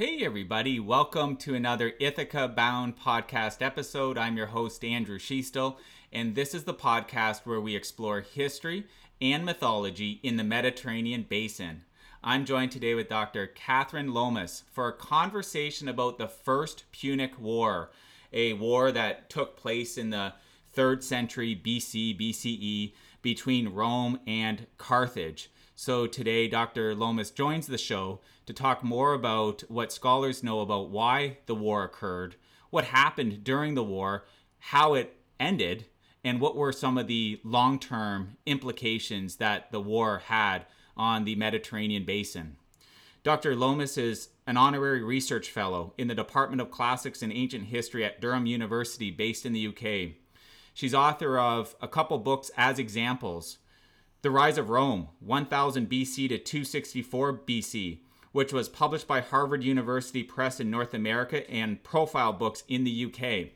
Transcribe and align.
Hey, 0.00 0.24
everybody. 0.24 0.78
Welcome 0.78 1.36
to 1.38 1.56
another 1.56 1.92
Ithaca 1.98 2.46
Bound 2.46 2.96
podcast 2.96 3.60
episode. 3.60 4.16
I'm 4.16 4.36
your 4.36 4.46
host, 4.46 4.84
Andrew 4.84 5.18
Schiestel, 5.18 5.74
and 6.12 6.36
this 6.36 6.54
is 6.54 6.62
the 6.62 6.72
podcast 6.72 7.40
where 7.44 7.60
we 7.60 7.74
explore 7.74 8.20
history 8.20 8.86
and 9.20 9.44
mythology 9.44 10.20
in 10.22 10.36
the 10.36 10.44
Mediterranean 10.44 11.26
basin. 11.28 11.82
I'm 12.22 12.44
joined 12.44 12.70
today 12.70 12.94
with 12.94 13.08
Dr. 13.08 13.48
Kathryn 13.48 14.14
Lomas 14.14 14.62
for 14.70 14.86
a 14.86 14.92
conversation 14.92 15.88
about 15.88 16.16
the 16.16 16.28
First 16.28 16.84
Punic 16.92 17.36
War, 17.36 17.90
a 18.32 18.52
war 18.52 18.92
that 18.92 19.28
took 19.28 19.56
place 19.56 19.98
in 19.98 20.10
the 20.10 20.34
3rd 20.76 21.02
century 21.02 21.60
BC, 21.60 22.16
BCE 22.16 22.92
between 23.20 23.70
Rome 23.70 24.20
and 24.28 24.68
Carthage. 24.76 25.50
So 25.80 26.08
today, 26.08 26.48
Dr. 26.48 26.92
Lomas 26.92 27.30
joins 27.30 27.68
the 27.68 27.78
show 27.78 28.18
to 28.46 28.52
talk 28.52 28.82
more 28.82 29.12
about 29.12 29.62
what 29.68 29.92
scholars 29.92 30.42
know 30.42 30.58
about 30.58 30.90
why 30.90 31.38
the 31.46 31.54
war 31.54 31.84
occurred, 31.84 32.34
what 32.70 32.86
happened 32.86 33.44
during 33.44 33.76
the 33.76 33.84
war, 33.84 34.24
how 34.58 34.94
it 34.94 35.14
ended, 35.38 35.84
and 36.24 36.40
what 36.40 36.56
were 36.56 36.72
some 36.72 36.98
of 36.98 37.06
the 37.06 37.40
long 37.44 37.78
term 37.78 38.38
implications 38.44 39.36
that 39.36 39.70
the 39.70 39.80
war 39.80 40.22
had 40.26 40.66
on 40.96 41.24
the 41.24 41.36
Mediterranean 41.36 42.04
basin. 42.04 42.56
Dr. 43.22 43.54
Lomas 43.54 43.96
is 43.96 44.30
an 44.48 44.56
honorary 44.56 45.04
research 45.04 45.48
fellow 45.48 45.94
in 45.96 46.08
the 46.08 46.14
Department 46.16 46.60
of 46.60 46.72
Classics 46.72 47.22
and 47.22 47.32
Ancient 47.32 47.66
History 47.66 48.04
at 48.04 48.20
Durham 48.20 48.46
University, 48.46 49.12
based 49.12 49.46
in 49.46 49.52
the 49.52 49.68
UK. 49.68 50.16
She's 50.74 50.92
author 50.92 51.38
of 51.38 51.76
a 51.80 51.86
couple 51.86 52.18
books 52.18 52.50
as 52.56 52.80
examples 52.80 53.58
The 54.20 54.32
Rise 54.32 54.58
of 54.58 54.68
Rome, 54.68 55.10
1000 55.20 55.88
BC 55.88 56.28
to 56.30 56.38
264 56.38 57.38
BC, 57.46 58.00
which 58.32 58.52
was 58.52 58.68
published 58.68 59.06
by 59.06 59.20
Harvard 59.20 59.62
University 59.62 60.24
Press 60.24 60.58
in 60.58 60.68
North 60.68 60.92
America 60.92 61.48
and 61.48 61.84
Profile 61.84 62.32
Books 62.32 62.64
in 62.66 62.82
the 62.82 63.04
UK. 63.04 63.50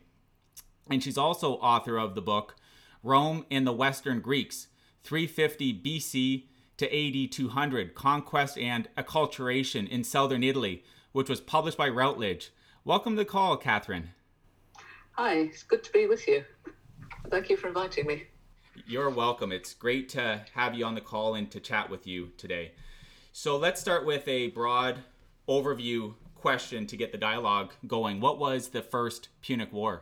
And 0.89 1.03
she's 1.03 1.17
also 1.17 1.55
author 1.55 1.97
of 1.97 2.15
the 2.15 2.21
book 2.21 2.55
Rome 3.03 3.45
and 3.51 3.67
the 3.67 3.73
Western 3.73 4.21
Greeks, 4.21 4.67
350 5.03 5.81
BC 5.81 6.43
to 6.77 7.25
AD 7.25 7.31
200 7.33 7.93
Conquest 7.93 8.57
and 8.57 8.87
Acculturation 8.97 9.85
in 9.89 10.05
Southern 10.05 10.43
Italy, 10.43 10.85
which 11.11 11.27
was 11.27 11.41
published 11.41 11.77
by 11.77 11.89
Routledge. 11.89 12.53
Welcome 12.85 13.17
to 13.17 13.23
the 13.23 13.25
call, 13.25 13.57
Kathryn. 13.57 14.11
Hi, 15.11 15.33
it's 15.39 15.63
good 15.63 15.83
to 15.83 15.91
be 15.91 16.07
with 16.07 16.25
you. 16.25 16.45
Thank 17.29 17.49
you 17.49 17.57
for 17.57 17.67
inviting 17.67 18.07
me. 18.07 18.27
You're 18.87 19.11
welcome. 19.11 19.51
It's 19.51 19.73
great 19.75 20.09
to 20.09 20.41
have 20.55 20.73
you 20.73 20.83
on 20.83 20.95
the 20.95 21.01
call 21.01 21.35
and 21.35 21.49
to 21.51 21.59
chat 21.59 21.91
with 21.91 22.07
you 22.07 22.31
today. 22.37 22.71
So 23.31 23.55
let's 23.55 23.79
start 23.79 24.03
with 24.03 24.27
a 24.27 24.47
broad 24.47 24.97
overview 25.47 26.15
question 26.35 26.87
to 26.87 26.97
get 26.97 27.11
the 27.11 27.17
dialogue 27.19 27.73
going. 27.85 28.19
What 28.19 28.39
was 28.39 28.69
the 28.69 28.81
First 28.81 29.29
Punic 29.41 29.71
War? 29.71 30.01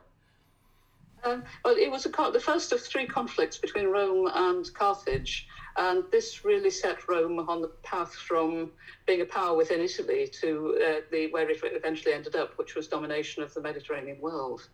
Um, 1.25 1.43
well, 1.65 1.75
it 1.75 1.91
was 1.91 2.05
a, 2.05 2.09
the 2.31 2.39
first 2.39 2.71
of 2.71 2.79
three 2.79 3.05
conflicts 3.05 3.57
between 3.57 3.87
Rome 3.87 4.31
and 4.33 4.73
Carthage, 4.73 5.47
and 5.75 6.05
this 6.09 6.45
really 6.45 6.71
set 6.71 7.07
Rome 7.09 7.39
on 7.39 7.61
the 7.61 7.71
path 7.83 8.13
from 8.13 8.71
being 9.05 9.21
a 9.21 9.25
power 9.25 9.55
within 9.55 9.81
Italy 9.81 10.29
to 10.39 10.79
uh, 10.81 11.01
the 11.11 11.29
where 11.31 11.49
it 11.49 11.59
eventually 11.61 12.13
ended 12.13 12.37
up, 12.37 12.57
which 12.57 12.75
was 12.75 12.87
domination 12.87 13.43
of 13.43 13.53
the 13.53 13.61
Mediterranean 13.61 14.19
world. 14.21 14.69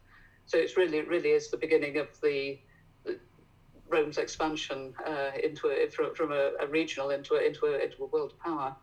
So 0.45 0.58
it's 0.58 0.78
really, 0.78 1.02
really 1.02 1.30
is 1.32 1.50
the 1.50 1.58
beginning 1.58 1.98
of 1.98 2.08
the 2.22 2.59
Rome's 3.90 4.18
expansion 4.18 4.94
uh, 5.06 5.32
into 5.44 5.68
a, 5.70 5.90
from, 5.90 6.32
a, 6.32 6.52
a, 6.60 6.68
regional 6.68 7.10
into 7.10 7.36
a, 7.36 7.46
into 7.46 7.66
a, 7.66 7.78
into 7.78 8.04
a 8.04 8.08
world 8.08 8.34
power. 8.40 8.76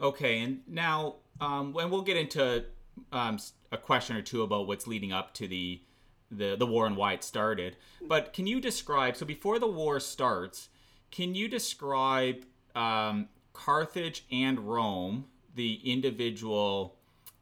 Okay, 0.00 0.40
and 0.40 0.60
now 0.66 1.16
um, 1.40 1.72
when 1.72 1.90
we'll 1.90 2.02
get 2.02 2.16
into 2.16 2.64
um, 3.12 3.38
a 3.72 3.76
question 3.76 4.16
or 4.16 4.22
two 4.22 4.42
about 4.42 4.66
what's 4.66 4.86
leading 4.86 5.12
up 5.12 5.34
to 5.34 5.46
the, 5.46 5.82
the 6.30 6.56
the 6.56 6.66
war 6.66 6.86
and 6.86 6.96
why 6.96 7.12
it 7.12 7.24
started. 7.24 7.76
But 8.00 8.32
can 8.32 8.46
you 8.46 8.60
describe? 8.60 9.16
So 9.16 9.26
before 9.26 9.58
the 9.58 9.66
war 9.66 10.00
starts, 10.00 10.68
can 11.10 11.34
you 11.34 11.48
describe 11.48 12.44
um, 12.74 13.28
Carthage 13.52 14.24
and 14.30 14.60
Rome, 14.60 15.26
the 15.54 15.80
individual 15.84 16.96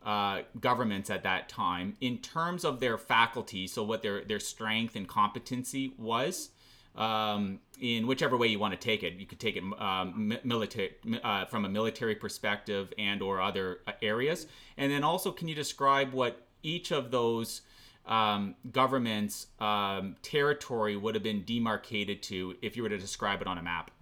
uh, 0.05 0.43
governments 0.61 1.11
at 1.11 1.23
that 1.25 1.49
time, 1.49 1.97
in 2.01 2.19
terms 2.19 2.65
of 2.65 2.81
their 2.81 2.99
faculty? 2.99 3.67
So 3.67 3.83
what 3.83 4.03
their 4.03 4.25
their 4.25 4.41
strength 4.41 4.97
and 4.97 5.07
competency 5.07 5.93
was, 5.99 6.51
um, 6.99 7.61
in 7.81 8.07
whichever 8.07 8.37
way 8.37 8.49
you 8.49 8.59
want 8.59 8.79
to 8.79 8.79
take 8.79 9.03
it. 9.03 9.15
You 9.15 9.25
could 9.25 9.41
take 9.41 9.57
it 9.57 9.63
um, 9.79 10.37
military 10.45 10.97
uh, 11.23 11.47
from 11.47 11.65
a 11.65 11.69
military 11.69 12.17
perspective 12.17 12.93
and 12.99 13.23
or 13.23 13.41
other 13.41 13.79
uh, 13.87 13.93
areas. 14.03 14.47
And 14.77 14.93
then 14.93 15.05
also, 15.05 15.31
can 15.31 15.49
you 15.49 15.55
describe 15.55 16.13
what 16.13 16.47
each 16.63 16.91
of 16.91 17.11
those 17.11 17.63
um, 18.05 18.57
governments' 18.73 19.47
um, 19.61 20.17
territory 20.23 20.97
would 20.97 21.15
have 21.15 21.23
been 21.23 21.45
demarcated 21.45 22.23
to 22.25 22.57
if 22.63 22.77
you 22.77 22.83
were 22.83 22.89
to 22.89 22.99
describe 22.99 23.41
it 23.41 23.47
on 23.47 23.59
a 23.59 23.63
map? 23.63 23.93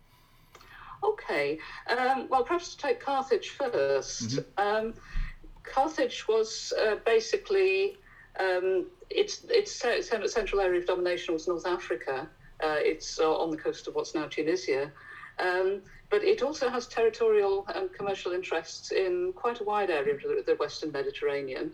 Okay. 1.05 1.59
Um, 1.91 2.27
well, 2.31 2.45
perhaps 2.45 2.75
to 2.75 2.79
take 2.79 3.01
Carthage 3.01 3.57
1st 3.59 4.41
mm-hmm. 4.59 4.87
Um, 4.87 4.95
Carthage 5.63 6.27
was 6.29 6.73
uh, 6.81 6.95
basically 7.05 7.99
um, 8.41 8.87
its 9.11 9.45
its 9.51 9.73
central 9.75 10.61
area 10.61 10.81
of 10.81 10.87
domination 10.87 11.35
was 11.35 11.49
North 11.49 11.67
Africa. 11.67 12.29
Uh, 12.63 12.77
it's 12.79 13.19
uh, 13.19 13.33
on 13.37 13.51
the 13.51 13.57
coast 13.57 13.89
of 13.89 13.95
what's 13.95 14.15
now 14.15 14.27
Tunisia. 14.27 14.91
Um, 15.39 15.83
but 16.09 16.23
it 16.23 16.43
also 16.43 16.69
has 16.71 16.87
territorial 16.87 17.67
and 17.75 17.93
commercial 17.93 18.33
interests 18.33 18.93
in 18.93 19.33
quite 19.35 19.61
a 19.61 19.65
wide 19.65 19.91
area 19.91 20.15
of 20.15 20.47
the, 20.47 20.57
Western 20.59 20.93
Mediterranean. 20.93 21.73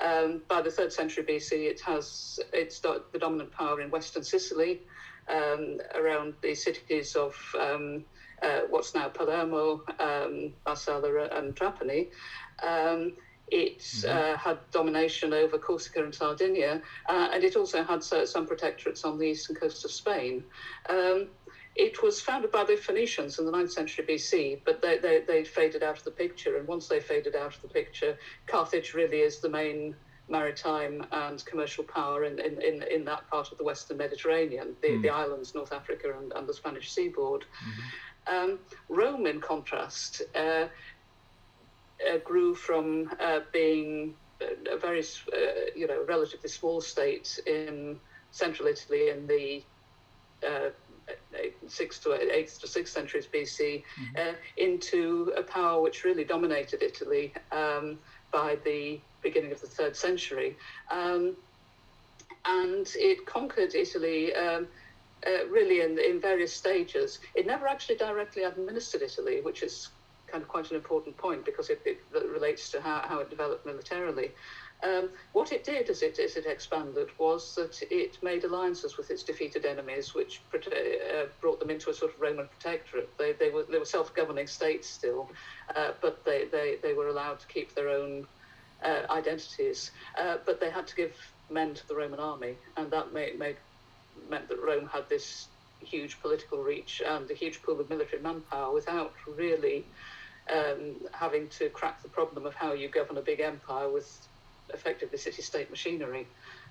Um, 0.00 0.42
by 0.48 0.62
the 0.62 0.70
third 0.70 0.92
century 0.92 1.24
BC, 1.24 1.68
it 1.68 1.80
has 1.82 2.40
it's 2.52 2.80
the 2.80 3.02
dominant 3.18 3.52
power 3.52 3.80
in 3.80 3.90
Western 3.90 4.22
Sicily, 4.22 4.80
um, 5.28 5.80
around 5.94 6.34
the 6.42 6.54
cities 6.54 7.14
of 7.14 7.36
um, 7.58 8.04
uh, 8.42 8.60
what's 8.70 8.94
now 8.94 9.08
Palermo, 9.08 9.82
um, 9.98 10.52
Marsala, 10.66 11.28
and 11.32 11.54
Trapani. 11.54 12.08
It 13.52 13.80
mm-hmm. 13.80 14.34
uh, 14.34 14.36
had 14.38 14.58
domination 14.70 15.34
over 15.34 15.58
Corsica 15.58 16.02
and 16.02 16.14
Sardinia, 16.14 16.80
uh, 17.06 17.28
and 17.32 17.44
it 17.44 17.54
also 17.54 17.84
had 17.84 18.02
some 18.02 18.46
protectorates 18.46 19.04
on 19.04 19.18
the 19.18 19.26
eastern 19.26 19.56
coast 19.56 19.84
of 19.84 19.90
Spain. 19.90 20.42
Um, 20.88 21.28
it 21.76 22.02
was 22.02 22.20
founded 22.20 22.50
by 22.50 22.64
the 22.64 22.76
Phoenicians 22.76 23.38
in 23.38 23.44
the 23.44 23.52
9th 23.52 23.70
century 23.70 24.06
BC, 24.06 24.60
but 24.64 24.80
they, 24.80 24.98
they, 24.98 25.20
they 25.26 25.44
faded 25.44 25.82
out 25.82 25.98
of 25.98 26.04
the 26.04 26.10
picture. 26.10 26.56
And 26.56 26.66
once 26.66 26.88
they 26.88 27.00
faded 27.00 27.36
out 27.36 27.54
of 27.54 27.62
the 27.62 27.68
picture, 27.68 28.16
Carthage 28.46 28.94
really 28.94 29.20
is 29.20 29.40
the 29.40 29.50
main 29.50 29.94
maritime 30.28 31.04
and 31.12 31.44
commercial 31.44 31.84
power 31.84 32.24
in, 32.24 32.38
in, 32.38 32.60
in, 32.62 32.82
in 32.84 33.04
that 33.04 33.28
part 33.30 33.52
of 33.52 33.58
the 33.58 33.64
Western 33.64 33.98
Mediterranean, 33.98 34.74
the, 34.80 34.88
mm. 34.88 35.02
the 35.02 35.10
islands, 35.10 35.54
North 35.54 35.72
Africa, 35.72 36.14
and, 36.18 36.32
and 36.32 36.48
the 36.48 36.54
Spanish 36.54 36.90
seaboard. 36.90 37.42
Mm-hmm. 37.42 37.80
Um, 38.26 38.58
Rome, 38.88 39.26
in 39.26 39.40
contrast, 39.40 40.22
uh, 40.34 40.66
uh, 42.10 42.18
grew 42.18 42.54
from 42.54 43.10
uh, 43.20 43.40
being 43.52 44.14
a 44.70 44.76
very, 44.76 45.00
uh, 45.00 45.36
you 45.76 45.86
know, 45.86 46.04
relatively 46.08 46.48
small 46.48 46.80
state 46.80 47.38
in 47.46 47.98
central 48.30 48.68
Italy 48.68 49.10
in 49.10 49.26
the 49.26 49.62
uh, 50.46 50.70
sixth 51.68 52.02
to 52.02 52.12
eighth 52.12 52.60
to 52.60 52.66
sixth 52.66 52.92
centuries 52.92 53.26
BC 53.26 53.82
mm-hmm. 53.82 54.16
uh, 54.16 54.34
into 54.56 55.32
a 55.36 55.42
power 55.42 55.80
which 55.80 56.04
really 56.04 56.24
dominated 56.24 56.82
Italy 56.82 57.32
um, 57.50 57.98
by 58.32 58.56
the 58.64 59.00
beginning 59.22 59.52
of 59.52 59.60
the 59.60 59.66
third 59.66 59.96
century, 59.96 60.56
um, 60.90 61.36
and 62.44 62.88
it 62.96 63.24
conquered 63.26 63.74
Italy. 63.74 64.34
Um, 64.34 64.66
uh, 65.24 65.46
really, 65.46 65.82
in, 65.82 65.96
in 66.00 66.20
various 66.20 66.52
stages. 66.52 67.20
It 67.36 67.46
never 67.46 67.68
actually 67.68 67.94
directly 67.94 68.42
administered 68.42 69.02
Italy, 69.02 69.40
which 69.40 69.62
is 69.62 69.90
kind 70.32 70.42
of 70.42 70.48
quite 70.48 70.70
an 70.70 70.76
important 70.76 71.16
point 71.16 71.44
because 71.44 71.68
it, 71.68 71.82
it 71.84 72.00
relates 72.12 72.70
to 72.70 72.80
how, 72.80 73.04
how 73.06 73.20
it 73.20 73.30
developed 73.30 73.66
militarily. 73.66 74.32
Um, 74.82 75.10
what 75.32 75.52
it 75.52 75.62
did 75.62 75.88
as 75.90 76.02
it, 76.02 76.18
as 76.18 76.36
it 76.36 76.44
expanded 76.46 77.08
was 77.16 77.54
that 77.54 77.80
it 77.88 78.18
made 78.20 78.42
alliances 78.42 78.96
with 78.96 79.10
its 79.10 79.22
defeated 79.22 79.64
enemies, 79.64 80.12
which 80.12 80.40
uh, 80.52 81.26
brought 81.40 81.60
them 81.60 81.70
into 81.70 81.90
a 81.90 81.94
sort 81.94 82.12
of 82.12 82.20
Roman 82.20 82.48
protectorate. 82.48 83.08
They, 83.16 83.32
they 83.32 83.50
were, 83.50 83.62
they 83.70 83.78
were 83.78 83.84
self 83.84 84.12
governing 84.14 84.48
states 84.48 84.88
still, 84.88 85.30
uh, 85.76 85.92
but 86.00 86.24
they, 86.24 86.46
they, 86.46 86.78
they 86.82 86.94
were 86.94 87.08
allowed 87.08 87.38
to 87.40 87.46
keep 87.46 87.74
their 87.74 87.90
own 87.90 88.26
uh, 88.82 89.02
identities. 89.10 89.92
Uh, 90.18 90.38
but 90.44 90.58
they 90.58 90.70
had 90.70 90.88
to 90.88 90.96
give 90.96 91.14
men 91.48 91.74
to 91.74 91.86
the 91.86 91.94
Roman 91.94 92.18
army, 92.18 92.56
and 92.76 92.90
that 92.90 93.12
made, 93.12 93.38
made, 93.38 93.56
meant 94.28 94.48
that 94.48 94.60
Rome 94.60 94.88
had 94.92 95.08
this 95.08 95.46
huge 95.78 96.20
political 96.20 96.58
reach 96.58 97.02
and 97.06 97.30
a 97.30 97.34
huge 97.34 97.62
pool 97.62 97.80
of 97.80 97.88
military 97.90 98.22
manpower 98.22 98.72
without 98.72 99.12
really 99.26 99.84
um, 100.50 100.96
having 101.12 101.48
to 101.48 101.68
crack 101.68 102.02
the 102.02 102.08
problem 102.08 102.46
of 102.46 102.54
how 102.54 102.72
you 102.72 102.88
govern 102.88 103.18
a 103.18 103.22
big 103.22 103.40
empire 103.40 103.88
with 103.88 104.26
effectively 104.72 105.18
city-state 105.18 105.70
machinery, 105.70 106.26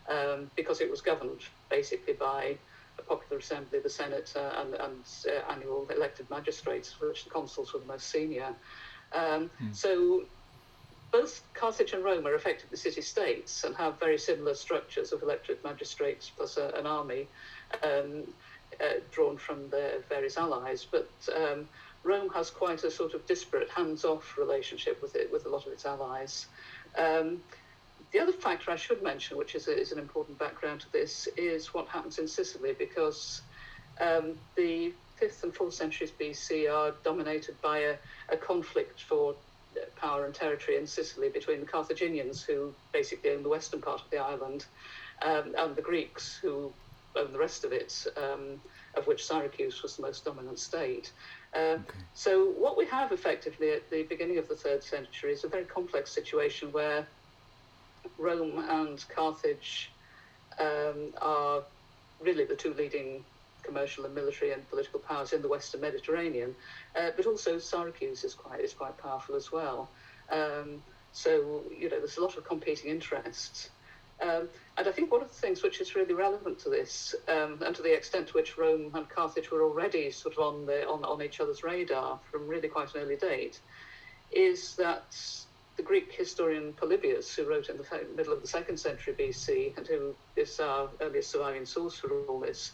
um, 0.10 0.50
because 0.56 0.82
it 0.82 0.90
was 0.90 1.02
governed 1.02 1.42
basically 1.70 2.14
by 2.14 2.58
a 3.00 3.02
popular 3.04 3.40
assembly, 3.40 3.80
the 3.80 3.90
Senate, 3.90 4.34
uh, 4.36 4.62
and, 4.62 4.74
and 4.74 5.04
uh, 5.28 5.52
annual 5.52 5.88
elected 5.96 6.30
magistrates, 6.30 7.00
which 7.00 7.24
the 7.24 7.30
consuls 7.30 7.74
were 7.74 7.80
the 7.80 7.86
most 7.86 8.10
senior. 8.10 8.54
Um, 9.14 9.50
mm. 9.62 9.76
So 9.76 10.24
both 11.12 11.42
Carthage 11.54 11.94
and 11.94 12.04
Rome 12.04 12.26
are 12.26 12.36
effectively 12.36 12.78
city 12.78 13.02
states 13.02 13.64
and 13.64 13.76
have 13.76 14.00
very 14.00 14.18
similar 14.18 14.54
structures 14.54 15.12
of 15.12 15.22
elected 15.22 15.64
magistrates 15.64 16.32
plus 16.36 16.58
a, 16.58 16.70
an 16.70 16.86
army 16.86 17.28
um, 17.84 18.24
uh, 18.80 19.00
drawn 19.12 19.38
from 19.38 19.70
their 19.70 20.00
various 20.10 20.38
allies. 20.38 20.88
But 20.90 21.10
um, 21.36 21.68
Rome 22.04 22.30
has 22.30 22.50
quite 22.50 22.84
a 22.84 22.92
sort 22.92 23.14
of 23.14 23.26
disparate, 23.28 23.70
hands-off 23.70 24.38
relationship 24.38 25.02
with 25.02 25.16
it 25.16 25.32
with 25.32 25.46
a 25.46 25.50
lot 25.50 25.66
of 25.66 25.72
its 25.72 25.86
allies. 25.86 26.48
Um, 26.98 27.42
the 28.12 28.20
other 28.20 28.34
factor 28.34 28.72
I 28.72 28.76
should 28.76 29.02
mention, 29.02 29.38
which 29.38 29.56
is, 29.56 29.68
a, 29.68 29.80
is 29.80 29.92
an 29.92 30.00
important 30.00 30.38
background 30.38 30.82
to 30.82 30.92
this, 30.92 31.28
is 31.38 31.74
what 31.74 31.88
happens 31.88 32.20
in 32.20 32.28
Sicily 32.28 32.74
because 32.74 33.42
um, 34.00 34.36
the 34.56 34.94
5th 35.22 35.44
and 35.44 35.54
4th 35.54 35.74
centuries 35.74 36.12
BC 36.12 36.72
are 36.74 36.94
dominated 37.04 37.62
by 37.62 37.80
a, 37.80 37.96
a 38.30 38.38
conflict 38.38 39.02
for 39.02 39.36
power 39.96 40.26
and 40.26 40.34
territory 40.34 40.78
in 40.78 40.88
Sicily 40.88 41.30
between 41.30 41.60
the 41.60 41.66
Carthaginians, 41.66 42.44
who 42.44 42.74
basically 42.92 43.32
own 43.32 43.44
the 43.44 43.50
western 43.50 43.82
part 43.82 44.02
of 44.02 44.10
the 44.10 44.18
island, 44.18 44.66
um, 45.22 45.54
and 45.58 45.76
the 45.76 45.82
Greeks, 45.82 46.38
who 46.42 46.74
own 47.16 47.32
the 47.32 47.40
rest 47.40 47.64
of 47.64 47.72
it, 47.72 48.08
um, 48.18 48.60
of 48.96 49.08
which 49.08 49.26
Syracuse 49.26 49.82
was 49.84 49.96
the 49.96 50.02
most 50.02 50.26
dominant 50.26 50.60
state. 50.60 51.12
Uh, 51.56 51.60
okay. 51.60 51.84
So, 52.14 52.52
what 52.52 52.78
we 52.78 52.86
have 52.86 53.12
effectively 53.12 53.72
at 53.72 53.90
the 53.90 54.04
beginning 54.04 54.38
of 54.38 54.48
the 54.48 54.56
third 54.56 54.84
century 54.84 55.34
is 55.34 55.44
a 55.44 55.50
very 55.50 55.66
complex 55.66 56.12
situation 56.12 56.72
where 56.72 57.06
Rome 58.18 58.64
and 58.70 59.04
Carthage 59.10 59.92
um, 60.60 61.14
are 61.22 61.64
really 62.22 62.46
the 62.46 62.56
two 62.56 62.74
leading 62.74 63.24
commercial 63.64 64.06
and 64.06 64.16
military 64.16 64.52
and 64.52 64.68
political 64.70 65.00
powers 65.00 65.34
in 65.34 65.42
the 65.42 65.48
Western 65.48 65.82
Mediterranean, 65.82 66.56
uh, 66.96 67.10
but 67.16 67.26
also 67.26 67.58
Syracuse 67.58 68.24
is 68.24 68.34
quite 68.34 68.62
is 68.62 68.74
quite 68.74 68.98
powerful 68.98 69.36
as 69.36 69.52
well. 69.52 69.90
Um, 70.32 70.82
so 71.12 71.64
you 71.78 71.90
know, 71.90 71.98
there's 72.00 72.18
a 72.18 72.22
lot 72.22 72.38
of 72.38 72.46
competing 72.46 72.92
interests. 72.92 73.70
Um, 74.22 74.50
and 74.78 74.88
I 74.88 74.92
think 74.92 75.12
one 75.12 75.24
of 75.24 75.30
the 75.30 75.36
things 75.36 75.64
which 75.64 75.82
is 75.82 75.96
really 75.96 76.14
relevant 76.14 76.60
to 76.60 76.70
this, 76.70 77.16
um, 77.28 77.62
and 77.66 77.76
to 77.76 77.82
the 77.82 77.96
extent 77.96 78.28
to 78.28 78.34
which 78.34 78.58
Rome 78.58 78.92
and 78.94 79.10
Carthage 79.10 79.50
were 79.52 79.64
already 79.64 80.12
sort 80.12 80.38
of 80.38 80.44
on 80.44 80.66
the 80.66 80.88
on, 80.88 81.04
on 81.04 81.22
each 81.24 81.40
other's 81.40 81.64
radar 81.64 82.20
from 82.30 82.48
really 82.48 82.68
quite 82.68 82.94
an 82.94 83.02
early 83.02 83.16
date, 83.16 83.60
is 84.32 84.76
that 84.76 85.16
the 85.78 85.84
Greek 85.84 86.14
historian 86.14 86.74
Polybius, 86.74 87.36
who 87.36 87.50
wrote 87.50 87.70
in 87.70 87.78
the 87.78 87.86
middle 88.16 88.34
of 88.34 88.42
the 88.42 88.48
second 88.48 88.78
century 88.78 89.16
BC, 89.20 89.76
and 89.78 89.88
who 89.88 90.16
is 90.36 90.60
our 90.60 90.90
earliest 91.02 91.32
surviving 91.32 91.66
source 91.66 91.96
for 91.96 92.12
all 92.28 92.40
this, 92.40 92.74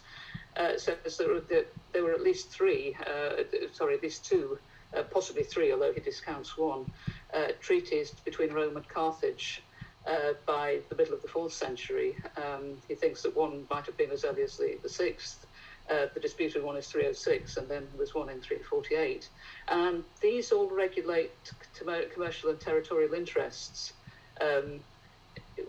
uh, 0.56 0.76
says 0.76 1.16
that 1.16 1.66
there 1.92 2.04
were 2.04 2.12
at 2.12 2.20
least 2.20 2.52
three, 2.52 2.96
uh, 3.06 3.42
sorry, 3.72 3.94
at 3.94 4.02
least 4.02 4.26
two, 4.26 4.58
uh, 4.96 5.02
possibly 5.04 5.44
three, 5.44 5.72
although 5.72 5.92
he 5.92 6.00
discounts 6.00 6.58
one, 6.58 6.86
uh, 7.32 7.48
treaties 7.60 8.10
between 8.24 8.52
Rome 8.52 8.76
and 8.76 8.88
Carthage 8.88 9.62
uh, 10.08 10.32
by 10.46 10.78
the 10.88 10.96
middle 10.96 11.14
of 11.14 11.22
the 11.22 11.28
fourth 11.28 11.52
century. 11.52 12.16
Um, 12.36 12.78
he 12.88 12.94
thinks 12.94 13.22
that 13.22 13.36
one 13.36 13.66
might 13.70 13.86
have 13.86 13.96
been 13.96 14.10
as 14.10 14.24
early 14.24 14.42
as 14.42 14.56
the, 14.56 14.78
the 14.82 14.88
sixth. 14.88 15.46
Uh, 15.90 16.06
the 16.12 16.20
disputed 16.20 16.62
one 16.62 16.76
is 16.76 16.86
306, 16.86 17.56
and 17.56 17.68
then 17.68 17.86
there's 17.96 18.14
one 18.14 18.28
in 18.28 18.40
348. 18.40 19.28
And 19.68 20.04
these 20.20 20.52
all 20.52 20.68
regulate 20.68 21.30
commercial 22.12 22.50
and 22.50 22.60
territorial 22.60 23.14
interests, 23.14 23.94
um, 24.40 24.80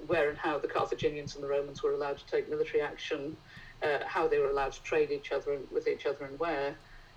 where 0.08 0.30
and 0.30 0.38
how 0.38 0.60
the 0.60 0.68
Carthaginians 0.68 1.36
and 1.36 1.44
the 1.44 1.48
Romans 1.48 1.82
were 1.82 1.94
allowed 1.94 2.18
to 2.18 2.26
take 2.26 2.50
military 2.50 2.82
action, 2.82 3.36
uh, 3.82 4.00
how 4.06 4.28
they 4.28 4.40
were 4.40 4.50
allowed 4.50 4.74
to 4.74 4.84
trade 4.84 5.12
each 5.12 5.32
other 5.32 5.54
and, 5.54 5.70
with 5.72 5.88
each 5.88 6.06
other, 6.06 6.26
and 6.26 6.38
where. 6.40 6.76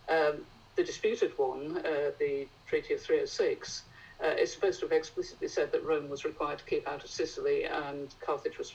Um, 0.08 0.44
the 0.76 0.84
disputed 0.84 1.36
one, 1.36 1.78
uh, 1.78 2.12
the 2.18 2.46
Treaty 2.66 2.94
of 2.94 3.00
306, 3.00 3.82
uh, 4.22 4.28
is 4.28 4.52
supposed 4.52 4.80
to 4.80 4.86
have 4.86 4.92
explicitly 4.92 5.48
said 5.48 5.72
that 5.72 5.84
Rome 5.84 6.08
was 6.08 6.24
required 6.24 6.58
to 6.58 6.64
keep 6.64 6.86
out 6.88 7.02
of 7.02 7.10
Sicily 7.10 7.64
and 7.64 8.14
Carthage 8.20 8.58
was 8.58 8.74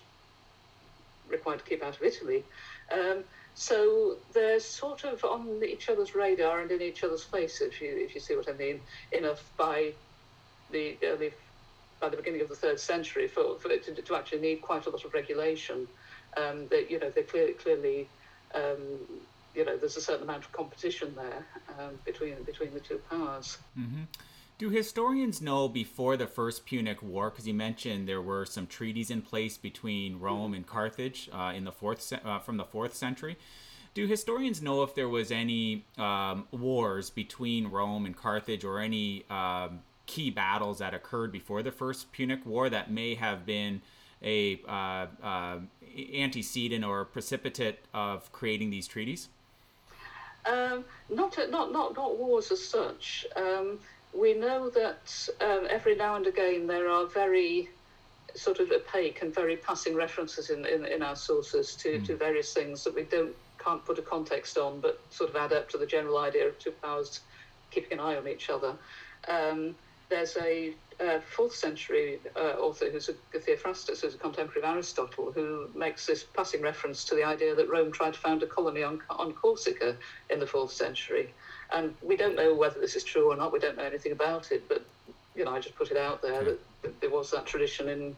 required 1.29 1.59
to 1.59 1.65
keep 1.65 1.83
out 1.83 1.95
of 1.95 2.03
Italy. 2.03 2.43
Um, 2.91 3.23
so 3.53 4.17
they're 4.33 4.59
sort 4.59 5.03
of 5.03 5.23
on 5.23 5.61
each 5.63 5.89
other's 5.89 6.15
radar 6.15 6.61
and 6.61 6.71
in 6.71 6.81
each 6.81 7.03
other's 7.03 7.23
face, 7.23 7.61
if 7.61 7.81
you 7.81 7.89
if 7.97 8.13
you 8.13 8.21
see 8.21 8.35
what 8.35 8.47
I 8.47 8.53
mean. 8.53 8.79
Enough 9.11 9.43
by 9.57 9.93
the 10.71 10.97
early 11.03 11.31
by 11.99 12.09
the 12.09 12.17
beginning 12.17 12.41
of 12.41 12.49
the 12.49 12.55
third 12.55 12.79
century 12.79 13.27
for, 13.27 13.57
for 13.57 13.71
it 13.71 13.83
to, 13.85 13.99
to 13.99 14.15
actually 14.15 14.41
need 14.41 14.61
quite 14.61 14.85
a 14.85 14.89
lot 14.89 15.03
of 15.03 15.13
regulation. 15.13 15.87
Um, 16.35 16.67
that 16.67 16.91
you 16.91 16.99
know 16.99 17.09
they 17.09 17.23
clearly 17.23 17.53
clearly 17.53 18.07
um, 18.53 18.77
you 19.55 19.65
know 19.65 19.75
there's 19.75 19.97
a 19.97 20.01
certain 20.01 20.23
amount 20.23 20.45
of 20.45 20.51
competition 20.51 21.15
there 21.15 21.45
um, 21.79 21.97
between 22.05 22.35
between 22.43 22.73
the 22.73 22.79
two 22.79 23.01
powers. 23.09 23.57
Mm-hmm. 23.77 24.03
Do 24.57 24.69
historians 24.69 25.39
know 25.39 25.69
before 25.69 26.17
the 26.17 26.25
First 26.25 26.65
Punic 26.65 27.03
War, 27.03 27.29
because 27.29 27.47
you 27.47 27.53
mentioned 27.53 28.07
there 28.07 28.23
were 28.23 28.43
some 28.43 28.65
treaties 28.65 29.11
in 29.11 29.21
place 29.21 29.55
between 29.55 30.19
Rome 30.19 30.55
and 30.55 30.65
Carthage 30.65 31.29
uh, 31.31 31.53
in 31.55 31.63
the 31.63 31.71
fourth 31.71 32.11
uh, 32.11 32.39
from 32.39 32.57
the 32.57 32.63
fourth 32.63 32.95
century? 32.95 33.37
Do 33.93 34.07
historians 34.07 34.59
know 34.59 34.81
if 34.81 34.95
there 34.95 35.09
was 35.09 35.31
any 35.31 35.85
um, 35.99 36.47
wars 36.49 37.11
between 37.11 37.67
Rome 37.67 38.07
and 38.07 38.17
Carthage, 38.17 38.63
or 38.63 38.79
any 38.79 39.25
um, 39.29 39.81
key 40.07 40.31
battles 40.31 40.79
that 40.79 40.95
occurred 40.95 41.31
before 41.31 41.61
the 41.61 41.71
First 41.71 42.11
Punic 42.11 42.43
War 42.43 42.67
that 42.67 42.89
may 42.89 43.13
have 43.13 43.45
been 43.45 43.81
a 44.23 44.59
uh, 44.67 45.05
uh 45.23 45.59
antecedent 46.13 46.83
or 46.83 47.05
precipitate 47.05 47.79
of 47.93 48.31
creating 48.31 48.71
these 48.71 48.87
treaties? 48.87 49.29
Um, 50.47 50.85
not, 51.09 51.37
not, 51.49 51.71
not, 51.71 51.95
not 51.95 52.17
wars 52.17 52.51
as 52.51 52.63
such. 52.63 53.25
Um, 53.35 53.79
we 54.13 54.33
know 54.33 54.69
that 54.69 55.29
um, 55.41 55.67
every 55.69 55.95
now 55.95 56.15
and 56.15 56.27
again 56.27 56.67
there 56.67 56.89
are 56.89 57.05
very 57.05 57.69
sort 58.35 58.59
of 58.59 58.71
opaque 58.71 59.21
and 59.21 59.33
very 59.33 59.57
passing 59.57 59.95
references 59.95 60.49
in, 60.49 60.65
in, 60.65 60.85
in 60.85 61.01
our 61.01 61.15
sources 61.15 61.75
to, 61.75 61.99
mm. 61.99 62.05
to 62.05 62.15
various 62.15 62.53
things 62.53 62.83
that 62.83 62.93
we 62.93 63.03
don't 63.03 63.35
can't 63.67 63.83
put 63.83 63.99
a 63.99 64.01
context 64.01 64.57
on, 64.57 64.79
but 64.79 64.99
sort 65.09 65.29
of 65.29 65.35
add 65.35 65.51
up 65.51 65.69
to 65.69 65.77
the 65.77 65.85
general 65.85 66.19
idea 66.19 66.47
of 66.47 66.57
two 66.59 66.71
powers 66.71 67.21
keeping 67.71 67.99
an 67.99 67.99
eye 67.99 68.15
on 68.15 68.27
each 68.27 68.49
other. 68.49 68.75
Um, 69.27 69.75
there's 70.09 70.37
a, 70.37 70.73
a, 71.01 71.19
fourth 71.19 71.53
century 71.53 72.19
uh, 72.35 72.53
author 72.59 72.89
who's 72.89 73.09
a 73.09 73.13
Theophrastus, 73.37 74.01
who's 74.01 74.15
a 74.15 74.17
contemporary 74.17 74.65
of 74.65 74.73
Aristotle, 74.73 75.33
who 75.33 75.67
makes 75.75 76.05
this 76.05 76.23
passing 76.23 76.61
reference 76.61 77.03
to 77.05 77.15
the 77.15 77.23
idea 77.23 77.55
that 77.55 77.69
Rome 77.69 77.91
tried 77.91 78.13
to 78.13 78.19
found 78.19 78.41
a 78.41 78.47
colony 78.47 78.83
on, 78.83 79.01
on 79.09 79.33
Corsica 79.33 79.97
in 80.29 80.39
the 80.39 80.47
fourth 80.47 80.71
century. 80.71 81.33
And 81.73 81.93
we 82.01 82.15
don't 82.15 82.35
know 82.35 82.53
whether 82.53 82.79
this 82.79 82.95
is 82.95 83.03
true 83.03 83.31
or 83.31 83.35
not. 83.35 83.51
We 83.51 83.59
don't 83.59 83.77
know 83.77 83.83
anything 83.83 84.11
about 84.11 84.51
it, 84.51 84.67
but 84.69 84.85
you 85.35 85.45
know, 85.45 85.51
I 85.51 85.59
just 85.59 85.75
put 85.75 85.91
it 85.91 85.97
out 85.97 86.21
there 86.21 86.43
that, 86.43 86.59
that 86.81 87.01
there 87.01 87.09
was 87.09 87.31
that 87.31 87.45
tradition 87.45 87.89
in 87.89 88.15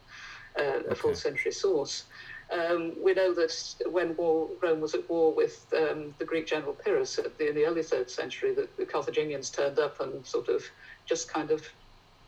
uh, 0.57 0.83
a 0.89 0.95
fourth 0.95 1.17
century 1.17 1.51
source. 1.51 2.05
Um, 2.51 2.93
we 3.03 3.13
know 3.13 3.33
that 3.35 3.53
when 3.91 4.15
war, 4.15 4.49
Rome 4.61 4.81
was 4.81 4.95
at 4.95 5.07
war 5.07 5.33
with 5.33 5.65
um, 5.77 6.15
the 6.17 6.25
Greek 6.25 6.47
general 6.47 6.73
Pyrrhus 6.73 7.17
the, 7.17 7.49
in 7.49 7.55
the 7.55 7.65
early 7.65 7.83
third 7.83 8.09
century, 8.09 8.53
that 8.55 8.75
the 8.77 8.85
Carthaginians 8.85 9.51
turned 9.51 9.77
up 9.77 9.99
and 9.99 10.25
sort 10.25 10.47
of 10.49 10.63
just 11.05 11.31
kind 11.31 11.51
of, 11.51 11.67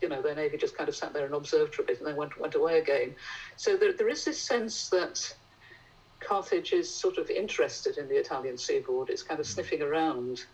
you 0.00 0.08
know, 0.08 0.22
their 0.22 0.34
navy 0.34 0.56
just 0.56 0.76
kind 0.76 0.88
of 0.88 0.94
sat 0.94 1.12
there 1.12 1.26
and 1.26 1.34
observed 1.34 1.74
for 1.74 1.82
a 1.82 1.84
bit 1.86 1.98
and 1.98 2.06
then 2.06 2.16
went 2.16 2.38
went 2.38 2.54
away 2.54 2.78
again. 2.78 3.14
So 3.56 3.76
there, 3.76 3.92
there 3.92 4.08
is 4.08 4.24
this 4.24 4.40
sense 4.40 4.90
that 4.90 5.34
Carthage 6.20 6.72
is 6.72 6.92
sort 6.92 7.18
of 7.18 7.28
interested 7.28 7.98
in 7.98 8.08
the 8.08 8.16
Italian 8.16 8.56
seaboard. 8.56 9.10
It's 9.10 9.24
kind 9.24 9.40
of 9.40 9.46
sniffing 9.46 9.82
around. 9.82 10.44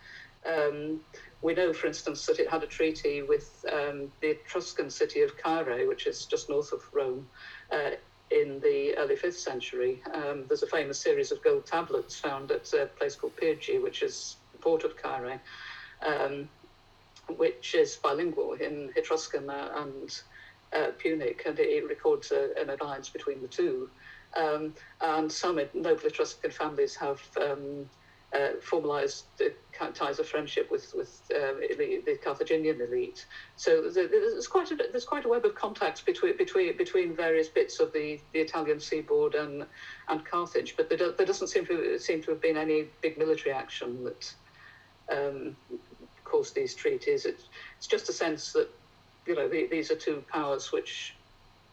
Um, 0.47 1.00
we 1.42 1.54
know, 1.54 1.73
for 1.73 1.87
instance, 1.87 2.26
that 2.26 2.40
it 2.40 2.50
had 2.50 2.62
a 2.62 2.66
treaty 2.66 3.23
with 3.23 3.64
um, 3.73 4.11
the 4.21 4.30
Etruscan 4.30 4.90
city 4.90 5.23
of 5.23 5.37
Caere, 5.37 5.87
which 5.87 6.07
is 6.07 6.26
just 6.26 6.49
north 6.49 6.73
of 6.73 6.83
Rome, 6.92 7.28
uh, 7.71 7.90
in 8.30 8.61
the 8.61 8.97
early 8.97 9.16
5th 9.16 9.35
century. 9.35 10.02
Um, 10.12 10.45
there's 10.49 10.62
a 10.62 10.66
famous 10.66 11.00
series 11.00 11.33
of 11.33 11.42
gold 11.42 11.66
tablets 11.66 12.18
found 12.18 12.50
at 12.50 12.73
a 12.73 12.87
place 12.87 13.16
called 13.16 13.37
Pyrgi, 13.37 13.83
which 13.83 14.02
is 14.02 14.37
the 14.52 14.59
port 14.59 14.85
of 14.85 14.97
Caere, 14.97 15.40
um, 16.02 16.49
which 17.37 17.75
is 17.75 17.97
bilingual 17.97 18.54
in 18.54 18.90
Etruscan 18.97 19.49
and 19.50 20.21
uh, 20.73 20.90
Punic, 20.99 21.42
and 21.47 21.59
it, 21.59 21.87
records 21.87 22.33
a, 22.33 22.50
an 22.61 22.71
alliance 22.71 23.09
between 23.09 23.40
the 23.40 23.49
two. 23.49 23.88
Um, 24.37 24.75
and 25.00 25.30
some 25.30 25.61
noble 25.73 26.07
Etruscan 26.07 26.50
families 26.50 26.95
have 26.97 27.21
um, 27.40 27.88
uh, 28.35 28.49
formalized 28.61 29.25
ties 29.94 30.18
of 30.18 30.28
friendship 30.28 30.70
with 30.70 30.92
with 30.94 31.23
uh, 31.35 31.54
the, 31.78 32.02
the, 32.04 32.16
Carthaginian 32.23 32.80
elite. 32.80 33.25
So 33.56 33.90
there's 33.90 34.47
quite 34.47 34.70
a 34.70 34.76
there's 34.76 35.06
quite 35.06 35.25
a 35.25 35.28
web 35.28 35.47
of 35.47 35.54
contacts 35.54 36.02
between 36.02 36.37
between 36.37 36.76
between 36.76 37.16
various 37.16 37.49
bits 37.49 37.80
of 37.80 37.92
the, 37.92 38.20
the 38.35 38.40
Italian 38.40 38.80
seaboard 38.80 39.35
and 39.35 39.64
and 40.08 40.25
Carthage. 40.26 40.76
But 40.76 40.90
there, 40.90 41.12
there 41.12 41.26
doesn't 41.26 41.49
seem 41.49 41.64
to 41.66 41.99
seem 41.99 42.23
to 42.25 42.30
have 42.32 42.42
been 42.42 42.58
any 42.58 42.88
big 43.00 43.16
military 43.16 43.54
action 43.54 44.04
that 44.04 44.35
um, 45.11 45.56
caused 46.25 46.54
these 46.54 46.75
treaties. 46.75 47.25
It's, 47.25 47.44
it's 47.78 47.87
just 47.87 48.11
a 48.11 48.12
sense 48.12 48.52
that 48.52 48.68
you 49.26 49.35
know 49.35 49.49
the, 49.49 49.68
these 49.70 49.90
are 49.90 49.97
two 49.97 50.23
powers 50.30 50.70
which 50.70 51.14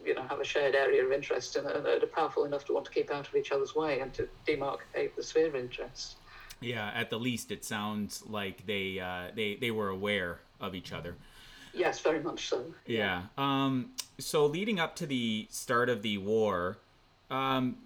you 0.06 0.14
know 0.14 0.24
have 0.24 0.40
a 0.40 0.46
shared 0.46 0.76
area 0.76 1.04
of 1.04 1.12
interest 1.12 1.58
and 1.58 1.68
are 1.68 2.00
powerful 2.08 2.46
enough 2.46 2.64
to 2.66 2.74
want 2.74 2.86
to 2.86 2.92
keep 2.92 3.12
out 3.12 3.28
of 3.28 3.36
each 3.36 3.52
other's 3.52 3.76
way 3.76 4.00
and 4.00 4.14
to 4.14 4.30
demarcate 4.48 5.16
the 5.18 5.24
sphere 5.24 5.48
of 5.48 5.56
interest. 5.56 6.16
Yeah, 6.62 6.92
at 6.94 7.10
the 7.10 7.20
least, 7.20 7.52
it 7.52 7.64
sounds 7.66 8.24
like 8.26 8.66
they 8.66 9.00
uh, 9.00 9.32
they 9.36 9.56
they 9.56 9.72
were 9.72 9.90
aware 9.90 10.40
of 10.60 10.76
each 10.76 10.94
other. 10.94 11.16
Yes, 11.74 12.00
very 12.00 12.22
much 12.22 12.48
so. 12.48 12.64
Yeah. 12.86 13.24
Um, 13.38 13.92
so 14.18 14.46
leading 14.46 14.80
up 14.80 14.96
to 14.98 15.06
the 15.06 15.48
start 15.50 15.90
of 15.90 16.02
the 16.02 16.18
war, 16.18 16.78
um, 17.30 17.78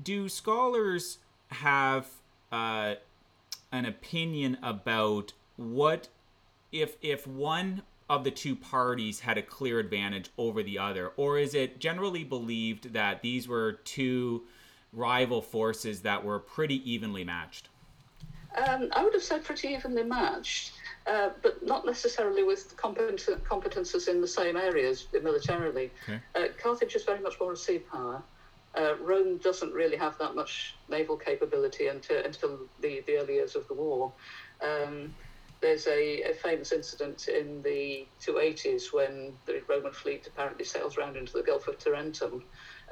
do 0.00 0.28
scholars 0.28 1.18
have 1.50 2.06
uh, 2.52 2.94
an 3.72 3.84
opinion 3.84 4.58
about 4.62 5.32
what 5.56 6.08
if 6.70 6.96
if 7.02 7.26
one 7.26 7.82
of 8.08 8.24
the 8.24 8.30
two 8.30 8.54
parties 8.54 9.20
had 9.20 9.38
a 9.38 9.42
clear 9.42 9.78
advantage 9.78 10.30
over 10.38 10.62
the 10.62 10.78
other, 10.78 11.12
or 11.16 11.38
is 11.38 11.54
it 11.54 11.80
generally 11.80 12.24
believed 12.24 12.92
that 12.92 13.22
these 13.22 13.48
were 13.48 13.72
two 13.84 14.42
rival 14.92 15.40
forces 15.40 16.02
that 16.02 16.24
were 16.24 16.38
pretty 16.38 16.90
evenly 16.90 17.24
matched? 17.24 17.68
Um, 18.54 18.90
I 18.92 19.02
would 19.02 19.14
have 19.14 19.22
said 19.22 19.44
pretty 19.44 19.68
evenly 19.68 20.02
matched, 20.02 20.72
uh, 21.06 21.30
but 21.42 21.64
not 21.64 21.86
necessarily 21.86 22.42
with 22.42 22.76
competence, 22.76 23.28
competences 23.48 24.08
in 24.08 24.20
the 24.20 24.28
same 24.28 24.56
areas 24.56 25.06
militarily. 25.12 25.90
Okay. 26.04 26.20
Uh, 26.34 26.48
Carthage 26.62 26.94
is 26.94 27.04
very 27.04 27.20
much 27.20 27.40
more 27.40 27.52
a 27.52 27.56
sea 27.56 27.78
power. 27.78 28.22
Uh, 28.74 28.94
Rome 29.00 29.38
doesn't 29.38 29.72
really 29.72 29.96
have 29.96 30.18
that 30.18 30.34
much 30.34 30.74
naval 30.88 31.16
capability 31.16 31.88
until, 31.88 32.24
until 32.24 32.58
the, 32.80 33.02
the 33.06 33.16
early 33.18 33.34
years 33.34 33.54
of 33.54 33.66
the 33.68 33.74
war. 33.74 34.12
Um, 34.62 35.14
there's 35.60 35.86
a, 35.86 36.22
a, 36.22 36.34
famous 36.34 36.72
incident 36.72 37.28
in 37.28 37.62
the 37.62 38.06
280s 38.20 38.92
when 38.92 39.32
the 39.46 39.62
Roman 39.68 39.92
fleet 39.92 40.26
apparently 40.26 40.64
sails 40.64 40.96
round 40.96 41.16
into 41.16 41.32
the 41.34 41.42
Gulf 41.42 41.68
of 41.68 41.78
Tarentum 41.78 42.42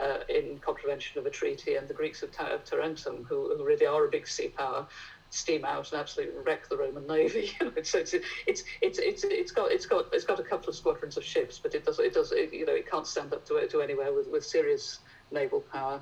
uh, 0.00 0.18
in 0.28 0.58
contravention 0.58 1.18
of 1.18 1.26
a 1.26 1.30
treaty, 1.30 1.76
and 1.76 1.88
the 1.88 1.94
Greeks 1.94 2.22
of, 2.22 2.30
of 2.40 2.64
Tarentum, 2.64 3.24
who, 3.26 3.54
who, 3.56 3.64
really 3.64 3.86
are 3.86 4.06
a 4.06 4.10
big 4.10 4.26
sea 4.26 4.48
power, 4.48 4.86
steam 5.30 5.64
out 5.64 5.90
and 5.92 6.00
absolutely 6.00 6.38
wreck 6.42 6.68
the 6.68 6.76
Roman 6.76 7.06
navy. 7.06 7.52
so 7.82 7.98
it's, 7.98 8.14
it's 8.46 8.64
it's 8.80 8.98
it's 8.98 9.24
it's 9.24 9.52
got 9.52 9.70
it's 9.70 9.86
got 9.86 10.06
it's 10.12 10.24
got 10.24 10.40
a 10.40 10.42
couple 10.42 10.68
of 10.68 10.74
squadrons 10.74 11.16
of 11.16 11.24
ships, 11.24 11.58
but 11.58 11.74
it 11.74 11.84
does 11.84 11.98
it 11.98 12.14
does 12.14 12.32
it, 12.32 12.52
you 12.52 12.66
know 12.66 12.74
it 12.74 12.90
can't 12.90 13.06
stand 13.06 13.32
up 13.32 13.44
to 13.46 13.66
to 13.66 13.80
anywhere 13.80 14.12
with, 14.12 14.28
with 14.28 14.44
serious 14.44 15.00
naval 15.30 15.60
power. 15.60 16.00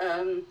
Um, 0.00 0.44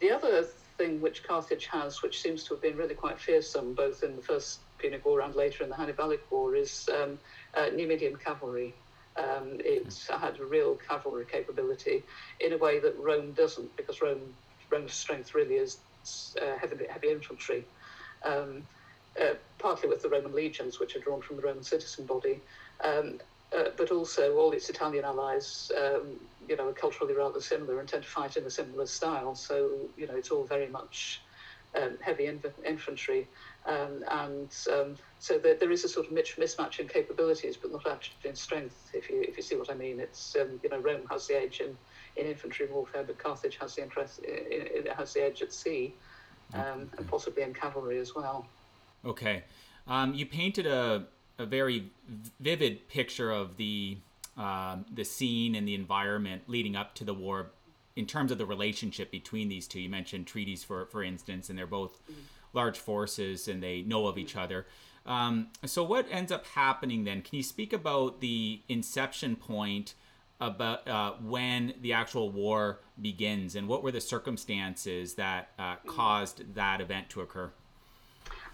the 0.00 0.10
other 0.10 0.46
thing 0.78 1.00
which 1.00 1.22
Carthage 1.22 1.66
has, 1.66 2.02
which 2.02 2.20
seems 2.20 2.44
to 2.44 2.54
have 2.54 2.62
been 2.62 2.76
really 2.76 2.94
quite 2.94 3.20
fearsome, 3.20 3.74
both 3.74 4.02
in 4.02 4.16
the 4.16 4.22
first 4.22 4.60
Punic 4.78 5.04
War 5.04 5.20
and 5.20 5.34
later 5.34 5.62
in 5.62 5.70
the 5.70 5.76
Hannibalic 5.76 6.20
War, 6.30 6.56
is 6.56 6.88
um, 7.00 7.18
uh, 7.54 7.66
Numidian 7.72 8.16
cavalry. 8.16 8.74
Um, 9.18 9.58
it 9.60 9.92
had 10.08 10.40
a 10.40 10.46
real 10.46 10.76
cavalry 10.76 11.26
capability 11.30 12.04
in 12.40 12.52
a 12.52 12.58
way 12.58 12.80
that 12.80 12.98
Rome 12.98 13.34
doesn't, 13.34 13.76
because 13.76 14.00
Rome 14.02 14.34
Rome's 14.70 14.94
strength 14.94 15.34
really 15.34 15.56
is 15.56 15.84
uh, 16.40 16.56
heavy, 16.58 16.76
heavy 16.90 17.10
infantry. 17.10 17.66
Um, 18.24 18.66
uh, 19.20 19.34
partly 19.60 19.88
with 19.88 20.02
the 20.02 20.08
Roman 20.08 20.32
legions, 20.32 20.80
which 20.80 20.96
are 20.96 21.00
drawn 21.00 21.20
from 21.20 21.36
the 21.36 21.42
Roman 21.42 21.62
citizen 21.62 22.06
body, 22.06 22.42
um, 22.82 23.18
uh, 23.56 23.68
but 23.76 23.90
also 23.90 24.34
all 24.36 24.52
its 24.52 24.70
Italian 24.70 25.04
allies, 25.04 25.70
um, 25.78 26.18
you 26.48 26.56
know, 26.56 26.68
are 26.68 26.72
culturally 26.72 27.14
rather 27.14 27.40
similar 27.40 27.78
and 27.80 27.88
tend 27.88 28.04
to 28.04 28.08
fight 28.08 28.36
in 28.36 28.46
a 28.46 28.50
similar 28.50 28.86
style. 28.86 29.34
So, 29.34 29.90
you 29.96 30.06
know, 30.06 30.14
it's 30.16 30.30
all 30.30 30.46
very 30.46 30.70
much 30.70 31.22
um, 31.76 31.98
heavy 32.02 32.30
infantry. 32.66 33.28
Um, 33.64 34.04
and 34.10 34.54
um, 34.72 34.96
so 35.20 35.38
there, 35.38 35.54
there 35.54 35.70
is 35.70 35.84
a 35.84 35.88
sort 35.88 36.06
of 36.06 36.12
mismatch 36.12 36.80
in 36.80 36.88
capabilities, 36.88 37.56
but 37.56 37.70
not 37.70 37.86
actually 37.86 38.16
in 38.24 38.34
strength, 38.34 38.90
if 38.92 39.08
you, 39.08 39.22
if 39.22 39.36
you 39.36 39.42
see 39.42 39.54
what 39.54 39.70
I 39.70 39.74
mean. 39.74 40.00
It's, 40.00 40.36
um, 40.40 40.58
you 40.62 40.68
know, 40.68 40.78
Rome 40.78 41.06
has 41.10 41.28
the 41.28 41.36
edge 41.36 41.60
in, 41.60 41.76
in 42.16 42.26
infantry 42.26 42.66
warfare, 42.66 43.04
but 43.04 43.18
Carthage 43.18 43.58
has 43.58 43.76
the, 43.76 43.82
interest, 43.82 44.20
it 44.24 44.92
has 44.92 45.14
the 45.14 45.22
edge 45.22 45.42
at 45.42 45.52
sea 45.52 45.94
um, 46.54 46.90
and 46.96 47.08
possibly 47.08 47.42
in 47.42 47.54
cavalry 47.54 47.98
as 47.98 48.14
well. 48.14 48.46
Okay. 49.04 49.44
Um, 49.86 50.14
you 50.14 50.26
painted 50.26 50.66
a 50.66 51.06
a 51.38 51.46
very 51.46 51.90
vivid 52.40 52.88
picture 52.88 53.30
of 53.30 53.56
the 53.56 53.98
um, 54.36 54.86
the 54.92 55.04
scene 55.04 55.54
and 55.54 55.68
the 55.68 55.74
environment 55.74 56.42
leading 56.46 56.74
up 56.74 56.94
to 56.94 57.04
the 57.04 57.12
war 57.12 57.50
in 57.96 58.06
terms 58.06 58.32
of 58.32 58.38
the 58.38 58.46
relationship 58.46 59.10
between 59.10 59.48
these 59.48 59.66
two. 59.66 59.80
You 59.80 59.90
mentioned 59.90 60.26
treaties, 60.26 60.64
for 60.64 60.86
for 60.86 61.02
instance, 61.02 61.50
and 61.50 61.58
they're 61.58 61.66
both 61.66 62.00
mm-hmm. 62.04 62.20
Large 62.52 62.78
forces 62.78 63.48
and 63.48 63.62
they 63.62 63.82
know 63.82 64.06
of 64.06 64.18
each 64.18 64.36
other. 64.36 64.66
Um, 65.04 65.48
so 65.64 65.82
what 65.82 66.06
ends 66.10 66.30
up 66.30 66.46
happening 66.46 67.04
then? 67.04 67.22
Can 67.22 67.36
you 67.36 67.42
speak 67.42 67.72
about 67.72 68.20
the 68.20 68.62
inception 68.68 69.36
point 69.36 69.94
about 70.40 70.86
uh, 70.88 71.12
when 71.20 71.74
the 71.80 71.92
actual 71.92 72.30
war 72.30 72.80
begins 73.00 73.54
and 73.54 73.68
what 73.68 73.82
were 73.82 73.92
the 73.92 74.00
circumstances 74.00 75.14
that 75.14 75.50
uh, 75.58 75.76
caused 75.86 76.54
that 76.54 76.80
event 76.80 77.08
to 77.10 77.20
occur? 77.20 77.50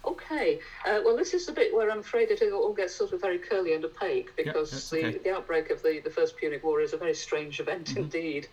Okay, 0.05 0.59
uh, 0.85 0.99
well, 1.03 1.17
this 1.17 1.33
is 1.33 1.45
the 1.45 1.51
bit 1.51 1.73
where 1.73 1.91
I'm 1.91 1.99
afraid 1.99 2.31
it 2.31 2.41
all 2.53 2.73
gets 2.73 2.95
sort 2.95 3.11
of 3.11 3.19
very 3.19 3.37
curly 3.37 3.73
and 3.73 3.83
opaque 3.83 4.33
because 4.37 4.93
okay. 4.93 5.11
the, 5.11 5.19
the 5.19 5.35
outbreak 5.35 5.71
of 5.71 5.83
the, 5.83 5.99
the 6.01 6.09
First 6.09 6.37
Punic 6.37 6.63
War 6.63 6.79
is 6.79 6.93
a 6.93 6.97
very 6.97 7.13
strange 7.13 7.59
event 7.59 7.87
mm-hmm. 7.87 8.03
indeed. 8.03 8.47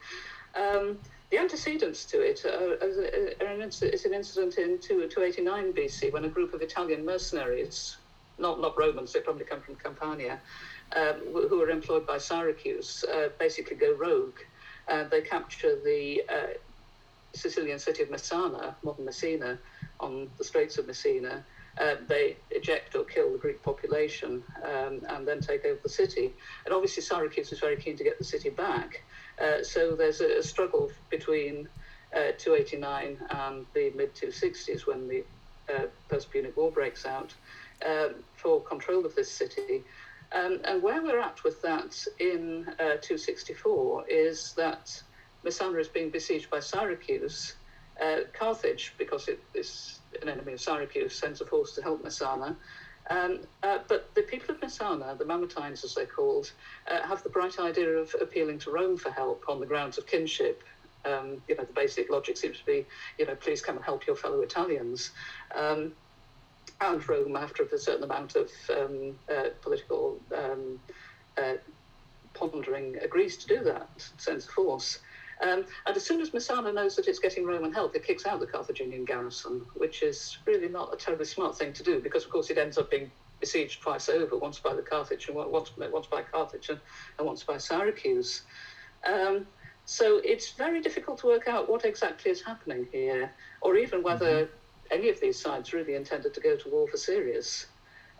Um, 0.56 0.98
the 1.30 1.38
antecedents 1.38 2.04
to 2.06 2.20
it 2.20 2.44
are, 2.44 2.78
are 3.44 3.46
an, 3.46 3.62
is 3.62 4.04
an 4.04 4.14
incident 4.14 4.58
in 4.58 4.78
289 4.78 5.72
BC 5.72 6.12
when 6.12 6.24
a 6.24 6.28
group 6.28 6.54
of 6.54 6.62
Italian 6.62 7.04
mercenaries, 7.04 7.96
not, 8.38 8.60
not 8.60 8.78
Romans, 8.78 9.12
they 9.12 9.20
probably 9.20 9.44
come 9.44 9.60
from 9.60 9.74
Campania, 9.76 10.40
um, 10.94 11.20
who 11.32 11.60
are 11.62 11.70
employed 11.70 12.06
by 12.06 12.18
Syracuse, 12.18 13.04
uh, 13.12 13.28
basically 13.38 13.76
go 13.76 13.92
rogue. 13.94 14.38
Uh, 14.88 15.04
they 15.04 15.20
capture 15.20 15.80
the 15.84 16.22
uh, 16.28 16.46
Sicilian 17.34 17.78
city 17.78 18.02
of 18.02 18.08
Messana, 18.08 18.74
modern 18.84 19.04
Messina, 19.04 19.58
on 19.98 20.30
the 20.38 20.44
Straits 20.44 20.78
of 20.78 20.86
Messina. 20.86 21.44
Uh, 21.78 21.96
they 22.08 22.36
eject 22.52 22.94
or 22.94 23.04
kill 23.04 23.32
the 23.32 23.38
Greek 23.38 23.62
population 23.62 24.42
um, 24.62 25.00
and 25.10 25.28
then 25.28 25.40
take 25.40 25.64
over 25.66 25.78
the 25.82 25.88
city. 25.88 26.32
And 26.64 26.72
obviously, 26.72 27.02
Syracuse 27.02 27.52
is 27.52 27.58
very 27.58 27.76
keen 27.76 27.96
to 27.98 28.04
get 28.04 28.16
the 28.16 28.24
city 28.24 28.48
back. 28.48 29.02
Uh, 29.40 29.62
so 29.62 29.94
there's 29.94 30.20
a, 30.20 30.38
a 30.38 30.42
struggle 30.42 30.90
between 31.10 31.68
uh, 32.14 32.32
289 32.38 33.18
and 33.30 33.66
the 33.74 33.90
mid 33.94 34.14
260s 34.14 34.86
when 34.86 35.08
the 35.08 35.24
uh, 35.72 35.86
First 36.08 36.30
Punic 36.30 36.56
War 36.56 36.70
breaks 36.70 37.04
out 37.04 37.34
um, 37.84 38.24
for 38.34 38.62
control 38.62 39.04
of 39.04 39.14
this 39.14 39.30
city. 39.30 39.82
Um, 40.32 40.60
and 40.64 40.82
where 40.82 41.02
we're 41.02 41.20
at 41.20 41.42
with 41.44 41.62
that 41.62 41.96
in 42.18 42.66
uh, 42.80 42.98
264 43.00 44.04
is 44.08 44.54
that 44.56 44.90
Messana 45.44 45.80
is 45.80 45.88
being 45.88 46.10
besieged 46.10 46.50
by 46.50 46.60
Syracuse. 46.60 47.54
Uh, 48.02 48.20
Carthage, 48.38 48.94
because 48.98 49.28
it 49.28 49.40
is 49.54 50.00
an 50.20 50.28
enemy 50.28 50.52
of 50.52 50.60
Syracuse, 50.60 51.18
sends 51.18 51.40
a 51.40 51.46
force 51.46 51.74
to 51.74 51.82
help 51.82 52.04
Messana. 52.04 52.56
Um, 53.08 53.40
uh, 53.62 53.78
but 53.86 54.12
the 54.14 54.22
people 54.22 54.54
of 54.54 54.60
Messana, 54.60 55.16
the 55.16 55.24
Mamertines 55.24 55.84
as 55.84 55.94
they're 55.94 56.06
called, 56.06 56.50
uh, 56.90 57.06
have 57.06 57.22
the 57.22 57.28
bright 57.28 57.58
idea 57.58 57.88
of 57.88 58.14
appealing 58.20 58.58
to 58.60 58.70
Rome 58.70 58.96
for 58.96 59.10
help 59.10 59.44
on 59.48 59.60
the 59.60 59.66
grounds 59.66 59.96
of 59.98 60.06
kinship. 60.06 60.62
Um, 61.04 61.40
you 61.46 61.54
know, 61.54 61.62
the 61.62 61.72
basic 61.72 62.10
logic 62.10 62.36
seems 62.36 62.58
to 62.58 62.64
be, 62.66 62.84
you 63.18 63.26
know, 63.26 63.36
please 63.36 63.62
come 63.62 63.76
and 63.76 63.84
help 63.84 64.06
your 64.06 64.16
fellow 64.16 64.40
Italians. 64.40 65.12
Um, 65.54 65.92
and 66.80 67.08
Rome, 67.08 67.36
after 67.36 67.62
a 67.62 67.78
certain 67.78 68.04
amount 68.04 68.34
of 68.34 68.50
um, 68.70 69.16
uh, 69.30 69.50
political 69.62 70.18
um, 70.36 70.80
uh, 71.38 71.54
pondering, 72.34 72.96
agrees 73.02 73.36
to 73.38 73.46
do 73.46 73.64
that, 73.64 73.88
sends 74.18 74.46
a 74.46 74.50
force. 74.50 74.98
Um, 75.42 75.66
and 75.86 75.96
as 75.96 76.04
soon 76.04 76.20
as 76.20 76.30
Messana 76.30 76.72
knows 76.72 76.96
that 76.96 77.08
it's 77.08 77.18
getting 77.18 77.44
Roman 77.44 77.72
help, 77.72 77.94
it 77.94 78.04
kicks 78.04 78.26
out 78.26 78.40
the 78.40 78.46
Carthaginian 78.46 79.04
garrison, 79.04 79.66
which 79.74 80.02
is 80.02 80.38
really 80.46 80.68
not 80.68 80.94
a 80.94 80.96
terribly 80.96 81.26
smart 81.26 81.58
thing 81.58 81.72
to 81.74 81.82
do 81.82 82.00
because, 82.00 82.24
of 82.24 82.30
course, 82.30 82.48
it 82.50 82.58
ends 82.58 82.78
up 82.78 82.90
being 82.90 83.10
besieged 83.40 83.82
twice 83.82 84.08
over, 84.08 84.36
once 84.38 84.58
by 84.58 84.74
the 84.74 84.82
Carthage 84.82 85.28
and 85.28 85.36
once, 85.36 85.70
once 85.76 86.06
by 86.06 86.22
Carthage 86.22 86.70
and, 86.70 86.80
and 87.18 87.26
once 87.26 87.42
by 87.42 87.58
Syracuse. 87.58 88.42
Um, 89.04 89.46
so 89.84 90.20
it's 90.24 90.52
very 90.52 90.80
difficult 90.80 91.18
to 91.18 91.26
work 91.26 91.46
out 91.48 91.68
what 91.68 91.84
exactly 91.84 92.30
is 92.30 92.42
happening 92.42 92.88
here, 92.90 93.30
or 93.60 93.76
even 93.76 94.02
whether 94.02 94.46
mm-hmm. 94.46 94.52
any 94.90 95.10
of 95.10 95.20
these 95.20 95.38
sides 95.38 95.72
really 95.72 95.94
intended 95.94 96.34
to 96.34 96.40
go 96.40 96.56
to 96.56 96.68
war 96.70 96.88
for 96.88 96.96
serious. 96.96 97.66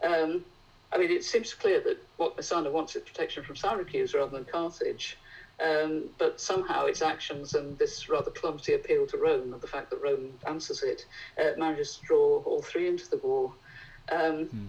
Um, 0.03 0.45
I 0.93 0.99
mean, 0.99 1.11
it 1.11 1.25
seems 1.25 1.53
clear 1.55 1.81
that 1.81 1.99
what 2.19 2.37
Messana 2.37 2.71
wants 2.71 2.95
is 2.95 3.03
protection 3.03 3.43
from 3.43 3.57
Syracuse 3.57 4.15
rather 4.15 4.31
than 4.31 4.45
Carthage. 4.45 5.19
Um, 5.59 6.11
but 6.19 6.39
somehow 6.39 6.85
its 6.85 7.01
actions 7.01 7.55
and 7.55 7.79
this 7.79 8.11
rather 8.11 8.31
clumsy 8.31 8.75
appeal 8.75 9.07
to 9.07 9.17
Rome 9.17 9.55
and 9.55 9.61
the 9.63 9.67
fact 9.67 9.89
that 9.89 10.03
Rome 10.03 10.35
answers 10.47 10.83
it 10.83 11.07
uh, 11.41 11.59
manages 11.59 11.97
to 11.97 12.05
draw 12.05 12.43
all 12.45 12.61
three 12.61 12.89
into 12.89 13.09
the 13.09 13.17
war. 13.17 13.55
Um, 14.13 14.45
hmm. 14.45 14.67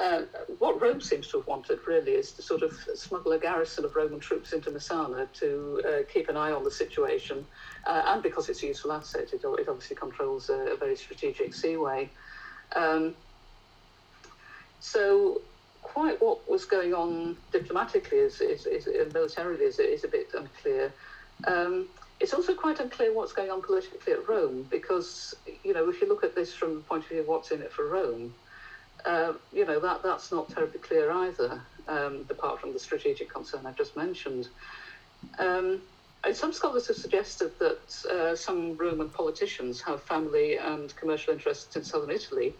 uh, 0.00 0.22
what 0.58 0.80
Rome 0.80 1.02
seems 1.02 1.28
to 1.28 1.36
have 1.36 1.46
wanted 1.46 1.80
really 1.86 2.12
is 2.12 2.32
to 2.32 2.42
sort 2.42 2.62
of 2.62 2.72
smuggle 2.94 3.32
a 3.32 3.38
garrison 3.38 3.84
of 3.84 3.94
Roman 3.94 4.20
troops 4.20 4.54
into 4.54 4.70
Messana 4.70 5.30
to 5.34 5.82
uh, 5.86 6.12
keep 6.12 6.30
an 6.30 6.38
eye 6.38 6.52
on 6.52 6.64
the 6.64 6.70
situation, 6.70 7.46
uh, 7.86 8.02
and 8.06 8.22
because 8.22 8.48
it's 8.48 8.62
a 8.62 8.68
useful 8.68 8.92
asset, 8.92 9.34
it, 9.34 9.44
it 9.44 9.68
obviously 9.68 9.96
controls 9.96 10.48
a, 10.48 10.72
a 10.72 10.76
very 10.76 10.96
strategic 10.96 11.52
seaway. 11.52 12.08
Um, 12.74 13.14
so 14.80 15.42
quite 15.92 16.20
what 16.20 16.48
was 16.48 16.64
going 16.64 16.92
on 16.94 17.36
diplomatically 17.50 18.18
is, 18.18 18.40
is, 18.40 18.66
is 18.66 18.86
militarily 19.12 19.64
is, 19.64 19.78
is 19.78 20.04
a 20.04 20.08
bit 20.08 20.28
unclear. 20.34 20.92
Um, 21.46 21.88
it's 22.20 22.34
also 22.34 22.54
quite 22.54 22.80
unclear 22.80 23.12
what's 23.14 23.32
going 23.32 23.50
on 23.50 23.62
politically 23.62 24.12
at 24.12 24.28
Rome 24.28 24.66
because, 24.70 25.34
you 25.64 25.72
know, 25.72 25.88
if 25.88 26.00
you 26.00 26.08
look 26.08 26.24
at 26.24 26.34
this 26.34 26.52
from 26.52 26.74
the 26.76 26.80
point 26.80 27.04
of 27.04 27.10
view 27.10 27.20
of 27.20 27.28
what's 27.28 27.50
in 27.50 27.62
it 27.62 27.72
for 27.72 27.86
Rome, 27.86 28.34
uh, 29.06 29.32
you 29.52 29.64
know, 29.64 29.78
that, 29.80 30.02
that's 30.02 30.32
not 30.32 30.48
terribly 30.48 30.80
clear 30.80 31.10
either, 31.10 31.60
um, 31.86 32.26
apart 32.28 32.60
from 32.60 32.72
the 32.72 32.78
strategic 32.78 33.32
concern 33.32 33.64
I've 33.64 33.76
just 33.76 33.96
mentioned. 33.96 34.48
Um, 35.38 35.80
some 36.32 36.52
scholars 36.52 36.88
have 36.88 36.96
suggested 36.96 37.52
that 37.60 38.04
uh, 38.12 38.34
some 38.34 38.76
Roman 38.76 39.08
politicians 39.08 39.80
have 39.82 40.02
family 40.02 40.58
and 40.58 40.94
commercial 40.96 41.32
interests 41.32 41.76
in 41.76 41.84
southern 41.84 42.10
Italy. 42.10 42.52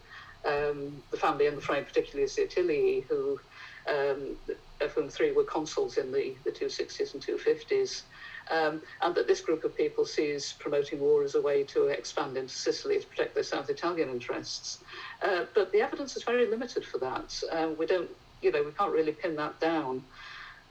Um, 0.45 1.03
the 1.11 1.17
family 1.17 1.47
in 1.47 1.55
the 1.55 1.61
frame, 1.61 1.85
particularly, 1.85 2.31
the 2.35 2.43
Atilii, 2.43 3.05
who, 3.07 3.41
um, 3.89 4.37
of 4.81 4.93
whom 4.93 5.09
three 5.09 5.33
were 5.33 5.45
consuls 5.45 5.99
in 5.99 6.13
the, 6.13 6.35
the 6.45 6.51
260s 6.51 7.15
and 7.15 7.23
250s. 7.23 8.03
Um, 8.51 8.81
and 9.03 9.15
that 9.15 9.27
this 9.27 9.41
group 9.41 9.65
of 9.65 9.77
people 9.77 10.07
sees 10.07 10.55
promoting 10.59 11.01
war 11.01 11.23
as 11.23 11.35
a 11.35 11.41
way 11.41 11.65
to 11.65 11.89
expand 11.89 12.37
into 12.37 12.55
Sicily 12.55 12.99
to 12.99 13.07
protect 13.07 13.35
their 13.35 13.43
South 13.43 13.69
Italian 13.69 14.09
interests. 14.09 14.79
Uh, 15.23 15.45
but 15.55 15.71
the 15.73 15.83
evidence 15.83 16.17
is 16.17 16.23
very 16.23 16.47
limited 16.47 16.85
for 16.85 16.99
that. 16.99 17.43
Um, 17.53 17.77
we 17.77 17.85
don't, 17.85 18.09
you 18.41 18.51
know, 18.51 18.63
we 18.63 18.73
can't 18.73 18.93
really 18.93 19.13
pin 19.13 19.37
that 19.37 19.61
down. 19.61 20.03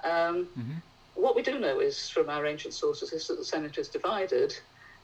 Um, 0.04 0.48
mm-hmm. 0.58 0.74
What 1.16 1.36
we 1.36 1.42
do 1.42 1.60
know 1.60 1.80
is 1.80 2.10
from 2.10 2.30
our 2.30 2.46
ancient 2.46 2.74
sources 2.74 3.14
is 3.14 3.28
that 3.28 3.38
the 3.38 3.46
Senate 3.46 3.78
is 3.78 3.90
divided. 3.90 4.56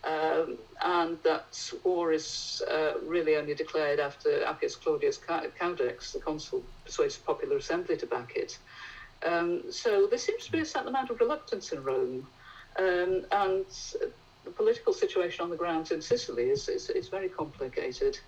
Um, 0.06 0.58
and 0.84 1.18
that 1.24 1.72
war 1.86 2.12
is 2.12 2.62
uh, 2.70 3.00
really 3.06 3.38
only 3.38 3.56
declared 3.56 4.02
after 4.02 4.44
Appius 4.44 4.76
Claudius 4.76 5.18
Caudex, 5.18 6.12
the 6.12 6.20
consul, 6.20 6.62
persuades 6.84 7.18
the 7.18 7.24
popular 7.24 7.58
assembly 7.58 7.96
to 7.98 8.06
back 8.06 8.34
it. 8.36 8.58
Um, 9.26 9.72
so 9.72 10.08
there 10.08 10.20
seems 10.20 10.46
to 10.46 10.52
be 10.52 10.60
a 10.60 10.66
certain 10.66 10.90
amount 10.90 11.10
of 11.10 11.22
reluctance 11.22 11.72
in 11.72 11.82
Rome 11.84 12.28
um, 12.78 13.26
and 13.32 13.66
the 14.44 14.52
political 14.52 14.92
situation 14.92 15.44
on 15.44 15.50
the 15.50 15.56
ground 15.56 15.92
in 15.92 16.02
Sicily 16.02 16.50
is, 16.50 16.68
is, 16.68 16.90
is 16.90 17.08
very 17.08 17.30
complicated. 17.30 18.20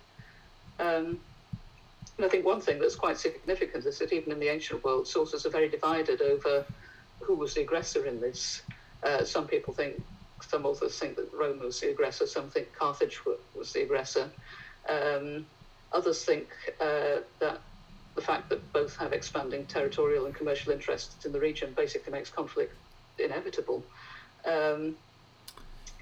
Um, 0.78 1.20
and 2.16 2.24
I 2.24 2.28
think 2.28 2.46
one 2.46 2.60
thing 2.60 2.78
that's 2.78 2.96
quite 2.96 3.18
significant 3.18 3.84
is 3.84 3.98
that 3.98 4.12
even 4.12 4.32
in 4.32 4.40
the 4.40 4.48
ancient 4.48 4.82
world, 4.82 5.06
sources 5.06 5.44
are 5.44 5.50
very 5.50 5.68
divided 5.68 6.22
over 6.22 6.64
who 7.20 7.34
was 7.34 7.54
the 7.54 7.62
aggressor 7.62 8.06
in 8.06 8.20
this. 8.20 8.62
Uh, 9.02 9.24
some 9.24 9.46
people 9.46 9.74
think, 9.74 10.02
some 10.40 10.66
authors 10.66 10.98
think 10.98 11.16
that 11.16 11.32
Rome 11.32 11.60
was 11.60 11.80
the 11.80 11.90
aggressor, 11.90 12.26
some 12.26 12.50
think 12.50 12.72
Carthage 12.72 13.20
was 13.54 13.72
the 13.72 13.82
aggressor. 13.82 14.30
Um, 14.88 15.46
others 15.92 16.24
think 16.24 16.48
uh, 16.80 17.20
that 17.40 17.60
the 18.14 18.22
fact 18.22 18.48
that 18.48 18.72
both 18.72 18.96
have 18.96 19.12
expanding 19.12 19.66
territorial 19.66 20.26
and 20.26 20.34
commercial 20.34 20.72
interests 20.72 21.24
in 21.24 21.32
the 21.32 21.40
region 21.40 21.72
basically 21.76 22.12
makes 22.12 22.30
conflict 22.30 22.74
inevitable. 23.18 23.84
Um, 24.44 24.96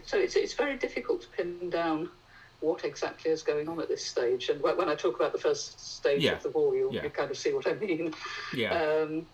so 0.04 0.18
it's, 0.18 0.36
it's 0.36 0.54
very 0.54 0.76
difficult 0.76 1.22
to 1.22 1.28
pin 1.28 1.70
down 1.70 2.10
what 2.60 2.84
exactly 2.84 3.30
is 3.30 3.42
going 3.42 3.68
on 3.68 3.80
at 3.80 3.88
this 3.88 4.04
stage. 4.04 4.48
And 4.48 4.60
when 4.62 4.88
I 4.88 4.94
talk 4.94 5.16
about 5.16 5.32
the 5.32 5.38
first 5.38 5.96
stage 5.96 6.22
yeah. 6.22 6.32
of 6.32 6.42
the 6.42 6.50
war, 6.50 6.74
you'll, 6.74 6.94
yeah. 6.94 7.02
you 7.02 7.10
kind 7.10 7.30
of 7.30 7.36
see 7.36 7.52
what 7.52 7.66
I 7.66 7.74
mean. 7.74 8.14
Yeah. 8.54 8.72
Um, 8.74 9.26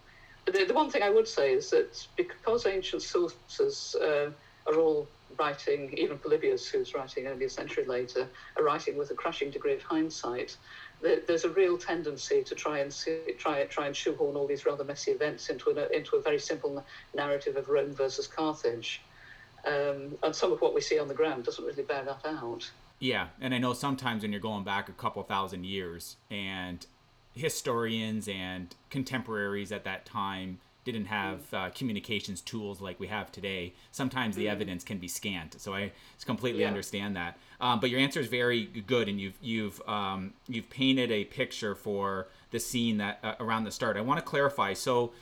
the, 0.46 0.64
the 0.64 0.74
one 0.74 0.90
thing 0.90 1.02
I 1.02 1.10
would 1.10 1.28
say 1.28 1.52
is 1.52 1.70
that 1.70 2.06
because 2.16 2.66
ancient 2.66 3.02
sources 3.02 3.94
uh, 3.96 4.30
are 4.70 4.80
all 4.80 5.08
writing, 5.38 5.92
even 5.96 6.18
Polybius, 6.18 6.68
who's 6.68 6.94
writing 6.94 7.26
only 7.26 7.46
a 7.46 7.50
century 7.50 7.84
later, 7.84 8.28
are 8.56 8.64
writing 8.64 8.96
with 8.96 9.10
a 9.10 9.14
crushing 9.14 9.50
degree 9.50 9.74
of 9.74 9.82
hindsight. 9.82 10.56
there's 11.00 11.44
a 11.44 11.50
real 11.50 11.78
tendency 11.78 12.42
to 12.42 12.54
try 12.54 12.80
and 12.80 12.92
see, 12.92 13.20
try 13.38 13.64
try 13.64 13.86
and 13.86 13.96
shoehorn 13.96 14.36
all 14.36 14.46
these 14.46 14.66
rather 14.66 14.84
messy 14.84 15.12
events 15.12 15.48
into 15.48 15.70
a 15.70 15.96
into 15.96 16.16
a 16.16 16.22
very 16.22 16.38
simple 16.38 16.84
narrative 17.14 17.56
of 17.56 17.68
Rome 17.68 17.94
versus 17.94 18.26
Carthage, 18.26 19.00
um, 19.66 20.18
and 20.22 20.34
some 20.34 20.52
of 20.52 20.60
what 20.60 20.74
we 20.74 20.80
see 20.80 20.98
on 20.98 21.08
the 21.08 21.14
ground 21.14 21.44
doesn't 21.44 21.64
really 21.64 21.82
bear 21.82 22.04
that 22.04 22.26
out. 22.26 22.70
Yeah, 22.98 23.28
and 23.40 23.54
I 23.54 23.58
know 23.58 23.72
sometimes 23.72 24.22
when 24.22 24.30
you're 24.32 24.42
going 24.42 24.64
back 24.64 24.90
a 24.90 24.92
couple 24.92 25.22
thousand 25.22 25.64
years, 25.64 26.16
and 26.30 26.84
historians 27.32 28.28
and 28.28 28.74
contemporaries 28.90 29.72
at 29.72 29.84
that 29.84 30.04
time 30.04 30.58
didn't 30.84 31.06
have 31.06 31.40
uh, 31.52 31.70
communications 31.70 32.40
tools 32.40 32.80
like 32.80 32.98
we 32.98 33.06
have 33.08 33.30
today, 33.30 33.74
sometimes 33.92 34.36
the 34.36 34.44
mm-hmm. 34.44 34.52
evidence 34.52 34.84
can 34.84 34.98
be 34.98 35.08
scant. 35.08 35.60
So 35.60 35.74
I 35.74 35.92
completely 36.24 36.62
yeah. 36.62 36.68
understand 36.68 37.16
that. 37.16 37.38
Um, 37.60 37.80
but 37.80 37.90
your 37.90 38.00
answer 38.00 38.20
is 38.20 38.28
very 38.28 38.64
good, 38.64 39.08
and 39.08 39.20
you've 39.20 39.36
you've 39.42 39.80
um, 39.88 40.32
you've 40.48 40.70
painted 40.70 41.10
a 41.10 41.24
picture 41.24 41.74
for 41.74 42.28
the 42.50 42.60
scene 42.60 42.98
that 42.98 43.18
uh, 43.22 43.34
around 43.40 43.64
the 43.64 43.70
start. 43.70 43.96
I 43.96 44.00
want 44.00 44.18
to 44.18 44.24
clarify. 44.24 44.72
So 44.72 45.12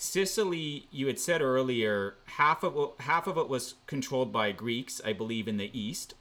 Sicily, 0.00 0.86
you 0.92 1.08
had 1.08 1.18
said 1.18 1.42
earlier, 1.42 2.14
half 2.26 2.62
of 2.62 2.92
half 3.00 3.26
of 3.26 3.36
it 3.36 3.48
was 3.48 3.74
controlled 3.88 4.32
by 4.32 4.52
Greeks, 4.52 5.00
I 5.04 5.12
believe, 5.12 5.48
in 5.48 5.56
the 5.56 5.76
east 5.76 6.14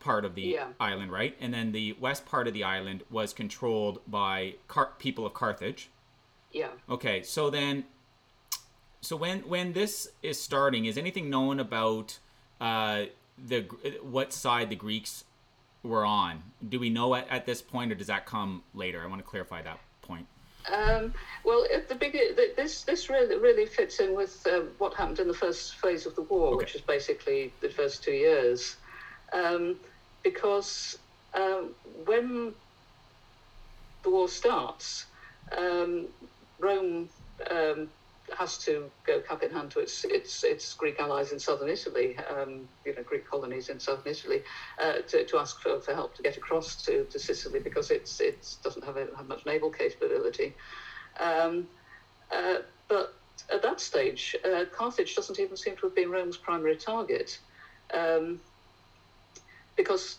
part 0.00 0.24
of 0.24 0.34
the 0.34 0.42
yeah. 0.42 0.66
island, 0.80 1.12
right? 1.12 1.36
And 1.40 1.54
then 1.54 1.70
the 1.70 1.92
west 2.00 2.26
part 2.26 2.48
of 2.48 2.54
the 2.54 2.64
island 2.64 3.04
was 3.08 3.32
controlled 3.32 4.00
by 4.04 4.54
Car- 4.66 4.94
people 4.98 5.24
of 5.26 5.34
Carthage. 5.34 5.90
Yeah. 6.50 6.70
Okay, 6.88 7.22
so 7.22 7.50
then 7.50 7.84
so 9.00 9.16
when 9.16 9.40
when 9.40 9.72
this 9.72 10.10
is 10.22 10.40
starting, 10.40 10.84
is 10.84 10.98
anything 10.98 11.30
known 11.30 11.58
about 11.58 12.18
uh, 12.60 13.04
the 13.38 13.62
what 14.02 14.32
side 14.32 14.68
the 14.70 14.76
Greeks 14.76 15.24
were 15.82 16.04
on? 16.04 16.42
Do 16.66 16.78
we 16.78 16.90
know 16.90 17.14
at, 17.14 17.28
at 17.30 17.46
this 17.46 17.62
point, 17.62 17.92
or 17.92 17.94
does 17.94 18.08
that 18.08 18.26
come 18.26 18.62
later? 18.74 19.02
I 19.02 19.06
want 19.06 19.20
to 19.20 19.26
clarify 19.26 19.62
that 19.62 19.80
point. 20.02 20.26
Um, 20.70 21.14
well, 21.44 21.66
at 21.74 21.88
the 21.88 21.94
big, 21.94 22.12
this 22.56 22.82
this 22.82 23.08
really 23.08 23.36
really 23.38 23.64
fits 23.64 24.00
in 24.00 24.14
with 24.14 24.46
uh, 24.46 24.60
what 24.76 24.92
happened 24.94 25.18
in 25.18 25.28
the 25.28 25.34
first 25.34 25.76
phase 25.76 26.04
of 26.04 26.14
the 26.14 26.22
war, 26.22 26.48
okay. 26.48 26.56
which 26.56 26.74
is 26.74 26.82
basically 26.82 27.52
the 27.60 27.70
first 27.70 28.04
two 28.04 28.12
years, 28.12 28.76
um, 29.32 29.76
because 30.22 30.98
um, 31.32 31.70
when 32.04 32.52
the 34.02 34.10
war 34.10 34.28
starts, 34.28 35.06
um, 35.56 36.06
Rome 36.58 37.08
um, 37.50 37.88
has 38.32 38.58
to 38.58 38.90
go 39.06 39.20
cap 39.20 39.42
in 39.42 39.50
hand 39.50 39.70
to 39.72 39.80
its 39.80 40.04
its, 40.04 40.44
its 40.44 40.74
Greek 40.74 41.00
allies 41.00 41.32
in 41.32 41.38
southern 41.38 41.68
Italy, 41.68 42.16
um, 42.30 42.68
you 42.84 42.94
know, 42.94 43.02
Greek 43.02 43.28
colonies 43.28 43.68
in 43.68 43.78
southern 43.78 44.10
Italy, 44.10 44.42
uh, 44.78 44.94
to, 45.08 45.24
to 45.24 45.38
ask 45.38 45.60
for, 45.60 45.80
for 45.80 45.94
help 45.94 46.14
to 46.16 46.22
get 46.22 46.36
across 46.36 46.76
to, 46.84 47.04
to 47.04 47.18
Sicily 47.18 47.60
because 47.60 47.90
it's 47.90 48.20
it 48.20 48.56
doesn't 48.62 48.84
have, 48.84 48.96
a, 48.96 49.06
have 49.16 49.28
much 49.28 49.44
naval 49.46 49.70
capability. 49.70 50.54
Um, 51.18 51.66
uh, 52.30 52.58
but 52.88 53.14
at 53.52 53.62
that 53.62 53.80
stage, 53.80 54.36
uh, 54.44 54.64
Carthage 54.72 55.14
doesn't 55.14 55.40
even 55.40 55.56
seem 55.56 55.76
to 55.76 55.82
have 55.82 55.94
been 55.94 56.10
Rome's 56.10 56.36
primary 56.36 56.76
target, 56.76 57.38
um, 57.92 58.40
because 59.76 60.18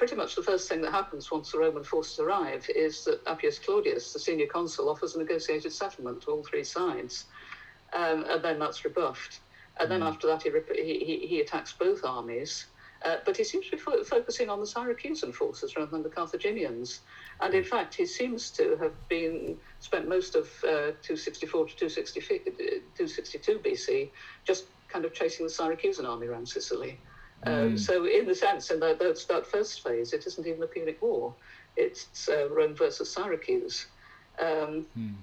pretty 0.00 0.16
much 0.16 0.34
the 0.34 0.42
first 0.42 0.66
thing 0.66 0.80
that 0.80 0.92
happens 0.92 1.30
once 1.30 1.52
the 1.52 1.58
Roman 1.58 1.84
forces 1.84 2.18
arrive 2.20 2.66
is 2.74 3.04
that 3.04 3.20
Appius 3.26 3.58
Claudius, 3.58 4.14
the 4.14 4.18
senior 4.18 4.46
consul, 4.46 4.88
offers 4.88 5.14
a 5.14 5.18
negotiated 5.18 5.72
settlement 5.72 6.22
to 6.22 6.30
all 6.30 6.42
three 6.42 6.64
sides 6.64 7.26
um, 7.92 8.24
and 8.28 8.42
then 8.42 8.58
that's 8.58 8.84
rebuffed. 8.84 9.40
And 9.78 9.90
then 9.90 10.00
mm. 10.00 10.06
after 10.06 10.26
that, 10.26 10.42
he, 10.42 10.50
he, 11.04 11.26
he 11.26 11.40
attacks 11.40 11.72
both 11.72 12.04
armies. 12.04 12.66
Uh, 13.02 13.16
but 13.24 13.34
he 13.34 13.44
seems 13.44 13.64
to 13.64 13.70
be 13.72 13.78
fo- 13.78 14.04
focusing 14.04 14.50
on 14.50 14.60
the 14.60 14.66
Syracusan 14.66 15.32
forces 15.32 15.74
rather 15.74 15.90
than 15.90 16.02
the 16.02 16.10
Carthaginians. 16.10 17.00
And 17.40 17.54
in 17.54 17.64
fact, 17.64 17.94
he 17.94 18.04
seems 18.04 18.50
to 18.52 18.76
have 18.76 18.92
been 19.08 19.56
spent 19.78 20.06
most 20.06 20.34
of 20.34 20.44
uh, 20.64 20.92
264 21.00 21.68
to 21.68 21.76
262 21.76 23.58
BC 23.58 24.10
just 24.44 24.66
kind 24.88 25.06
of 25.06 25.14
chasing 25.14 25.46
the 25.46 25.52
Syracusan 25.52 26.06
army 26.06 26.26
around 26.26 26.46
Sicily. 26.46 27.00
Um, 27.46 27.72
mm. 27.72 27.78
so, 27.78 28.04
in 28.04 28.26
the 28.26 28.34
sense, 28.34 28.70
in 28.70 28.80
that, 28.80 28.98
that 28.98 29.46
first 29.46 29.82
phase, 29.82 30.12
it 30.12 30.26
isn't 30.26 30.46
even 30.46 30.62
a 30.62 30.66
Punic 30.66 31.00
War; 31.00 31.34
it's 31.74 32.28
uh, 32.28 32.50
Rome 32.50 32.74
versus 32.74 33.10
Syracuse. 33.10 33.86
Um, 34.38 34.84
mm 34.98 35.14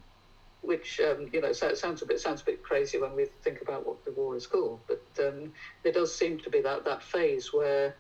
which 0.61 0.99
um, 0.99 1.29
you 1.31 1.41
know 1.41 1.51
so 1.51 1.73
sounds 1.73 2.01
a 2.01 2.05
bit 2.05 2.19
sounds 2.19 2.41
a 2.41 2.45
bit 2.45 2.63
crazy 2.63 2.97
when 2.99 3.15
we 3.15 3.25
think 3.43 3.61
about 3.61 3.85
what 3.85 4.03
the 4.05 4.11
war 4.11 4.35
is 4.35 4.47
called, 4.47 4.79
but 4.87 5.25
um, 5.25 5.51
there 5.83 5.93
does 5.93 6.13
seem 6.13 6.39
to 6.39 6.49
be 6.49 6.61
that 6.61 6.85
that 6.85 7.03
phase 7.03 7.53
where 7.53 7.95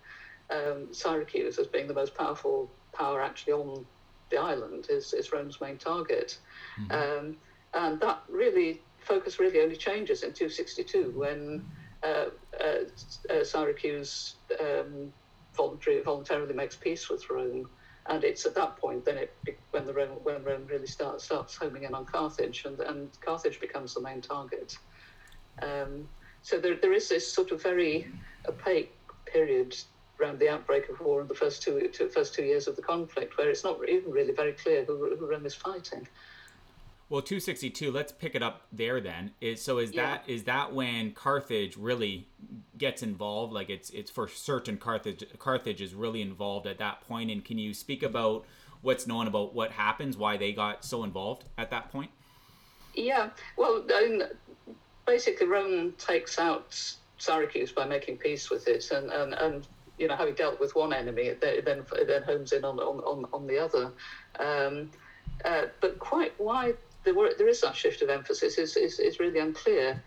um, 0.49 0.87
Syracuse, 0.91 1.57
as 1.59 1.67
being 1.67 1.87
the 1.87 1.93
most 1.93 2.15
powerful 2.15 2.69
power 2.93 3.21
actually 3.21 3.53
on 3.53 3.85
the 4.29 4.37
island, 4.37 4.87
is, 4.89 5.13
is 5.13 5.31
Rome's 5.31 5.61
main 5.61 5.77
target, 5.77 6.37
mm-hmm. 6.79 6.91
Um, 6.91 7.37
and 7.73 7.99
that 7.99 8.23
really 8.27 8.81
focus 8.99 9.39
really 9.39 9.61
only 9.61 9.75
changes 9.75 10.23
in 10.23 10.33
262 10.33 11.13
when 11.15 11.63
uh, 12.03 12.25
uh, 12.59 13.33
uh, 13.33 13.43
Syracuse 13.43 14.35
um, 14.59 15.11
voluntarily 15.55 16.53
makes 16.53 16.75
peace 16.75 17.09
with 17.09 17.29
Rome 17.29 17.69
and 18.09 18.23
it's 18.23 18.45
at 18.45 18.55
that 18.55 18.77
point 18.77 19.05
then 19.05 19.17
it 19.17 19.33
when 19.71 19.85
the 19.85 19.93
Rome, 19.93 20.19
when 20.23 20.43
Rome 20.43 20.65
really 20.67 20.87
starts 20.87 21.25
starts 21.25 21.55
homing 21.55 21.83
in 21.83 21.93
on 21.93 22.05
Carthage, 22.05 22.65
and 22.65 22.79
and 22.79 23.09
Carthage 23.21 23.59
becomes 23.59 23.93
the 23.93 24.01
main 24.01 24.21
target. 24.21 24.77
Um, 25.61 26.07
so 26.41 26.59
there 26.59 26.75
there 26.75 26.93
is 26.93 27.09
this 27.09 27.31
sort 27.31 27.51
of 27.51 27.61
very 27.61 28.07
opaque 28.47 28.93
period 29.25 29.75
around 30.19 30.39
the 30.39 30.49
outbreak 30.49 30.89
of 30.89 30.99
war 30.99 31.21
and 31.21 31.29
the 31.29 31.35
first 31.35 31.61
two, 31.61 31.89
two 31.93 32.09
first 32.09 32.33
two 32.33 32.43
years 32.43 32.67
of 32.67 32.75
the 32.75 32.81
conflict, 32.81 33.37
where 33.37 33.49
it's 33.49 33.63
not 33.63 33.77
even 33.87 34.11
really 34.11 34.33
very 34.33 34.53
clear 34.53 34.83
who, 34.83 35.15
who 35.15 35.29
Rome 35.29 35.45
is 35.45 35.53
fighting. 35.53 36.07
Well, 37.09 37.21
262. 37.21 37.89
Let's 37.89 38.11
pick 38.11 38.35
it 38.35 38.43
up 38.43 38.63
there 38.71 38.99
then. 38.99 39.31
Is 39.39 39.61
so 39.61 39.77
is 39.77 39.93
yeah. 39.93 40.05
that 40.05 40.23
is 40.27 40.43
that 40.43 40.73
when 40.73 41.11
Carthage 41.13 41.77
really 41.77 42.27
gets 42.77 43.01
involved? 43.01 43.53
Like 43.53 43.69
it's 43.69 43.89
it's 43.91 44.11
for 44.11 44.27
certain 44.27 44.77
Carthage 44.77 45.23
Carthage 45.39 45.81
is 45.81 45.93
really 45.93 46.21
involved 46.21 46.67
at 46.67 46.79
that 46.79 47.07
point. 47.07 47.31
And 47.31 47.45
can 47.45 47.57
you 47.57 47.73
speak 47.73 48.03
about 48.03 48.45
what's 48.81 49.07
known 49.07 49.27
about 49.27 49.53
what 49.53 49.71
happens, 49.71 50.17
why 50.17 50.35
they 50.35 50.51
got 50.51 50.83
so 50.83 51.03
involved 51.03 51.45
at 51.57 51.69
that 51.71 51.91
point? 51.91 52.11
Yeah, 52.93 53.29
well, 53.57 53.85
basically 55.05 55.47
Rome 55.47 55.93
takes 55.97 56.39
out 56.39 56.95
Syracuse 57.19 57.71
by 57.71 57.85
making 57.85 58.17
peace 58.17 58.49
with 58.49 58.67
it, 58.67 58.91
and 58.91 59.11
and, 59.11 59.33
and 59.33 59.67
you 59.97 60.07
know 60.07 60.15
having 60.15 60.35
dealt 60.35 60.59
with 60.59 60.75
one 60.75 60.91
enemy, 60.91 61.23
it 61.23 61.39
then 61.41 61.85
then 62.05 62.23
homes 62.23 62.51
in 62.51 62.65
on 62.65 62.79
on, 62.79 63.25
on 63.31 63.47
the 63.47 63.57
other. 63.57 63.91
Um, 64.39 64.91
uh, 65.45 65.65
but 65.81 65.99
quite 65.99 66.33
why 66.39 66.73
there 67.07 67.15
were 67.15 67.31
there 67.37 67.47
is 67.47 67.61
that 67.61 67.73
shift 67.73 68.01
of 68.01 68.09
emphasis 68.09 68.57
is 68.57 68.75
is, 68.75 68.99
is 68.99 69.17
really 69.17 69.39
unclear. 69.39 70.03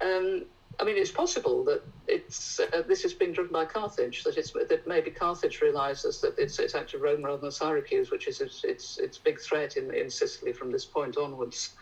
Um, 0.00 0.46
I 0.80 0.84
mean, 0.84 0.96
it's 0.96 1.10
possible 1.10 1.62
that 1.64 1.82
it's 2.06 2.58
uh, 2.58 2.82
this 2.88 3.02
has 3.02 3.12
been 3.12 3.32
driven 3.32 3.52
by 3.52 3.66
Carthage. 3.66 4.24
That 4.24 4.38
it's 4.38 4.52
that 4.52 4.86
maybe 4.86 5.10
Carthage 5.10 5.60
realizes 5.60 6.22
that 6.22 6.38
it's 6.38 6.58
it's 6.58 6.74
actually 6.74 7.02
Rome 7.02 7.22
rather 7.22 7.42
than 7.42 7.50
Syracuse, 7.50 8.10
which 8.10 8.28
is 8.28 8.40
its 8.40 8.64
its, 8.64 8.98
its 8.98 9.18
big 9.18 9.38
threat 9.38 9.76
in 9.76 9.92
in 9.92 10.08
Sicily 10.08 10.54
from 10.54 10.72
this 10.72 10.86
point 10.86 11.18
onwards. 11.18 11.74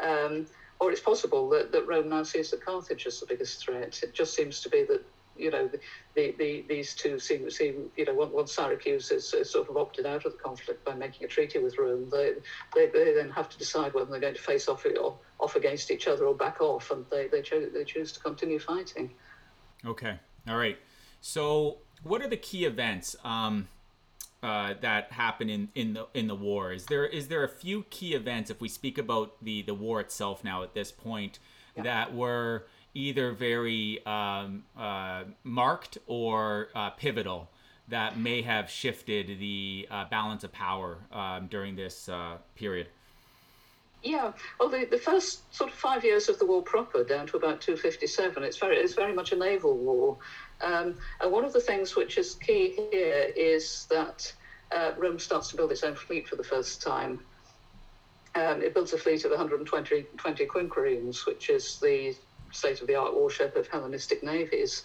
Um, 0.00 0.46
or 0.80 0.90
it's 0.90 1.00
possible 1.00 1.48
that, 1.50 1.70
that 1.70 1.86
Rome 1.86 2.08
now 2.08 2.24
sees 2.24 2.50
that 2.50 2.64
Carthage 2.64 3.06
is 3.06 3.20
the 3.20 3.26
biggest 3.26 3.64
threat. 3.64 4.00
It 4.02 4.12
just 4.12 4.34
seems 4.34 4.60
to 4.62 4.68
be 4.68 4.82
that 4.86 5.04
you 5.36 5.50
know 5.50 5.68
the, 5.68 5.80
the, 6.14 6.34
the 6.38 6.64
these 6.68 6.94
two 6.94 7.18
seem 7.18 7.50
seem 7.50 7.90
you 7.96 8.04
know 8.04 8.14
once 8.14 8.52
Syracuse 8.52 9.10
is, 9.10 9.32
is, 9.34 9.50
sort 9.50 9.68
of 9.68 9.76
opted 9.76 10.06
out 10.06 10.24
of 10.24 10.32
the 10.32 10.38
conflict 10.38 10.84
by 10.84 10.94
making 10.94 11.24
a 11.24 11.28
treaty 11.28 11.58
with 11.58 11.78
Rome, 11.78 12.08
they, 12.10 12.34
they, 12.74 12.86
they 12.86 13.14
then 13.14 13.30
have 13.30 13.48
to 13.48 13.58
decide 13.58 13.94
whether 13.94 14.10
they're 14.10 14.20
going 14.20 14.34
to 14.34 14.40
face 14.40 14.68
off 14.68 14.84
or 14.84 15.16
off 15.38 15.56
against 15.56 15.90
each 15.90 16.08
other 16.08 16.26
or 16.26 16.34
back 16.34 16.60
off, 16.60 16.90
and 16.90 17.04
they 17.10 17.28
they 17.28 17.42
choose 17.42 17.72
they 17.72 17.84
choose 17.84 18.12
to 18.12 18.20
continue 18.20 18.58
fighting. 18.58 19.10
Okay, 19.84 20.18
all 20.48 20.56
right. 20.56 20.78
So, 21.20 21.78
what 22.02 22.22
are 22.22 22.28
the 22.28 22.36
key 22.36 22.64
events? 22.64 23.16
Um, 23.24 23.68
uh, 24.42 24.74
that 24.80 25.12
happen 25.12 25.48
in, 25.48 25.68
in 25.74 25.92
the 25.92 26.06
in 26.14 26.26
the 26.26 26.34
war? 26.34 26.72
Is 26.72 26.86
there 26.86 27.06
is 27.06 27.28
there 27.28 27.44
a 27.44 27.48
few 27.48 27.84
key 27.84 28.14
events 28.14 28.50
if 28.50 28.60
we 28.60 28.68
speak 28.68 28.98
about 28.98 29.36
the 29.42 29.62
the 29.62 29.74
war 29.74 30.00
itself 30.00 30.42
now 30.42 30.64
at 30.64 30.74
this 30.74 30.90
point 30.90 31.38
yeah. 31.76 31.84
that 31.84 32.14
were 32.14 32.66
either 32.94 33.32
very 33.32 34.04
um, 34.06 34.64
uh, 34.76 35.24
marked 35.44 35.98
or 36.06 36.68
uh, 36.74 36.90
pivotal 36.90 37.48
that 37.88 38.18
may 38.18 38.42
have 38.42 38.70
shifted 38.70 39.38
the 39.38 39.86
uh, 39.90 40.04
balance 40.10 40.44
of 40.44 40.52
power 40.52 40.98
um, 41.12 41.46
during 41.48 41.76
this 41.76 42.08
uh, 42.08 42.36
period? 42.54 42.86
Yeah, 44.02 44.32
well, 44.58 44.68
the, 44.68 44.84
the 44.90 44.98
first 44.98 45.54
sort 45.54 45.70
of 45.70 45.76
five 45.76 46.04
years 46.04 46.28
of 46.28 46.38
the 46.38 46.46
war 46.46 46.62
proper, 46.62 47.04
down 47.04 47.26
to 47.28 47.36
about 47.36 47.60
257, 47.60 48.42
it's 48.42 48.58
very 48.58 48.76
it's 48.76 48.94
very 48.94 49.14
much 49.14 49.30
a 49.32 49.36
naval 49.36 49.76
war. 49.76 50.16
Um, 50.60 50.96
and 51.20 51.30
one 51.30 51.44
of 51.44 51.52
the 51.52 51.60
things 51.60 51.94
which 51.94 52.18
is 52.18 52.34
key 52.34 52.74
here 52.90 53.30
is 53.36 53.86
that 53.90 54.32
uh, 54.72 54.92
Rome 54.98 55.20
starts 55.20 55.48
to 55.50 55.56
build 55.56 55.70
its 55.70 55.84
own 55.84 55.94
fleet 55.94 56.28
for 56.28 56.34
the 56.34 56.42
first 56.42 56.82
time. 56.82 57.20
Um, 58.34 58.62
it 58.62 58.74
builds 58.74 58.92
a 58.92 58.98
fleet 58.98 59.24
of 59.24 59.30
120 59.30 60.06
20 60.16 60.46
quinqueremes, 60.46 61.26
which 61.26 61.48
is 61.48 61.78
the 61.78 62.16
state 62.52 62.80
of 62.80 62.86
the 62.86 62.94
art 62.94 63.14
warship 63.14 63.56
of 63.56 63.68
Hellenistic 63.68 64.22
navies. 64.22 64.84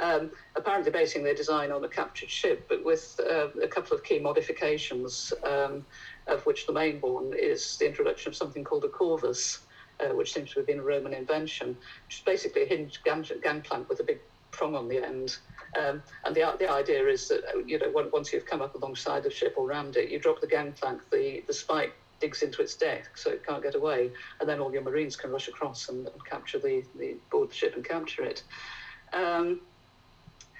Um, 0.00 0.30
apparently 0.56 0.90
basing 0.90 1.22
their 1.22 1.34
design 1.34 1.70
on 1.70 1.84
a 1.84 1.88
captured 1.88 2.30
ship, 2.30 2.64
but 2.70 2.82
with 2.82 3.20
uh, 3.28 3.48
a 3.62 3.68
couple 3.68 3.94
of 3.94 4.02
key 4.02 4.18
modifications, 4.18 5.30
um, 5.44 5.84
of 6.26 6.46
which 6.46 6.66
the 6.66 6.72
main 6.72 7.00
one 7.00 7.32
is 7.38 7.76
the 7.78 7.86
introduction 7.86 8.30
of 8.30 8.36
something 8.36 8.64
called 8.64 8.84
a 8.84 8.88
corvus, 8.88 9.66
uh, 10.02 10.14
which 10.14 10.32
seems 10.32 10.52
to 10.52 10.60
have 10.60 10.66
been 10.66 10.78
a 10.78 10.82
Roman 10.82 11.12
invention, 11.12 11.68
which 11.68 12.18
is 12.18 12.22
basically 12.24 12.62
a 12.62 12.66
hinged 12.66 13.00
gang- 13.04 13.26
gangplank 13.42 13.90
with 13.90 14.00
a 14.00 14.04
big 14.04 14.20
prong 14.52 14.74
on 14.74 14.88
the 14.88 15.04
end. 15.04 15.36
Um, 15.78 16.02
and 16.24 16.34
the, 16.34 16.56
the 16.58 16.70
idea 16.70 17.06
is 17.06 17.28
that, 17.28 17.42
you 17.66 17.78
know, 17.78 17.92
once 17.92 18.32
you've 18.32 18.46
come 18.46 18.62
up 18.62 18.74
alongside 18.74 19.22
the 19.24 19.30
ship 19.30 19.54
or 19.58 19.66
rammed 19.66 19.96
it, 19.96 20.10
you 20.10 20.18
drop 20.18 20.40
the 20.40 20.46
gangplank, 20.46 21.02
the, 21.12 21.42
the 21.46 21.52
spike 21.52 21.92
digs 22.20 22.42
into 22.42 22.62
its 22.62 22.74
deck 22.74 23.16
so 23.16 23.30
it 23.30 23.46
can't 23.46 23.62
get 23.62 23.74
away, 23.74 24.10
and 24.40 24.48
then 24.48 24.60
all 24.60 24.72
your 24.72 24.82
marines 24.82 25.16
can 25.16 25.30
rush 25.30 25.48
across 25.48 25.88
and, 25.88 26.06
and 26.06 26.24
capture 26.24 26.58
the, 26.58 26.84
the 26.98 27.16
board 27.30 27.50
the 27.50 27.54
ship 27.54 27.74
and 27.74 27.84
capture 27.84 28.22
it. 28.22 28.42
Um, 29.12 29.60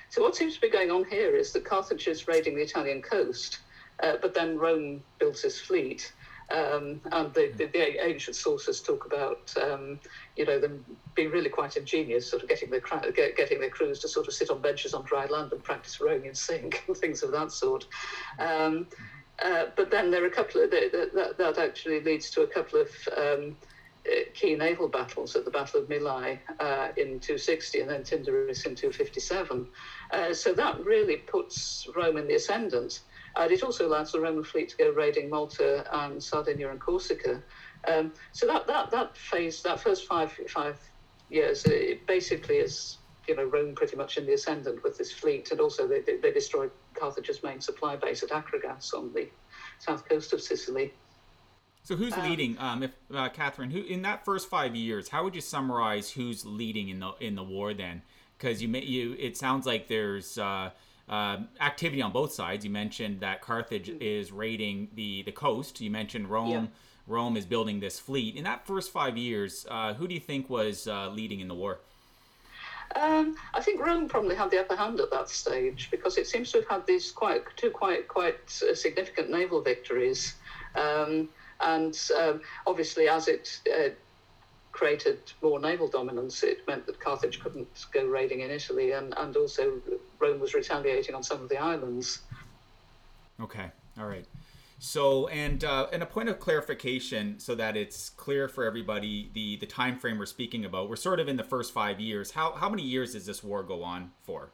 so 0.09 0.23
what 0.23 0.35
seems 0.35 0.55
to 0.57 0.61
be 0.61 0.69
going 0.69 0.91
on 0.91 1.05
here 1.05 1.37
is 1.37 1.53
that 1.53 1.65
Carthage 1.65 2.09
is 2.09 2.27
raiding 2.27 2.57
the 2.57 2.63
Italian 2.63 3.01
coast, 3.01 3.61
uh, 4.03 4.17
but 4.21 4.35
then 4.35 4.59
Rome 4.59 5.03
builds 5.19 5.43
his 5.43 5.61
fleet. 5.61 6.13
Um, 6.51 7.01
and 7.13 7.33
the, 7.33 7.53
the, 7.57 7.67
the, 7.67 8.05
ancient 8.05 8.35
sources 8.35 8.81
talk 8.81 9.07
about, 9.07 9.55
um, 9.63 10.01
you 10.37 10.45
know, 10.45 10.59
them 10.59 10.85
being 11.15 11.31
really 11.31 11.49
quite 11.49 11.77
ingenious, 11.77 12.29
sort 12.29 12.43
of 12.43 12.49
getting 12.49 12.71
their 12.71 12.81
get, 13.15 13.37
getting 13.37 13.61
their 13.61 13.71
crews 13.71 14.01
to 14.01 14.09
sort 14.09 14.27
of 14.27 14.35
sit 14.35 14.51
on 14.51 14.61
benches 14.61 14.93
on 14.93 15.05
dry 15.05 15.27
land 15.27 15.53
and 15.53 15.63
practice 15.63 16.01
rowing 16.01 16.25
in 16.25 16.35
sync 16.35 16.83
and 16.89 16.97
things 16.97 17.23
of 17.23 17.31
that 17.31 17.53
sort. 17.53 17.87
Um, 18.41 18.89
uh, 19.43 19.67
but 19.77 19.91
then 19.91 20.11
there 20.11 20.23
are 20.23 20.27
a 20.27 20.31
couple 20.31 20.63
of 20.63 20.71
that, 20.71 21.35
that 21.39 21.59
actually 21.59 22.01
leads 22.01 22.31
to 22.31 22.43
a 22.43 22.47
couple 22.47 22.81
of 22.81 22.89
um, 23.17 23.57
uh, 24.07 24.21
key 24.35 24.55
naval 24.55 24.89
battles 24.89 25.37
at 25.37 25.45
the 25.45 25.51
Battle 25.51 25.81
of 25.81 25.89
Mylae 25.89 26.39
uh, 26.59 26.89
in 26.97 27.21
260 27.21 27.81
and 27.81 27.91
then 27.91 28.03
Tyndaris 28.03 28.67
in 28.67 28.75
257. 28.75 29.67
Uh, 30.11 30.33
so 30.33 30.53
that 30.53 30.85
really 30.85 31.17
puts 31.17 31.87
Rome 31.95 32.17
in 32.17 32.27
the 32.27 32.35
ascendant. 32.35 33.01
And 33.37 33.53
it 33.53 33.63
also 33.63 33.87
allows 33.87 34.13
the 34.13 34.21
Roman 34.21 34.43
fleet 34.43 34.71
to 34.71 34.77
go 34.77 34.91
raiding 34.91 35.31
Malta 35.31 35.87
and 35.93 36.23
Sardinia 36.23 36.71
and 36.71 36.81
Corsica. 36.81 37.43
Um, 37.87 38.13
so 38.33 38.47
that, 38.47 38.67
that, 38.67 38.91
that 38.91 39.17
phase, 39.17 39.63
that 39.63 39.81
first 39.81 40.07
five, 40.07 40.33
five 40.49 40.79
years, 41.29 41.65
it 41.67 42.07
basically 42.07 42.57
is 42.57 42.99
you 43.29 43.37
know 43.37 43.45
Rome 43.45 43.75
pretty 43.75 43.97
much 43.97 44.17
in 44.19 44.27
the 44.27 44.35
ascendant 44.35 44.83
with 44.83 44.99
this 44.99 45.13
fleet, 45.13 45.51
and 45.53 45.61
also 45.61 45.87
they, 45.87 46.01
they 46.01 46.33
destroyed 46.33 46.73
Carthage's 46.95 47.43
main 47.43 47.61
supply 47.61 47.97
base 47.97 48.23
at 48.23 48.31
Akragas 48.31 48.95
on 48.95 49.13
the 49.13 49.29
south 49.79 50.09
coast 50.09 50.33
of 50.33 50.41
Sicily. 50.41 50.93
So 51.83 51.97
who's 51.97 52.13
um, 52.15 52.29
leading? 52.29 52.59
Um, 52.59 52.83
if 52.83 52.93
uh, 53.13 53.29
Kathryn, 53.31 53.73
who 53.73 53.83
in 53.83 54.03
that 54.03 54.25
first 54.25 54.49
five 54.49 54.77
years, 54.77 55.09
how 55.09 55.25
would 55.25 55.35
you 55.35 55.41
summarize 55.41 56.11
who's 56.11 56.45
leading 56.45 56.89
in 56.89 57.01
the 57.01 57.13
in 57.21 57.35
the 57.35 57.43
war 57.43 57.75
then? 57.75 58.03
Because 58.37 58.63
you 58.63 58.69
you 58.69 59.17
it 59.19 59.37
sounds 59.37 59.67
like 59.67 59.89
there's 59.89 60.39
uh, 60.39 60.71
uh, 61.09 61.39
activity 61.61 62.03
on 62.03 62.13
both 62.13 62.33
sides. 62.33 62.65
You 62.65 62.71
mentioned 62.71 63.21
that 63.21 63.41
Carthage 63.41 63.89
mm-hmm. 63.89 64.03
is 64.03 64.31
raiding 64.31 64.89
the 64.95 65.23
the 65.23 65.33
coast. 65.33 65.81
You 65.81 65.91
mentioned 65.91 66.29
Rome. 66.29 66.51
Yeah. 66.51 66.67
Rome 67.07 67.37
is 67.37 67.45
building 67.45 67.81
this 67.81 67.99
fleet. 67.99 68.37
In 68.37 68.45
that 68.45 68.67
first 68.67 68.93
five 68.93 69.17
years, 69.17 69.67
uh, 69.69 69.95
who 69.95 70.07
do 70.07 70.15
you 70.15 70.21
think 70.21 70.49
was 70.49 70.87
uh, 70.87 71.09
leading 71.09 71.41
in 71.41 71.49
the 71.49 71.55
war? 71.55 71.81
Um, 72.97 73.37
I 73.55 73.61
think 73.61 73.81
Rome 73.81 74.09
probably 74.09 74.35
had 74.35 74.51
the 74.51 74.61
upper 74.61 74.75
hand 74.75 75.01
at 75.01 75.11
that 75.11 75.29
stage 75.29 75.89
because 75.91 76.19
it 76.19 76.27
seems 76.27 76.51
to 76.53 76.59
have 76.59 76.69
had 76.69 76.87
these 76.87 77.13
quite 77.13 77.43
two 77.57 77.71
quite 77.71 78.09
quite 78.09 78.35
uh, 78.69 78.75
significant 78.75 79.31
naval 79.31 79.63
victories, 79.63 80.35
um, 80.75 81.29
and 81.61 81.97
um, 82.19 82.41
obviously 82.67 83.09
as 83.09 83.29
it 83.29 83.49
uh, 83.73 83.91
created 84.73 85.19
more 85.43 85.61
naval 85.61 85.89
dominance, 85.89 86.43
it 86.43 86.67
meant 86.67 86.87
that 86.87 87.01
Carthage 87.01 87.41
couldn't 87.41 87.87
go 87.93 88.07
raiding 88.07 88.41
in 88.41 88.51
Italy, 88.51 88.93
and, 88.93 89.15
and 89.19 89.37
also 89.37 89.81
Rome 90.19 90.41
was 90.41 90.55
retaliating 90.55 91.15
on 91.15 91.23
some 91.23 91.43
of 91.43 91.49
the 91.49 91.59
islands. 91.59 92.23
Okay, 93.41 93.71
all 93.99 94.07
right. 94.07 94.27
So, 94.83 95.29
and 95.29 95.63
uh, 95.63 95.89
and 95.93 96.03
a 96.03 96.07
point 96.07 96.31
of 96.31 96.41
clarification, 96.41 97.39
so 97.39 97.55
that 97.55 97.77
it's 97.77 98.09
clear 98.09 98.49
for 98.49 98.65
everybody, 98.65 99.31
the 99.35 99.57
the 99.57 99.67
time 99.67 99.99
frame 99.99 100.19
we're 100.19 100.25
speaking 100.25 100.65
about. 100.65 100.89
We're 100.89 100.97
sort 100.97 101.21
of 101.21 101.29
in 101.29 101.37
the 101.37 101.45
first 101.45 101.73
five 101.73 102.01
years. 102.01 102.31
How 102.31 102.53
how 102.53 102.71
many 102.71 102.83
years 102.83 103.13
does 103.13 103.27
this 103.27 103.45
war 103.45 103.63
go 103.63 103.83
on 103.83 104.11
for? 104.23 104.51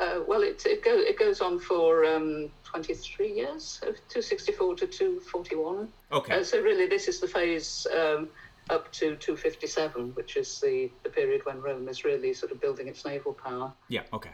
Uh, 0.00 0.20
well, 0.26 0.42
it 0.42 0.66
it, 0.66 0.82
go, 0.82 0.98
it 0.98 1.16
goes 1.16 1.40
on 1.40 1.60
for 1.60 2.04
um, 2.04 2.50
23 2.64 3.32
years, 3.32 3.78
264 3.80 4.74
to 4.76 4.86
241. 4.86 5.88
Okay. 6.10 6.40
Uh, 6.40 6.42
so 6.42 6.60
really, 6.60 6.86
this 6.86 7.06
is 7.06 7.20
the 7.20 7.28
phase 7.28 7.86
um, 7.96 8.28
up 8.70 8.90
to 8.92 9.14
257, 9.16 10.14
which 10.14 10.36
is 10.36 10.60
the, 10.60 10.90
the 11.02 11.10
period 11.10 11.42
when 11.44 11.60
Rome 11.60 11.88
is 11.88 12.04
really 12.04 12.32
sort 12.32 12.50
of 12.50 12.60
building 12.60 12.88
its 12.88 13.04
naval 13.04 13.34
power. 13.34 13.72
Yeah, 13.88 14.02
okay. 14.12 14.30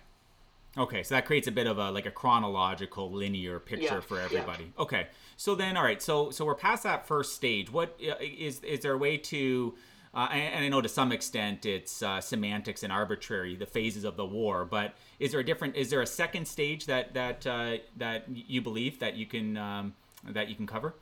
Okay, 0.79 1.03
so 1.03 1.15
that 1.15 1.25
creates 1.25 1.49
a 1.49 1.53
bit 1.53 1.67
of 1.67 1.79
a 1.79 1.91
like 1.91 2.07
a 2.07 2.11
chronological 2.11 3.11
linear 3.11 3.59
picture 3.59 3.95
yeah, 3.95 4.01
for 4.01 4.21
everybody. 4.21 4.65
Yeah. 4.65 4.83
Okay. 4.83 5.07
So 5.37 5.55
then 5.55 5.77
all 5.77 5.85
right, 5.85 6.03
so 6.03 6.31
so 6.31 6.45
we're 6.45 6.55
past 6.55 6.83
that 6.83 7.07
first 7.07 7.35
stage. 7.35 7.73
What 7.73 7.99
uh, 8.07 8.15
is 8.21 8.63
is 8.63 8.81
there 8.81 8.93
a 8.93 8.99
way 8.99 9.17
to 9.17 9.75
uh, 10.17 10.29
and, 10.33 10.55
and, 10.55 10.65
I 10.65 10.69
know 10.69 10.81
to 10.81 10.89
some 10.89 11.13
extent 11.13 11.67
it's 11.67 12.03
uh, 12.03 12.23
semantics 12.23 12.83
and 12.83 12.91
arbitrary, 12.91 13.55
the 13.55 13.67
phases 13.67 14.05
of 14.05 14.17
the 14.17 14.25
war. 14.25 14.65
But 14.65 14.95
is 15.19 15.31
there 15.33 15.41
a 15.41 15.45
different? 15.45 15.77
Is 15.77 15.91
there 15.91 16.01
a 16.01 16.07
second 16.07 16.49
stage 16.49 16.87
that 16.87 17.13
that 17.15 17.47
uh, 17.47 17.77
that 17.97 18.25
you 18.29 18.63
believe 18.63 18.99
that 19.01 19.15
you 19.17 19.27
can 19.27 19.59
um, 19.59 19.95
that 20.25 20.49
you 20.49 20.55
can 20.55 20.67
cover? 20.67 20.95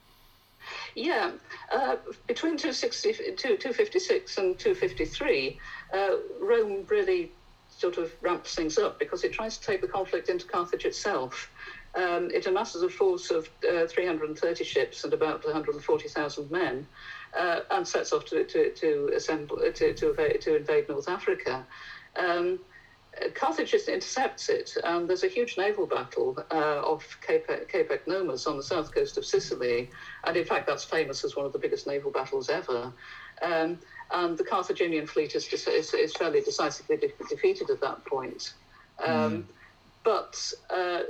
Yeah, 0.94 1.32
uh, 1.72 1.96
between 2.26 2.56
260, 2.56 3.34
256 3.37 4.38
and 4.38 4.58
253, 4.58 5.58
uh, 5.92 6.08
Rome 6.40 6.84
really 6.88 7.32
sort 7.85 7.99
of 7.99 8.11
ramps 8.23 8.55
things 8.55 8.79
up 8.79 8.99
because 8.99 9.25
it 9.25 9.33
tries 9.35 9.59
to 9.59 9.66
take 9.66 9.83
the 9.83 9.87
conflict 9.87 10.31
into 10.31 10.47
Carthage 10.47 10.87
itself. 10.87 11.51
Um, 11.94 12.31
it 12.33 12.47
amasses 12.47 12.83
a 12.83 12.88
force 12.88 13.31
of 13.31 13.47
uh, 13.68 13.87
330 13.87 14.64
ships 14.64 15.05
and 15.05 15.12
about 15.12 15.44
140,000 15.44 16.51
men, 16.51 16.87
uh, 17.38 17.61
and 17.70 17.87
sets 17.87 18.14
off 18.14 18.25
to, 18.27 18.44
to, 18.44 18.73
to 18.73 19.11
assemble 19.14 19.59
to, 19.59 19.92
to, 19.92 20.11
invade, 20.11 20.40
to 20.40 20.57
invade 20.57 20.88
North 20.88 21.11
Africa. 21.11 21.66
Um, 22.16 22.59
Carthage 23.35 23.70
just 23.70 23.88
intercepts 23.88 24.49
it, 24.49 24.77
and 24.83 25.07
there's 25.07 25.23
a 25.23 25.29
huge 25.29 25.59
naval 25.59 25.87
battle 25.87 26.42
uh, 26.51 26.81
off 26.81 27.18
Cape, 27.25 27.47
Cape 27.68 27.90
Ecnomus 27.90 28.47
on 28.47 28.57
the 28.57 28.62
south 28.62 28.94
coast 28.94 29.18
of 29.18 29.27
Sicily, 29.27 29.90
and 30.25 30.37
in 30.38 30.44
fact 30.47 30.66
that's 30.66 30.85
famous 30.85 31.23
as 31.23 31.37
one 31.37 31.44
of 31.44 31.53
the 31.53 31.59
biggest 31.59 31.87
naval 31.87 32.11
battles 32.11 32.49
ever. 32.49 32.92
Um, 33.42 33.79
and 34.12 34.37
the 34.38 34.45
Carthaginian 34.45 35.07
fleet 35.07 35.35
is, 35.35 35.47
is, 35.49 35.95
is 35.95 36.12
fairly 36.17 36.40
decisively 36.40 36.97
de- 36.97 37.12
defeated 37.29 37.71
at 37.71 37.81
that 37.81 38.05
point. 38.05 38.55
Um, 39.05 39.09
mm. 39.09 39.45
But 40.05 40.53
uh, 40.71 41.01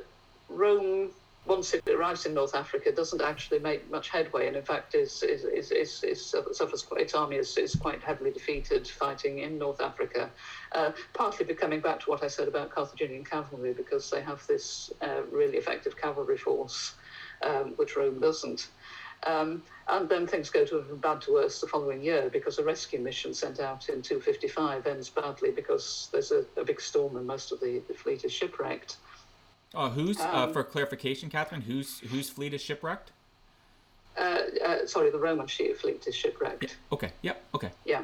Rome 0.48 1.10
once 1.46 1.74
it 1.74 1.86
arrives 1.88 2.24
in 2.24 2.32
North 2.32 2.54
Africa, 2.54 2.90
doesn't 2.90 3.20
actually 3.20 3.58
make 3.58 3.90
much 3.90 4.08
headway, 4.08 4.46
and 4.46 4.56
in 4.56 4.62
fact, 4.62 4.94
is 4.94 5.22
is 5.22 5.44
is, 5.44 5.70
is, 5.70 6.02
is 6.02 6.34
suffers 6.52 6.82
quite, 6.82 7.02
its 7.02 7.14
army 7.14 7.36
is, 7.36 7.56
is 7.58 7.74
quite 7.74 8.02
heavily 8.02 8.30
defeated 8.30 8.88
fighting 8.88 9.40
in 9.40 9.58
North 9.58 9.80
Africa. 9.80 10.30
Uh, 10.72 10.92
partly 11.12 11.44
coming 11.54 11.80
back 11.80 12.00
to 12.00 12.10
what 12.10 12.22
I 12.22 12.28
said 12.28 12.48
about 12.48 12.70
Carthaginian 12.70 13.24
cavalry, 13.24 13.74
because 13.74 14.10
they 14.10 14.22
have 14.22 14.46
this 14.46 14.90
uh, 15.02 15.22
really 15.30 15.58
effective 15.58 15.96
cavalry 15.96 16.38
force, 16.38 16.94
um, 17.42 17.74
which 17.76 17.96
Rome 17.96 18.20
doesn't. 18.20 18.68
Um, 19.26 19.62
and 19.88 20.08
then 20.08 20.26
things 20.26 20.50
go 20.50 20.64
to 20.64 20.82
from 20.82 20.98
bad 20.98 21.20
to 21.22 21.32
worse 21.32 21.60
the 21.60 21.66
following 21.66 22.02
year 22.02 22.30
because 22.32 22.58
a 22.58 22.64
rescue 22.64 23.00
mission 23.00 23.34
sent 23.34 23.60
out 23.60 23.88
in 23.88 24.02
255 24.02 24.86
ends 24.86 25.08
badly 25.08 25.50
because 25.50 26.08
there's 26.12 26.30
a, 26.30 26.44
a 26.56 26.64
big 26.64 26.80
storm 26.80 27.16
and 27.16 27.26
most 27.26 27.52
of 27.52 27.60
the, 27.60 27.82
the 27.88 27.94
fleet 27.94 28.24
is 28.24 28.32
shipwrecked. 28.32 28.96
Oh, 29.74 29.88
who's 29.88 30.20
uh, 30.20 30.28
um, 30.28 30.50
uh, 30.50 30.52
for 30.52 30.62
clarification, 30.62 31.30
Kathryn? 31.30 31.62
Whose 31.62 31.98
whose 32.00 32.30
fleet 32.30 32.54
is 32.54 32.60
shipwrecked? 32.60 33.10
Uh, 34.16 34.38
uh, 34.64 34.86
sorry, 34.86 35.10
the 35.10 35.18
Roman 35.18 35.48
fleet 35.48 36.06
is 36.06 36.14
shipwrecked. 36.14 36.62
Yeah. 36.62 36.68
Okay. 36.92 37.10
Yeah. 37.22 37.32
Okay. 37.54 37.70
Yeah. 37.84 38.02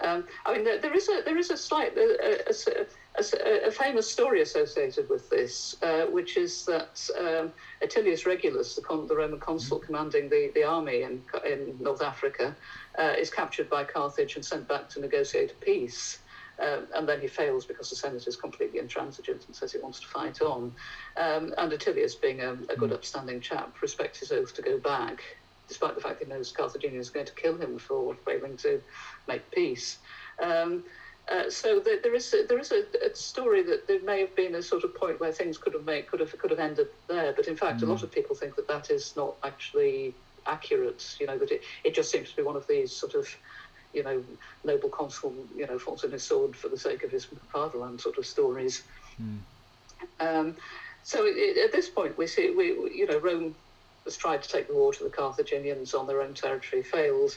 Um, 0.00 0.24
I 0.44 0.54
mean, 0.54 0.64
there, 0.64 0.78
there 0.78 0.94
is 0.94 1.08
a 1.08 1.22
there 1.24 1.38
is 1.38 1.50
a 1.50 1.56
slight 1.56 1.96
a, 1.96 2.48
a, 2.48 2.82
a, 2.82 2.86
a 3.18 3.70
famous 3.70 4.10
story 4.10 4.42
associated 4.42 5.08
with 5.08 5.28
this, 5.28 5.76
uh, 5.82 6.06
which 6.06 6.36
is 6.36 6.64
that 6.66 7.08
um, 7.18 7.52
Atilius 7.82 8.26
Regulus, 8.26 8.76
the, 8.76 8.82
con- 8.82 9.06
the 9.06 9.16
Roman 9.16 9.40
consul 9.40 9.78
mm-hmm. 9.78 9.86
commanding 9.86 10.28
the, 10.28 10.50
the 10.54 10.64
army 10.64 11.02
in 11.02 11.22
in 11.44 11.76
North 11.80 12.02
Africa, 12.02 12.54
uh, 12.98 13.14
is 13.18 13.30
captured 13.30 13.68
by 13.68 13.84
Carthage 13.84 14.36
and 14.36 14.44
sent 14.44 14.68
back 14.68 14.88
to 14.90 15.00
negotiate 15.00 15.50
a 15.52 15.64
peace. 15.64 16.18
Um, 16.60 16.88
and 16.94 17.08
then 17.08 17.20
he 17.20 17.28
fails 17.28 17.64
because 17.64 17.88
the 17.88 17.94
Senate 17.94 18.26
is 18.26 18.34
completely 18.34 18.80
intransigent 18.80 19.46
and 19.46 19.54
says 19.54 19.72
he 19.72 19.78
wants 19.78 20.00
to 20.00 20.08
fight 20.08 20.42
on. 20.42 20.72
Um, 21.16 21.54
and 21.56 21.72
Atilius, 21.72 22.16
being 22.16 22.40
a, 22.40 22.52
a 22.68 22.76
good, 22.76 22.90
hmm. 22.90 22.96
upstanding 22.96 23.40
chap, 23.40 23.80
respects 23.80 24.18
his 24.18 24.32
oath 24.32 24.54
to 24.54 24.62
go 24.62 24.76
back, 24.78 25.22
despite 25.68 25.94
the 25.94 26.00
fact 26.00 26.20
he 26.20 26.28
knows 26.28 26.50
Carthaginians 26.50 27.10
are 27.10 27.12
going 27.12 27.26
to 27.26 27.34
kill 27.34 27.56
him 27.56 27.78
for 27.78 28.16
failing 28.26 28.56
to 28.58 28.80
make 29.28 29.48
peace. 29.52 29.98
Um, 30.42 30.82
uh, 31.30 31.50
so 31.50 31.78
the, 31.80 32.00
there 32.02 32.14
is 32.14 32.32
a, 32.34 32.44
there 32.46 32.58
is 32.58 32.72
a, 32.72 32.84
a, 33.04 33.14
story 33.14 33.62
that 33.62 33.86
there 33.86 34.00
may 34.00 34.20
have 34.20 34.34
been 34.34 34.54
a 34.54 34.62
sort 34.62 34.84
of 34.84 34.94
point 34.94 35.20
where 35.20 35.32
things 35.32 35.58
could 35.58 35.74
have 35.74 35.84
made 35.84 36.06
could 36.06 36.20
have 36.20 36.36
could 36.38 36.50
have 36.50 36.60
ended 36.60 36.88
there, 37.06 37.32
but 37.32 37.46
in 37.46 37.56
fact, 37.56 37.80
mm. 37.80 37.82
a 37.82 37.86
lot 37.86 37.98
hmm. 37.98 38.04
of 38.04 38.12
people 38.12 38.34
think 38.34 38.56
that 38.56 38.68
that 38.68 38.90
is 38.90 39.14
not 39.16 39.34
actually 39.44 40.14
accurate. 40.46 41.16
You 41.20 41.26
know 41.26 41.38
that 41.38 41.50
it, 41.50 41.62
it 41.84 41.94
just 41.94 42.10
seems 42.10 42.30
to 42.30 42.36
be 42.36 42.42
one 42.42 42.56
of 42.56 42.66
these 42.66 42.92
sort 42.92 43.14
of 43.14 43.28
you 43.94 44.02
know, 44.02 44.22
noble 44.64 44.88
consul, 44.88 45.34
you 45.56 45.66
know, 45.66 45.78
falls 45.78 46.04
in 46.04 46.10
his 46.10 46.22
sword 46.22 46.54
for 46.54 46.68
the 46.68 46.76
sake 46.76 47.02
of 47.04 47.10
his 47.10 47.26
fatherland 47.52 48.00
sort 48.00 48.18
of 48.18 48.26
stories. 48.26 48.82
Mm. 49.20 49.38
Um, 50.20 50.56
so 51.02 51.24
it, 51.24 51.56
at 51.58 51.72
this 51.72 51.88
point, 51.88 52.16
we 52.18 52.26
see, 52.26 52.50
we, 52.50 52.66
you 52.94 53.06
know, 53.06 53.18
Rome 53.18 53.54
has 54.08 54.16
tried 54.16 54.42
to 54.42 54.48
take 54.48 54.68
the 54.68 54.74
war 54.74 54.92
to 54.92 55.04
the 55.04 55.10
Carthaginians 55.10 55.94
on 55.94 56.06
their 56.06 56.22
own 56.22 56.34
territory, 56.34 56.82
failed, 56.82 57.36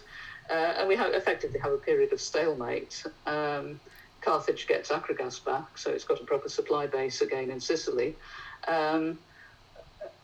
uh, 0.49 0.53
and 0.77 0.87
we 0.87 0.95
have, 0.95 1.13
effectively 1.13 1.59
have 1.59 1.73
a 1.73 1.77
period 1.77 2.13
of 2.13 2.21
stalemate. 2.21 3.03
Um, 3.25 3.79
Carthage 4.21 4.67
gets 4.67 4.89
Akragas 4.89 5.43
back, 5.43 5.77
so 5.77 5.91
it's 5.91 6.03
got 6.03 6.21
a 6.21 6.25
proper 6.25 6.49
supply 6.49 6.87
base 6.87 7.21
again 7.21 7.49
in 7.49 7.59
Sicily. 7.59 8.15
Um, 8.67 9.19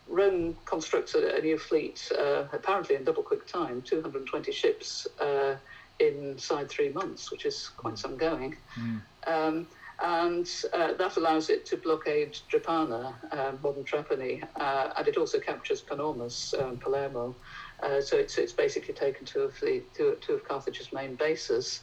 Rome 0.08 0.56
constructs 0.64 1.14
a, 1.14 1.36
a 1.36 1.40
new 1.40 1.58
fleet, 1.58 2.10
uh, 2.18 2.44
apparently 2.52 2.96
in 2.96 3.04
double 3.04 3.22
quick 3.22 3.46
time, 3.46 3.82
220 3.82 4.52
ships. 4.52 5.06
Uh, 5.20 5.56
inside 6.00 6.68
three 6.68 6.90
months, 6.90 7.30
which 7.30 7.44
is 7.44 7.70
quite 7.76 7.98
some 7.98 8.16
going. 8.16 8.56
Mm. 8.76 9.00
Um, 9.26 9.66
and 10.00 10.48
uh, 10.72 10.92
that 10.94 11.16
allows 11.16 11.50
it 11.50 11.66
to 11.66 11.76
blockade 11.76 12.38
Drepana, 12.50 13.14
uh, 13.32 13.52
modern 13.62 13.84
Trapani, 13.84 14.44
uh, 14.56 14.90
and 14.96 15.08
it 15.08 15.16
also 15.16 15.40
captures 15.40 15.80
Panormus, 15.80 16.54
um, 16.54 16.76
Palermo. 16.76 17.34
Uh, 17.82 18.00
so 18.00 18.16
it's, 18.16 18.38
it's 18.38 18.52
basically 18.52 18.94
taken 18.94 19.24
two 19.24 19.40
of, 19.40 19.58
the, 19.60 19.82
two, 19.96 20.16
two 20.20 20.34
of 20.34 20.46
Carthage's 20.46 20.92
main 20.92 21.16
bases. 21.16 21.80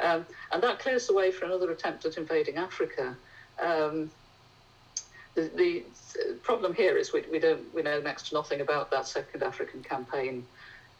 Um, 0.00 0.24
and 0.52 0.62
that 0.62 0.78
clears 0.78 1.06
the 1.06 1.14
way 1.14 1.30
for 1.30 1.44
another 1.44 1.70
attempt 1.70 2.04
at 2.06 2.16
invading 2.16 2.56
Africa. 2.56 3.16
Um, 3.60 4.10
the, 5.34 5.50
the, 5.56 5.84
problem 6.42 6.74
here 6.74 6.96
is 6.96 7.12
we, 7.12 7.22
we, 7.30 7.38
don't, 7.38 7.72
we 7.74 7.82
know 7.82 8.00
next 8.00 8.28
to 8.28 8.34
nothing 8.34 8.60
about 8.60 8.90
that 8.90 9.06
second 9.06 9.42
African 9.42 9.82
campaign. 9.82 10.44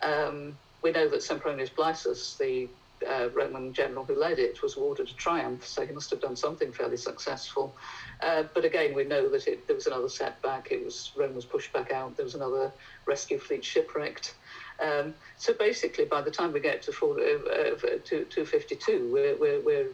Um, 0.02 0.57
we 0.83 0.92
know 0.92 1.09
that 1.09 1.20
Sempronius 1.20 1.70
Blaesus, 1.70 2.37
the 2.37 2.68
uh, 3.06 3.28
Roman 3.30 3.72
general 3.72 4.04
who 4.04 4.18
led 4.18 4.38
it, 4.38 4.62
was 4.62 4.76
awarded 4.76 5.08
a 5.08 5.14
triumph, 5.14 5.66
so 5.66 5.84
he 5.84 5.92
must 5.92 6.11
have 6.11 6.20
done 6.20 6.37
something 6.37 6.72
fairly 6.72 6.96
successful. 6.96 7.74
Uh, 8.20 8.44
but 8.54 8.64
again, 8.64 8.94
we 8.94 9.04
know 9.04 9.28
that 9.28 9.46
it, 9.46 9.66
there 9.66 9.76
was 9.76 9.87
another 9.87 10.08
setback. 10.08 10.70
It 10.70 10.84
was 10.84 11.11
Rome 11.16 11.34
was 11.34 11.44
pushed 11.44 11.72
back 11.72 11.92
out. 11.92 12.16
There 12.16 12.24
was 12.24 12.34
another 12.34 12.72
rescue 13.06 13.38
fleet 13.38 13.64
shipwrecked. 13.64 14.34
Um, 14.80 15.14
so 15.37 15.52
basically, 15.52 16.04
by 16.04 16.20
the 16.20 16.30
time 16.30 16.52
we 16.52 16.61
get 16.61 16.82
to, 16.82 16.92
four, 16.92 17.18
uh, 17.18 17.22
uh 17.22 17.76
to 18.04 18.24
252, 18.24 19.11
we're, 19.12 19.37
we're, 19.37 19.61
we're 19.61 19.88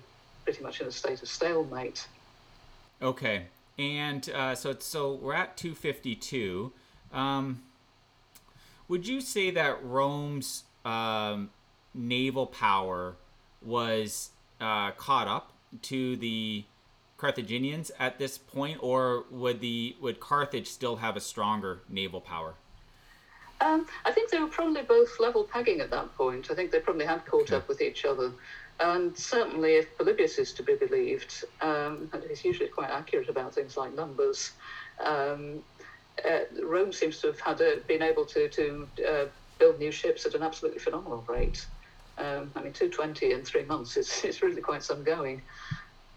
pretty 0.45 0.63
much 0.63 0.81
in 0.81 0.87
a 0.87 0.93
state 0.93 1.23
of 1.23 1.29
stalemate. 1.29 2.07
Okay, 3.03 3.47
and 3.79 4.29
uh, 4.31 4.55
so 4.55 4.75
so 4.79 5.15
we're 5.15 5.35
at 5.35 5.57
252. 5.57 6.73
Um, 7.13 7.63
would 8.89 9.07
you 9.07 9.21
say 9.21 9.51
that 9.51 9.83
Rome's 9.83 10.65
um, 10.85 11.51
naval 11.95 12.47
power 12.47 13.17
was 13.63 14.31
uh, 14.61 14.91
caught 14.93 15.29
up 15.29 15.53
to 15.83 16.17
the 16.17 16.65
Carthaginians 17.17 17.91
at 17.99 18.19
this 18.19 18.37
point, 18.37 18.79
or 18.83 19.25
would 19.31 19.61
the 19.61 19.97
would 20.01 20.21
Carthage 20.21 20.69
still 20.69 20.97
have 20.97 21.17
a 21.17 21.21
stronger 21.21 21.81
naval 21.89 22.21
power? 22.21 22.55
Um, 23.61 23.87
I 24.05 24.13
think 24.13 24.31
they 24.31 24.41
were 24.41 24.49
probably 24.49 24.83
both 24.83 25.19
level 25.21 25.45
pegging 25.45 25.81
at 25.81 25.91
that 25.91 26.15
point. 26.17 26.51
I 26.51 26.55
think 26.55 26.71
they 26.71 26.81
probably 26.81 27.07
had 27.07 27.25
caught 27.25 27.45
okay. 27.45 27.57
up 27.57 27.69
with 27.69 27.81
each 27.81 28.05
other. 28.05 28.33
And 28.81 29.17
certainly, 29.17 29.77
if 29.77 29.97
Polybius 29.97 30.39
is 30.39 30.53
to 30.55 30.63
be 30.63 30.75
believed, 30.75 31.45
um, 31.61 32.11
and 32.13 32.23
he's 32.29 32.45
usually 32.45 32.69
quite 32.69 32.91
accurate 32.91 33.29
about 33.29 33.55
things 33.55 33.77
like 33.77 33.95
numbers, 33.95 34.53
um, 35.03 35.63
uh, 36.29 36.41
Rome 36.63 36.93
seems 36.93 37.21
to 37.21 37.29
have 37.29 37.41
had 37.41 37.61
a, 37.61 37.77
been 37.87 38.03
able 38.03 38.25
to, 38.27 38.49
to 38.49 38.89
uh, 39.09 39.25
build 39.59 39.79
new 39.79 39.93
ships 39.93 40.27
at 40.27 40.35
an 40.35 40.43
absolutely 40.43 40.81
phenomenal 40.81 41.25
rate. 41.29 41.67
Um, 42.17 42.53
I 42.55 42.63
mean, 42.63 42.73
220 42.73 43.33
in 43.33 43.43
three 43.43 43.65
months 43.65 43.97
is, 43.97 44.25
is 44.25 44.43
really 44.43 44.61
quite 44.61 44.83
some 44.83 45.03
going. 45.03 45.43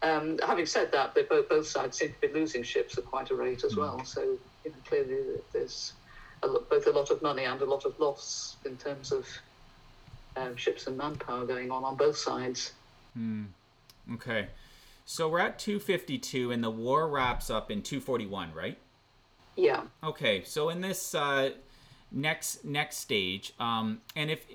Um, 0.04 0.40
having 0.46 0.68
said 0.68 0.92
that, 0.92 1.16
they 1.16 1.24
both, 1.24 1.50
both 1.50 1.68
sides 1.68 1.98
seem 1.98 2.14
to 2.14 2.28
be 2.28 2.34
losing 2.34 2.62
ships 2.64 2.98
at 2.98 3.06
quite 3.06 3.32
a 3.32 3.36
rate 3.36 3.64
as 3.64 3.76
well. 3.76 4.04
So, 4.06 4.22
you 4.64 4.72
know, 4.72 4.78
clearly 4.88 5.40
there's 5.54 5.94
a 6.44 6.48
lot, 6.48 6.70
both 6.70 6.86
a 6.86 6.92
lot 6.92 7.10
of 7.10 7.22
money 7.22 7.46
and 7.46 7.60
a 7.62 7.66
lot 7.66 7.86
of 7.86 8.00
loss 8.00 8.58
in 8.66 8.78
terms 8.78 9.12
of 9.12 9.28
um, 10.36 10.56
ships 10.56 10.86
and 10.86 10.98
manpower 10.98 11.46
going 11.46 11.72
on 11.72 11.84
on 11.84 11.96
both 11.96 12.18
sides. 12.18 12.74
Hmm. 13.14 13.46
Okay. 14.14 14.48
So 15.06 15.30
we're 15.30 15.40
at 15.40 15.58
252 15.58 16.52
and 16.52 16.64
the 16.64 16.70
war 16.70 17.08
wraps 17.08 17.50
up 17.50 17.72
in 17.72 17.82
241, 17.82 18.54
right? 18.54 18.78
Yeah. 19.56 19.84
Okay. 20.04 20.44
So 20.44 20.70
in 20.70 20.82
this 20.82 21.16
uh, 21.16 21.52
next 22.12 22.64
next 22.64 22.98
stage 22.98 23.54
um, 23.60 24.02
and 24.16 24.32
if 24.32 24.46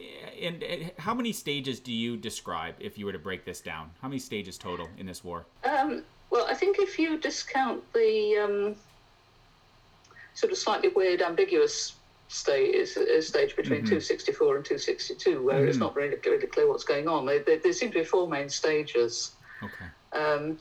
and, 0.41 0.63
and, 0.63 0.91
how 0.99 1.13
many 1.13 1.33
stages 1.33 1.81
do 1.81 1.93
you 1.93 2.17
describe 2.17 2.75
if 2.81 2.97
you 2.97 3.05
were 3.05 3.13
to 3.13 3.19
break 3.19 3.45
this 3.45 3.61
down? 3.61 3.91
How 4.01 4.09
many 4.09 4.19
stages 4.19 4.57
total 4.57 4.89
in 4.99 5.07
this 5.07 5.23
war? 5.23 5.45
Um, 5.65 6.03
well 6.31 6.47
i 6.49 6.55
think 6.55 6.79
if 6.79 6.99
you 6.99 7.19
discount 7.19 7.81
the 7.93 8.37
um, 8.43 8.77
sort 10.35 10.53
of 10.53 10.59
slightly 10.59 10.89
weird 10.89 11.23
ambiguous 11.23 11.95
stage, 12.33 12.89
stage 13.21 13.57
between 13.57 13.81
mm-hmm. 13.81 14.01
264 14.01 14.57
and 14.57 14.65
262 14.65 15.43
where 15.43 15.61
mm-hmm. 15.61 15.69
it's 15.69 15.79
not 15.79 15.95
really, 15.95 16.17
really 16.25 16.47
clear 16.47 16.69
what's 16.69 16.85
going 16.85 17.07
on. 17.07 17.27
There, 17.27 17.43
there, 17.43 17.59
there 17.59 17.73
seem 17.73 17.91
to 17.93 17.99
be 17.99 18.05
four 18.05 18.29
main 18.29 18.49
stages. 18.49 19.33
Okay. 19.63 20.19
Um, 20.19 20.59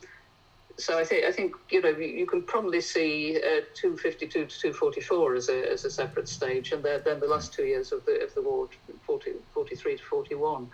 so 0.81 0.97
I 0.97 1.03
think 1.03 1.25
I 1.25 1.31
think 1.31 1.55
you 1.69 1.81
know 1.81 1.89
you 1.89 2.25
can 2.25 2.41
probably 2.41 2.81
see 2.81 3.37
uh, 3.37 3.61
252 3.75 4.45
to 4.45 4.59
244 4.59 5.35
as 5.35 5.49
a, 5.49 5.71
as 5.71 5.85
a 5.85 5.91
separate 5.91 6.27
stage, 6.27 6.71
and 6.71 6.83
then 6.83 7.19
the 7.19 7.27
last 7.27 7.53
two 7.53 7.65
years 7.65 7.91
of 7.91 8.03
the 8.05 8.23
of 8.23 8.33
the 8.33 8.41
war, 8.41 8.67
40, 9.03 9.33
43 9.53 9.97
to 9.97 10.03
41, 10.03 10.69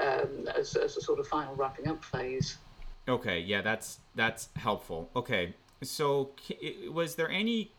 um, 0.00 0.48
as, 0.56 0.74
as 0.76 0.96
a 0.96 1.00
sort 1.00 1.18
of 1.18 1.26
final 1.26 1.54
wrapping 1.54 1.88
up 1.88 2.02
phase. 2.04 2.56
Okay, 3.08 3.40
yeah, 3.40 3.60
that's 3.60 4.00
that's 4.14 4.48
helpful. 4.56 5.10
Okay, 5.14 5.54
so 5.82 6.30
was 6.90 7.16
there 7.16 7.30
any 7.30 7.72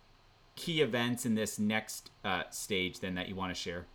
key 0.56 0.82
events 0.82 1.26
in 1.26 1.36
this 1.36 1.58
next 1.58 2.12
uh, 2.24 2.44
stage 2.52 3.00
then 3.00 3.16
that 3.16 3.28
you 3.28 3.36
want 3.36 3.54
to 3.54 3.60
share? 3.60 3.88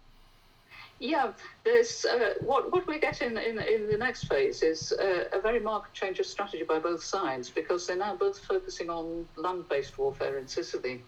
Yeah, 0.98 1.32
there's 1.64 2.06
uh, 2.06 2.34
what 2.40 2.72
what 2.72 2.86
we 2.86 2.98
get 2.98 3.20
in, 3.20 3.36
in 3.36 3.58
in 3.58 3.88
the 3.88 3.98
next 3.98 4.24
phase 4.24 4.62
is 4.62 4.92
uh, 4.98 5.24
a 5.32 5.42
very 5.42 5.60
marked 5.60 5.94
change 5.94 6.20
of 6.20 6.26
strategy 6.26 6.64
by 6.66 6.78
both 6.78 7.02
sides 7.02 7.50
because 7.50 7.86
they're 7.86 7.98
now 7.98 8.16
both 8.16 8.38
focusing 8.38 8.88
on 8.88 9.28
land-based 9.36 9.98
warfare 9.98 10.38
in 10.38 10.48
Sicily. 10.48 11.06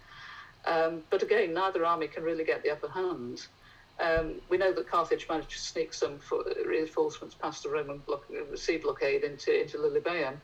Um, 0.67 1.05
but 1.11 1.23
again, 1.23 1.55
neither 1.55 1.87
army 1.87 2.09
can 2.09 2.23
really 2.23 2.45
get 2.45 2.63
the 2.63 2.71
upper 2.71 2.91
hand. 2.91 3.39
Um, 3.99 4.43
we 4.51 4.59
know 4.59 4.75
that 4.75 4.91
Carthage 4.91 5.27
managed 5.29 5.51
to 5.51 5.59
sneak 5.59 5.95
some 5.95 6.21
reinforcements 6.67 7.35
past 7.35 7.63
the 7.63 7.71
Roman 7.71 8.01
block, 8.07 8.25
sea 8.57 8.77
blockade 8.79 9.25
into 9.25 9.59
into 9.59 9.79
Lilybaeum, 9.79 10.41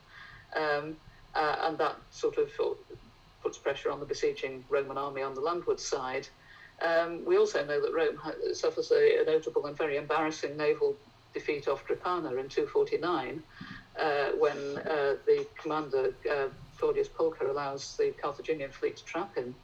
um, 0.57 0.97
uh, 1.35 1.57
and 1.61 1.79
that 1.79 1.97
sort 2.11 2.39
of 2.39 2.51
puts 3.43 3.59
pressure 3.59 3.91
on 3.91 4.01
the 4.01 4.07
besieging 4.07 4.65
Roman 4.71 4.97
army 4.97 5.21
on 5.21 5.35
the 5.35 5.43
landward 5.43 5.81
side. 5.81 6.27
Um, 6.83 7.25
we 7.25 7.37
also 7.37 7.65
know 7.65 7.81
that 7.81 7.93
Rome 7.93 8.19
suffers 8.55 8.91
a, 8.91 9.23
a, 9.23 9.25
notable 9.25 9.67
and 9.67 9.77
very 9.77 9.97
embarrassing 9.97 10.57
naval 10.57 10.97
defeat 11.33 11.69
off 11.69 11.87
Drepana 11.87 12.39
in 12.39 12.49
249, 12.49 13.43
uh, 14.01 14.29
when 14.39 14.57
uh, 14.79 15.15
the 15.27 15.47
commander 15.61 16.15
uh, 16.31 16.49
Claudius 16.79 17.09
Pulcher 17.09 17.49
allows 17.49 17.97
the 17.97 18.13
Carthaginian 18.21 18.71
fleet 18.71 18.97
to 18.97 19.05
trap 19.05 19.37
him. 19.37 19.55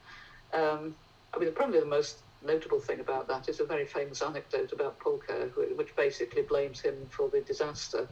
Um, 0.52 0.94
I 1.34 1.38
mean, 1.38 1.52
probably 1.52 1.80
the 1.80 1.86
most 1.86 2.18
notable 2.42 2.80
thing 2.80 3.00
about 3.00 3.28
that 3.28 3.48
is 3.48 3.60
a 3.60 3.64
very 3.64 3.86
famous 3.86 4.22
anecdote 4.22 4.72
about 4.72 4.98
Pulcher, 4.98 5.50
which 5.76 5.94
basically 5.96 6.42
blames 6.42 6.80
him 6.80 6.94
for 7.10 7.28
the 7.28 7.40
disaster. 7.40 8.08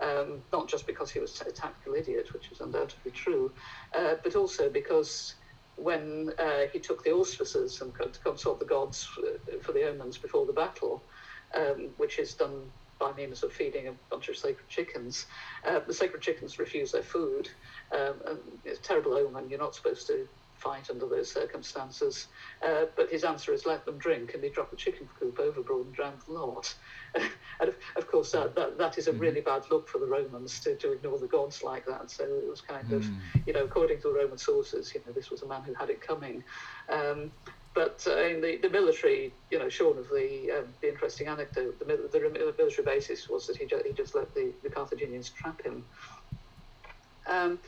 Um, 0.00 0.40
not 0.50 0.66
just 0.66 0.86
because 0.86 1.10
he 1.10 1.20
was 1.20 1.42
a 1.42 1.52
tactical 1.52 1.94
idiot, 1.94 2.32
which 2.32 2.50
is 2.50 2.60
undoubtedly 2.60 3.10
true, 3.10 3.52
uh, 3.94 4.14
but 4.24 4.34
also 4.34 4.70
because 4.70 5.34
when 5.76 6.30
uh, 6.38 6.62
he 6.72 6.78
took 6.78 7.02
the 7.04 7.12
auspices 7.12 7.80
and 7.80 7.94
to 7.94 8.20
consult 8.20 8.60
the 8.60 8.66
gods 8.66 9.08
for 9.62 9.72
the 9.72 9.88
omens 9.88 10.18
before 10.18 10.46
the 10.46 10.52
battle, 10.52 11.04
um, 11.56 11.90
which 11.96 12.18
is 12.18 12.34
done 12.34 12.70
by 12.98 13.12
means 13.14 13.42
of 13.42 13.52
feeding 13.52 13.88
a 13.88 13.92
bunch 14.10 14.28
of 14.28 14.36
sacred 14.36 14.68
chickens. 14.68 15.26
Uh, 15.66 15.80
the 15.86 15.94
sacred 15.94 16.20
chickens 16.22 16.58
refuse 16.58 16.92
their 16.92 17.02
food. 17.02 17.48
Um, 17.94 18.20
and 18.26 18.38
it's 18.64 18.78
a 18.78 18.82
terrible 18.82 19.14
omen. 19.14 19.48
You're 19.48 19.58
not 19.58 19.74
supposed 19.74 20.06
to 20.08 20.26
fight 20.60 20.90
under 20.90 21.06
those 21.06 21.30
circumstances. 21.30 22.28
Uh, 22.62 22.84
but 22.96 23.10
his 23.10 23.24
answer 23.24 23.52
is 23.52 23.66
let 23.66 23.84
them 23.84 23.98
drink, 23.98 24.34
and 24.34 24.44
he 24.44 24.50
dropped 24.50 24.70
the 24.70 24.76
chicken 24.76 25.08
coop 25.18 25.38
overboard 25.40 25.86
and 25.86 25.94
drowned 25.94 26.20
the 26.26 26.32
lot. 26.32 26.72
and 27.14 27.68
of, 27.68 27.74
of, 27.96 28.06
course, 28.06 28.32
that, 28.32 28.54
that, 28.54 28.78
that 28.78 28.98
is 28.98 29.08
a 29.08 29.10
mm-hmm. 29.10 29.20
really 29.20 29.40
bad 29.40 29.64
look 29.70 29.88
for 29.88 29.98
the 29.98 30.06
Romans 30.06 30.60
to, 30.60 30.76
to 30.76 30.92
ignore 30.92 31.18
the 31.18 31.26
gods 31.26 31.62
like 31.62 31.86
that. 31.86 32.10
So 32.10 32.24
it 32.24 32.48
was 32.48 32.60
kind 32.60 32.92
of, 32.92 33.02
mm. 33.04 33.16
you 33.46 33.52
know, 33.52 33.64
according 33.64 34.02
to 34.02 34.08
the 34.08 34.14
Roman 34.14 34.38
sources, 34.38 34.92
you 34.94 35.00
know, 35.06 35.12
this 35.12 35.30
was 35.30 35.42
a 35.42 35.46
man 35.46 35.62
who 35.62 35.74
had 35.74 35.90
it 35.90 36.00
coming. 36.00 36.44
Um, 36.88 37.32
but 37.72 38.04
uh, 38.08 38.22
in 38.24 38.40
the, 38.40 38.58
the 38.58 38.68
military, 38.68 39.32
you 39.50 39.58
know, 39.58 39.68
short 39.68 39.96
of 39.96 40.08
the 40.08 40.58
um, 40.58 40.64
the 40.80 40.88
interesting 40.88 41.28
anecdote, 41.28 41.78
the, 41.78 41.84
the, 41.84 42.18
the, 42.18 42.54
military 42.58 42.84
basis 42.84 43.28
was 43.28 43.46
that 43.46 43.56
he, 43.56 43.64
ju- 43.64 43.82
he 43.86 43.92
just 43.92 44.16
let 44.16 44.34
the, 44.34 44.52
the 44.64 44.68
Carthaginians 44.68 45.30
trap 45.30 45.62
him. 45.62 45.84
Um, 47.28 47.60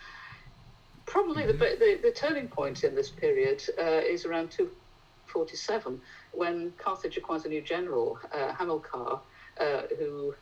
probably 1.12 1.44
the, 1.44 1.53
the, 1.53 1.98
the 2.03 2.11
turning 2.11 2.48
point 2.48 2.85
in 2.85 2.94
this 2.94 3.11
period 3.11 3.62
uh, 3.79 4.01
is 4.01 4.25
around 4.25 4.51
247 4.51 6.01
when 6.33 6.72
Carthage 6.79 7.18
acquires 7.18 7.44
a 7.44 7.48
new 7.51 7.61
general, 7.61 8.18
uh, 8.33 8.51
Hamilcar, 8.55 9.20
uh, 9.61 9.83
who 9.98 10.35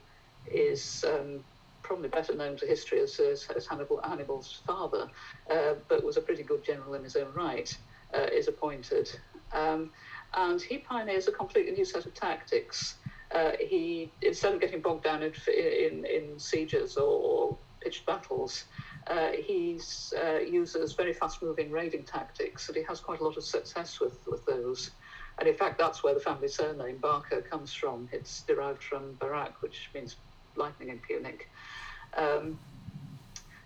is 0.46 1.04
um, 1.08 1.42
probably 1.82 2.08
better 2.08 2.36
known 2.36 2.56
to 2.56 2.66
history 2.66 3.00
as, 3.00 3.18
as, 3.18 3.48
as 3.56 3.66
Hannibal, 3.66 4.00
Hannibal's 4.04 4.62
father, 4.64 5.08
uh, 5.50 5.74
but 5.88 6.04
was 6.04 6.16
a 6.16 6.20
pretty 6.20 6.44
good 6.44 6.64
general 6.64 6.94
in 6.94 7.02
his 7.02 7.16
own 7.16 7.34
right, 7.34 7.76
uh, 8.14 8.28
is 8.32 8.46
appointed. 8.46 9.10
Um, 9.52 9.90
and 10.34 10.62
he 10.62 10.78
pioneers 10.78 11.26
a 11.26 11.32
completely 11.32 11.72
new 11.72 11.84
set 11.84 12.06
of 12.06 12.14
tactics. 12.14 12.94
Uh, 13.34 13.52
he, 13.58 14.12
instead 14.22 14.54
of 14.54 14.60
getting 14.60 14.80
bogged 14.80 15.02
down 15.02 15.24
in, 15.24 15.32
in, 15.48 16.04
in 16.04 16.38
sieges 16.38 16.96
or, 16.96 17.02
or 17.02 17.58
pitched 17.80 18.06
battles, 18.06 18.66
uh, 19.06 19.30
he 19.32 19.80
uh, 20.22 20.38
uses 20.38 20.92
very 20.92 21.12
fast-moving 21.12 21.70
raiding 21.70 22.04
tactics, 22.04 22.68
and 22.68 22.76
he 22.76 22.82
has 22.84 23.00
quite 23.00 23.20
a 23.20 23.24
lot 23.24 23.36
of 23.36 23.44
success 23.44 24.00
with, 24.00 24.18
with 24.26 24.44
those. 24.46 24.90
And 25.38 25.48
in 25.48 25.54
fact, 25.54 25.78
that's 25.78 26.04
where 26.04 26.14
the 26.14 26.20
family 26.20 26.48
surname 26.48 26.98
Barca 26.98 27.40
comes 27.40 27.72
from. 27.72 28.08
It's 28.12 28.42
derived 28.42 28.82
from 28.82 29.14
Barak, 29.14 29.62
which 29.62 29.88
means 29.94 30.16
lightning 30.54 30.90
in 30.90 30.98
Punic. 30.98 31.48
Um, 32.16 32.58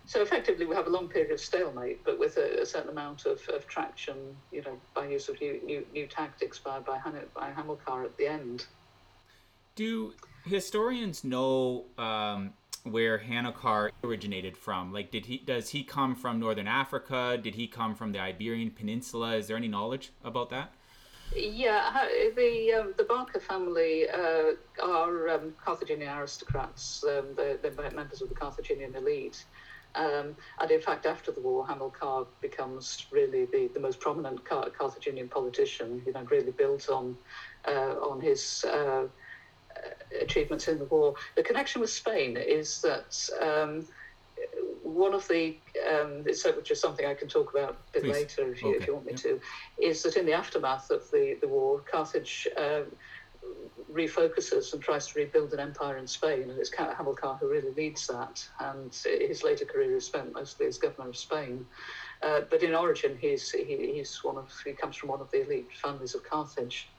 so 0.07 0.21
effectively, 0.21 0.65
we 0.65 0.75
have 0.75 0.87
a 0.87 0.89
long 0.89 1.07
period 1.07 1.31
of 1.31 1.39
stalemate, 1.39 2.03
but 2.03 2.19
with 2.19 2.37
a, 2.37 2.61
a 2.61 2.65
certain 2.65 2.91
amount 2.91 3.25
of, 3.25 3.41
of, 3.49 3.67
traction, 3.67 4.15
you 4.51 4.61
know, 4.61 4.79
by 4.93 5.07
use 5.07 5.29
of 5.29 5.41
new 5.41 5.59
new, 5.65 5.85
new 5.93 6.05
tactics 6.05 6.59
by 6.59 6.79
by, 6.79 6.97
Han- 6.99 7.25
by 7.33 7.49
Hamilcar 7.49 8.05
at 8.05 8.15
the 8.17 8.27
end. 8.27 8.65
Do 9.75 10.13
historians 10.45 11.23
know 11.23 11.85
um, 11.97 12.53
where 12.85 13.17
Hamilcar 13.17 13.91
originated 14.03 14.55
from? 14.55 14.93
Like, 14.93 15.11
did 15.11 15.25
he 15.25 15.37
does 15.39 15.69
he 15.69 15.83
come 15.83 16.15
from 16.15 16.39
northern 16.39 16.67
Africa? 16.67 17.37
Did 17.41 17.55
he 17.55 17.67
come 17.67 17.95
from 17.95 18.11
the 18.11 18.19
Iberian 18.19 18.71
Peninsula? 18.71 19.35
Is 19.35 19.47
there 19.47 19.57
any 19.57 19.67
knowledge 19.67 20.11
about 20.23 20.49
that? 20.51 20.71
Yeah, 21.35 22.07
the 22.35 22.73
um, 22.73 22.93
the 22.97 23.03
Barca 23.03 23.39
family 23.39 24.07
uh, 24.09 24.51
are 24.81 25.29
um, 25.29 25.53
Carthaginian 25.63 26.15
aristocrats. 26.17 27.03
Um, 27.03 27.33
they're, 27.35 27.57
they're, 27.57 27.91
members 27.91 28.21
of 28.21 28.29
the 28.29 28.35
Carthaginian 28.35 28.95
elite. 28.95 29.43
Um, 29.95 30.35
and 30.59 30.71
in 30.71 30.81
fact, 30.81 31.05
after 31.05 31.31
the 31.31 31.39
war, 31.39 31.65
Hamilcar 31.65 32.27
becomes 32.41 33.05
really 33.11 33.45
the, 33.45 33.69
the 33.73 33.79
most 33.79 33.99
prominent 34.01 34.43
Car- 34.43 34.69
Carthaginian 34.69 35.29
politician. 35.29 36.01
You 36.05 36.13
know, 36.13 36.23
really 36.23 36.51
builds 36.51 36.89
on 36.89 37.17
uh, 37.67 37.95
on 38.01 38.21
his 38.21 38.63
uh, 38.65 39.05
achievements 40.21 40.67
in 40.67 40.79
the 40.79 40.85
war. 40.85 41.15
The 41.35 41.43
connection 41.43 41.81
with 41.81 41.89
Spain 41.89 42.37
is 42.37 42.81
that 42.81 43.29
um, 43.41 43.85
one 44.83 45.13
of 45.13 45.27
the, 45.27 45.57
um, 45.91 46.23
which 46.23 46.71
is 46.71 46.79
something 46.79 47.05
I 47.05 47.13
can 47.13 47.27
talk 47.27 47.53
about 47.53 47.77
a 47.89 47.93
bit 47.93 48.03
Please. 48.03 48.13
later 48.13 48.51
if 48.51 48.61
you, 48.61 48.69
okay. 48.69 48.77
if 48.77 48.87
you 48.87 48.93
want 48.93 49.05
me 49.05 49.13
yeah. 49.13 49.17
to, 49.17 49.41
is 49.81 50.03
that 50.03 50.17
in 50.17 50.25
the 50.25 50.33
aftermath 50.33 50.89
of 50.91 51.09
the, 51.11 51.37
the 51.41 51.47
war, 51.47 51.81
Carthage 51.91 52.47
um, 52.57 52.85
refocuses 53.91 54.73
and 54.73 54.81
tries 54.81 55.07
to 55.07 55.19
rebuild 55.19 55.53
an 55.53 55.59
empire 55.59 55.97
in 55.97 56.07
Spain, 56.07 56.49
and 56.49 56.59
it's 56.59 56.71
Hamilcar 56.71 57.37
who 57.39 57.49
really 57.49 57.71
leads 57.71 58.07
that. 58.07 58.47
And 58.59 58.93
his 58.93 59.43
later 59.43 59.65
career 59.65 59.95
is 59.95 60.05
spent 60.05 60.33
mostly 60.33 60.67
as 60.67 60.77
governor 60.77 61.09
of 61.09 61.17
Spain. 61.17 61.65
Uh, 62.21 62.41
but 62.49 62.63
in 62.63 62.73
origin, 62.73 63.17
he's 63.19 63.51
he, 63.51 63.93
he's 63.95 64.23
one 64.23 64.37
of 64.37 64.51
he 64.65 64.73
comes 64.73 64.95
from 64.95 65.09
one 65.09 65.21
of 65.21 65.31
the 65.31 65.45
elite 65.45 65.69
families 65.81 66.15
of 66.15 66.23
Carthage. 66.23 66.89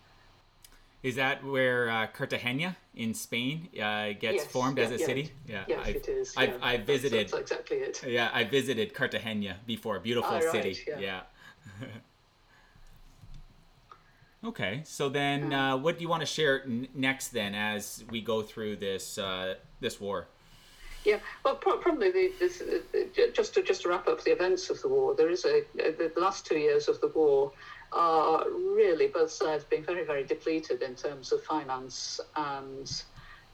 Is 1.07 1.15
that 1.15 1.45
where 1.45 1.89
uh, 1.89 2.09
Cartagena 2.09 2.77
in 2.97 3.15
Spain 3.15 3.69
uh, 3.81 4.09
gets 4.19 4.39
yes, 4.43 4.47
formed 4.47 4.79
yeah, 4.79 4.85
as 4.85 4.91
a 4.91 4.99
yeah, 4.99 5.07
city? 5.07 5.31
Yeah, 5.47 5.65
yes, 5.69 5.81
I've, 5.85 5.95
it 5.95 6.09
is. 6.09 6.35
I've, 6.37 6.61
I've 6.61 6.81
visited. 6.81 7.29
That's, 7.29 7.31
that's, 7.31 7.53
exactly 7.53 7.77
it. 7.77 8.03
Yeah, 8.05 8.29
I 8.35 8.43
visited 8.43 8.93
Cartagena 8.93 9.59
before. 9.69 10.01
Beautiful 10.01 10.35
oh, 10.35 10.51
city. 10.51 10.77
Right, 10.89 11.01
yeah. 11.01 11.21
okay, 14.47 14.83
so 14.85 15.09
then 15.09 15.53
uh, 15.53 15.77
what 15.77 15.97
do 15.97 16.03
you 16.03 16.09
want 16.09 16.23
to 16.23 16.27
share 16.27 16.65
n- 16.65 16.89
next 16.93 17.29
then 17.29 17.55
as 17.55 18.03
we 18.11 18.21
go 18.21 18.43
through 18.43 18.75
this 18.75 19.17
uh, 19.17 19.55
this 19.79 20.01
war? 20.01 20.27
Yeah, 21.05 21.21
well, 21.45 21.55
probably 21.55 22.11
the, 22.11 22.33
this, 22.41 22.61
uh, 22.61 23.29
just 23.33 23.55
to 23.55 23.63
just 23.63 23.83
to 23.83 23.91
wrap 23.91 24.09
up 24.09 24.25
the 24.25 24.33
events 24.33 24.71
of 24.71 24.83
the 24.83 24.89
war. 24.89 25.15
There 25.15 25.31
is 25.31 25.45
a 25.45 25.63
the 25.77 26.11
last 26.17 26.47
two 26.47 26.59
years 26.59 26.89
of 26.89 27.01
the 27.01 27.13
war 27.15 27.53
are 27.93 28.45
really 28.51 29.09
both 29.09 29.31
sides 29.31 29.65
being 29.65 29.85
very, 29.85 30.05
very 30.05 30.25
depleted 30.25 30.83
in 30.83 30.95
terms 30.95 31.33
of 31.33 31.43
finance 31.43 32.21
and 32.37 32.87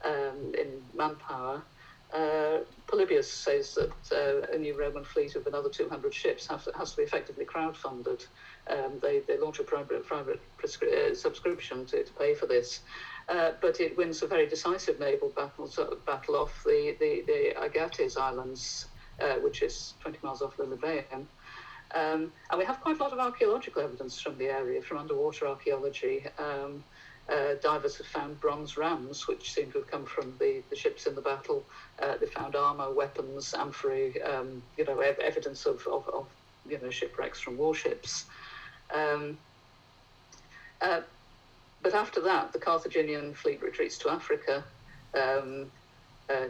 um, 0.04 0.52
in 0.58 0.82
manpower. 0.94 1.64
Uh, 2.12 2.58
Polybius 2.90 3.32
says 3.32 3.74
that 3.74 3.94
uh, 4.12 4.54
a 4.54 4.58
new 4.58 4.78
Roman 4.78 5.02
fleet 5.04 5.34
of 5.34 5.46
another 5.46 5.70
200 5.70 6.12
ships 6.12 6.46
has, 6.46 6.68
has 6.76 6.90
to 6.90 6.98
be 6.98 7.02
effectively 7.04 7.46
crowdfunded. 7.46 8.20
Um, 8.68 8.98
they, 9.00 9.22
they 9.26 9.38
launch 9.38 9.60
a 9.60 9.64
private, 9.64 10.04
private 10.04 10.40
prescri- 10.62 11.12
uh, 11.12 11.14
subscription 11.14 11.86
to, 11.86 12.04
to 12.04 12.12
pay 12.18 12.34
for 12.34 12.46
this. 12.46 12.80
Uh, 13.30 13.52
but 13.62 13.80
it 13.80 13.96
wins 13.96 14.22
a 14.22 14.26
very 14.26 14.46
decisive 14.46 15.00
naval 15.00 15.32
battle, 15.34 15.70
battle 16.06 16.36
off 16.36 16.62
the, 16.66 16.96
the, 17.00 17.22
the 17.26 17.54
Aegates 17.64 18.18
Islands, 18.18 18.88
uh, 19.22 19.36
which 19.36 19.62
is 19.62 19.94
20 20.02 20.18
miles 20.22 20.42
off 20.42 20.56
Lilybaeum. 20.58 21.26
Um, 21.94 22.32
and 22.50 22.58
we 22.58 22.64
have 22.64 22.80
quite 22.80 22.98
a 22.98 23.02
lot 23.02 23.12
of 23.12 23.18
archaeological 23.18 23.82
evidence 23.82 24.20
from 24.20 24.38
the 24.38 24.46
area, 24.46 24.80
from 24.82 24.98
underwater 24.98 25.46
archaeology. 25.46 26.24
Um, 26.38 26.82
uh, 27.28 27.54
divers 27.62 27.96
have 27.98 28.06
found 28.06 28.40
bronze 28.40 28.76
rams, 28.76 29.28
which 29.28 29.52
seem 29.52 29.70
to 29.72 29.78
have 29.78 29.90
come 29.90 30.04
from 30.04 30.34
the, 30.38 30.62
the 30.70 30.76
ships 30.76 31.06
in 31.06 31.14
the 31.14 31.20
battle. 31.20 31.64
Uh, 32.00 32.16
they 32.16 32.26
found 32.26 32.56
armor, 32.56 32.90
weapons, 32.92 33.54
amphorae, 33.54 34.20
um, 34.22 34.62
you 34.76 34.84
know, 34.84 34.98
ev- 35.00 35.18
evidence 35.20 35.66
of, 35.66 35.86
of, 35.86 36.08
of, 36.08 36.26
you 36.68 36.78
know, 36.80 36.90
shipwrecks 36.90 37.40
from 37.40 37.56
warships. 37.56 38.24
Um, 38.92 39.38
uh, 40.80 41.02
but 41.82 41.94
after 41.94 42.20
that, 42.22 42.52
the 42.52 42.58
Carthaginian 42.58 43.34
fleet 43.34 43.62
retreats 43.62 43.98
to 43.98 44.10
Africa. 44.10 44.64
Um, 45.14 45.70
uh, 46.28 46.46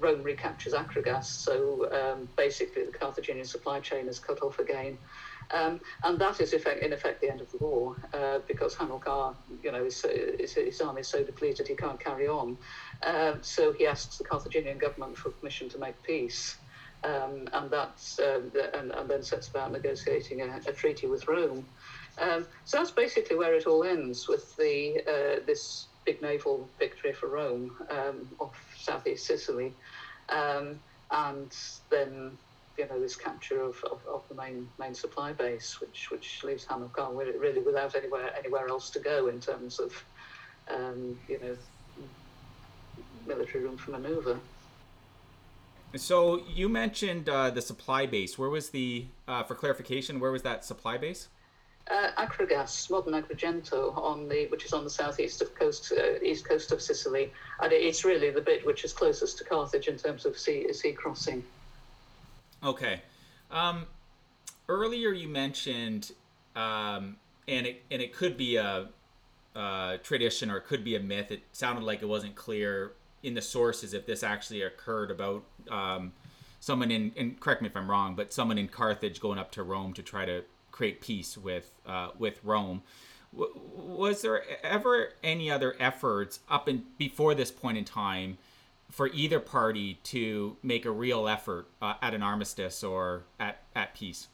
Rome 0.00 0.22
recaptures 0.22 0.72
Acragas, 0.72 1.24
so 1.24 1.88
um, 1.92 2.28
basically 2.36 2.84
the 2.84 2.92
Carthaginian 2.92 3.46
supply 3.46 3.80
chain 3.80 4.08
is 4.08 4.18
cut 4.18 4.42
off 4.42 4.58
again. 4.58 4.98
Um, 5.50 5.80
and 6.04 6.18
that 6.18 6.40
is 6.40 6.52
effect, 6.52 6.82
in 6.82 6.92
effect 6.92 7.20
the 7.20 7.30
end 7.30 7.40
of 7.40 7.50
the 7.50 7.58
war 7.58 7.96
uh, 8.12 8.40
because 8.46 8.74
Hamilcar, 8.74 9.34
you 9.62 9.72
know, 9.72 9.84
his, 9.84 10.04
his, 10.04 10.80
army 10.82 11.00
is 11.00 11.08
so 11.08 11.24
depleted 11.24 11.66
he 11.66 11.74
can't 11.74 11.98
carry 11.98 12.28
on. 12.28 12.58
Uh, 13.02 13.34
so 13.40 13.72
he 13.72 13.86
asks 13.86 14.18
the 14.18 14.24
Carthaginian 14.24 14.76
government 14.76 15.16
for 15.16 15.30
permission 15.30 15.68
to 15.70 15.78
make 15.78 16.00
peace. 16.02 16.56
Um, 17.04 17.48
and 17.52 17.70
that's 17.70 18.18
um, 18.18 18.50
and, 18.74 18.90
and, 18.90 19.08
then 19.08 19.22
sets 19.22 19.48
about 19.48 19.70
negotiating 19.70 20.42
a, 20.42 20.60
a 20.66 20.72
treaty 20.72 21.06
with 21.06 21.28
Rome. 21.28 21.64
Um, 22.20 22.44
so 22.64 22.78
that's 22.78 22.90
basically 22.90 23.36
where 23.36 23.54
it 23.54 23.68
all 23.68 23.84
ends 23.84 24.26
with 24.26 24.56
the 24.56 25.00
uh, 25.06 25.46
this 25.46 25.86
big 26.08 26.22
naval 26.22 26.66
victory 26.78 27.12
for 27.12 27.26
Rome 27.26 27.70
um, 27.90 28.26
off 28.38 28.56
southeast 28.78 29.26
Sicily, 29.26 29.74
um, 30.30 30.78
and 31.10 31.54
then 31.90 32.32
you 32.78 32.86
know 32.88 32.98
this 32.98 33.14
capture 33.14 33.60
of, 33.60 33.76
of, 33.84 34.00
of, 34.06 34.22
the 34.30 34.34
main 34.34 34.66
main 34.78 34.94
supply 34.94 35.32
base, 35.32 35.82
which 35.82 36.10
which 36.10 36.42
leaves 36.44 36.64
Hamilcar 36.64 37.12
really 37.14 37.60
without 37.60 37.94
anywhere 37.94 38.30
anywhere 38.38 38.68
else 38.68 38.88
to 38.90 39.00
go 39.00 39.26
in 39.26 39.38
terms 39.38 39.78
of 39.78 39.92
um, 40.74 41.18
you 41.28 41.38
know 41.40 41.54
military 43.26 43.64
room 43.64 43.76
for 43.76 43.90
manoeuvre. 43.90 44.40
So 45.96 46.42
you 46.48 46.70
mentioned 46.70 47.28
uh, 47.28 47.50
the 47.50 47.60
supply 47.60 48.06
base. 48.06 48.38
Where 48.38 48.48
was 48.48 48.70
the 48.70 49.04
uh, 49.26 49.42
for 49.42 49.54
clarification? 49.54 50.20
Where 50.20 50.32
was 50.32 50.42
that 50.42 50.64
supply 50.64 50.96
base? 50.96 51.28
Uh, 51.90 52.10
Akragas, 52.18 52.90
modern 52.90 53.14
Agrigento, 53.14 53.96
on 53.96 54.28
the 54.28 54.46
which 54.48 54.66
is 54.66 54.74
on 54.74 54.84
the 54.84 54.90
southeast 54.90 55.40
of 55.40 55.54
coast, 55.54 55.90
uh, 55.96 56.22
east 56.22 56.46
coast 56.46 56.70
of 56.70 56.82
Sicily, 56.82 57.32
and 57.60 57.72
it's 57.72 58.04
really 58.04 58.30
the 58.30 58.42
bit 58.42 58.66
which 58.66 58.84
is 58.84 58.92
closest 58.92 59.38
to 59.38 59.44
Carthage 59.44 59.88
in 59.88 59.96
terms 59.96 60.26
of 60.26 60.38
sea 60.38 60.70
sea 60.72 60.92
crossing. 60.92 61.42
Okay. 62.62 63.00
Um, 63.50 63.86
earlier 64.68 65.12
you 65.12 65.28
mentioned, 65.28 66.12
um, 66.54 67.16
and 67.46 67.66
it 67.66 67.82
and 67.90 68.02
it 68.02 68.12
could 68.12 68.36
be 68.36 68.56
a, 68.56 68.88
a, 69.54 69.98
tradition 70.02 70.50
or 70.50 70.58
it 70.58 70.66
could 70.66 70.84
be 70.84 70.94
a 70.94 71.00
myth. 71.00 71.30
It 71.30 71.42
sounded 71.52 71.84
like 71.84 72.02
it 72.02 72.06
wasn't 72.06 72.34
clear 72.34 72.92
in 73.22 73.32
the 73.32 73.42
sources 73.42 73.94
if 73.94 74.04
this 74.04 74.22
actually 74.22 74.60
occurred 74.62 75.10
about 75.10 75.42
um, 75.70 76.12
someone 76.60 76.90
in 76.90 77.12
and 77.16 77.40
correct 77.40 77.62
me 77.62 77.68
if 77.68 77.76
I'm 77.76 77.90
wrong, 77.90 78.14
but 78.14 78.32
someone 78.32 78.58
in 78.58 78.68
Carthage 78.68 79.20
going 79.20 79.38
up 79.38 79.50
to 79.52 79.62
Rome 79.62 79.94
to 79.94 80.02
try 80.02 80.26
to 80.26 80.44
create 80.78 81.00
peace 81.00 81.36
with 81.36 81.72
uh, 81.86 82.10
with 82.18 82.38
Rome. 82.44 82.82
W- 83.32 83.52
was 83.74 84.22
there 84.22 84.42
ever 84.62 85.10
any 85.24 85.50
other 85.50 85.74
efforts 85.80 86.38
up 86.48 86.68
in 86.68 86.84
before 86.96 87.34
this 87.34 87.50
point 87.50 87.76
in 87.76 87.84
time? 87.84 88.38
for 88.90 89.08
either 89.08 89.38
party 89.38 89.98
to 90.02 90.56
make 90.62 90.86
a 90.86 90.90
real 90.90 91.28
effort 91.28 91.66
uh, 91.82 91.94
at 92.00 92.14
an 92.14 92.22
armistice 92.22 92.82
or 92.82 93.22
at, 93.38 93.62
at 93.76 93.94
peace? 93.94 94.28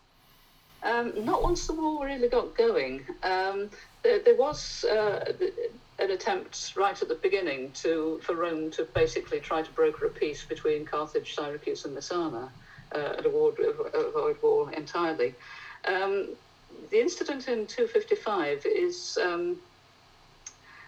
Um, 0.84 1.12
not 1.24 1.42
once 1.42 1.66
the 1.66 1.72
war 1.72 2.06
really 2.06 2.28
got 2.28 2.54
going. 2.56 3.04
Um, 3.22 3.70
there, 4.02 4.20
there, 4.20 4.36
was 4.36 4.84
uh, 4.84 5.32
an 5.98 6.10
attempt 6.10 6.74
right 6.76 7.00
at 7.00 7.08
the 7.08 7.14
beginning 7.16 7.72
to 7.82 8.20
for 8.22 8.34
Rome 8.36 8.70
to 8.72 8.84
basically 8.94 9.40
try 9.40 9.62
to 9.62 9.70
broker 9.72 10.06
a 10.06 10.10
peace 10.10 10.44
between 10.44 10.84
Carthage, 10.84 11.34
Syracuse, 11.34 11.84
and 11.86 11.96
Messana, 11.96 12.48
uh, 12.94 13.14
and 13.16 13.26
avoid 13.26 14.36
war 14.42 14.72
entirely. 14.72 15.34
Um, 15.86 16.36
the 16.90 17.00
incident 17.00 17.48
in 17.48 17.66
255 17.66 18.66
is 18.66 19.18
um, 19.22 19.58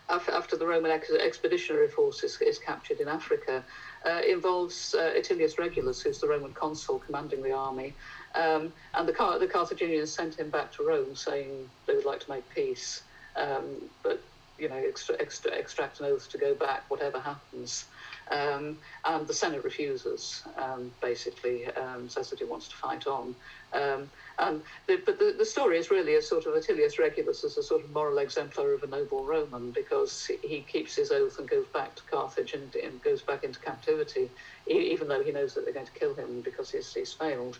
after 0.08 0.56
the 0.56 0.66
Roman 0.66 0.90
ex- 0.90 1.10
expeditionary 1.10 1.88
force 1.88 2.22
is, 2.22 2.38
is, 2.40 2.58
captured 2.58 3.00
in 3.00 3.08
Africa, 3.08 3.64
uh, 4.04 4.20
involves 4.28 4.94
uh, 4.96 5.12
Atilius 5.16 5.58
Regulus, 5.58 6.00
who's 6.00 6.20
the 6.20 6.28
Roman 6.28 6.52
consul 6.52 6.98
commanding 6.98 7.42
the 7.42 7.52
army. 7.52 7.94
Um, 8.34 8.72
and 8.94 9.08
the, 9.08 9.12
Car- 9.12 9.38
the 9.38 9.48
Carthaginians 9.48 10.14
sent 10.14 10.38
him 10.38 10.50
back 10.50 10.72
to 10.72 10.84
Rome 10.84 11.16
saying 11.16 11.68
they 11.86 11.94
would 11.94 12.04
like 12.04 12.20
to 12.20 12.30
make 12.30 12.48
peace, 12.48 13.02
um, 13.36 13.90
but 14.02 14.22
you 14.58 14.68
know, 14.70 14.76
extra, 14.76 15.14
extra, 15.20 15.52
extract 15.52 16.00
an 16.00 16.06
oath 16.06 16.30
to 16.30 16.38
go 16.38 16.54
back, 16.54 16.84
whatever 16.88 17.20
happens. 17.20 17.84
Um, 18.30 18.78
and 19.04 19.26
the 19.26 19.34
Senate 19.34 19.62
refuses, 19.64 20.42
um, 20.56 20.90
basically, 21.02 21.66
um, 21.76 22.08
says 22.08 22.30
that 22.30 22.38
he 22.38 22.46
wants 22.46 22.68
to 22.68 22.76
fight 22.76 23.06
on. 23.06 23.34
Um, 24.38 24.62
the, 24.86 25.00
but 25.06 25.18
the, 25.18 25.34
the 25.38 25.44
story 25.44 25.78
is 25.78 25.90
really 25.90 26.16
a 26.16 26.22
sort 26.22 26.46
of 26.46 26.54
Atilius 26.54 26.98
Regulus 26.98 27.42
as 27.42 27.56
a 27.56 27.62
sort 27.62 27.84
of 27.84 27.90
moral 27.90 28.18
exemplar 28.18 28.74
of 28.74 28.82
a 28.82 28.86
noble 28.86 29.24
Roman 29.24 29.70
because 29.70 30.30
he 30.42 30.60
keeps 30.70 30.94
his 30.94 31.10
oath 31.10 31.38
and 31.38 31.48
goes 31.48 31.66
back 31.72 31.96
to 31.96 32.02
Carthage 32.10 32.52
and, 32.52 32.74
and 32.76 33.02
goes 33.02 33.22
back 33.22 33.44
into 33.44 33.58
captivity, 33.60 34.28
even 34.66 35.08
though 35.08 35.22
he 35.22 35.32
knows 35.32 35.54
that 35.54 35.64
they're 35.64 35.74
going 35.74 35.86
to 35.86 35.92
kill 35.92 36.14
him 36.14 36.42
because 36.42 36.70
he's, 36.70 36.92
he's 36.92 37.14
failed. 37.14 37.58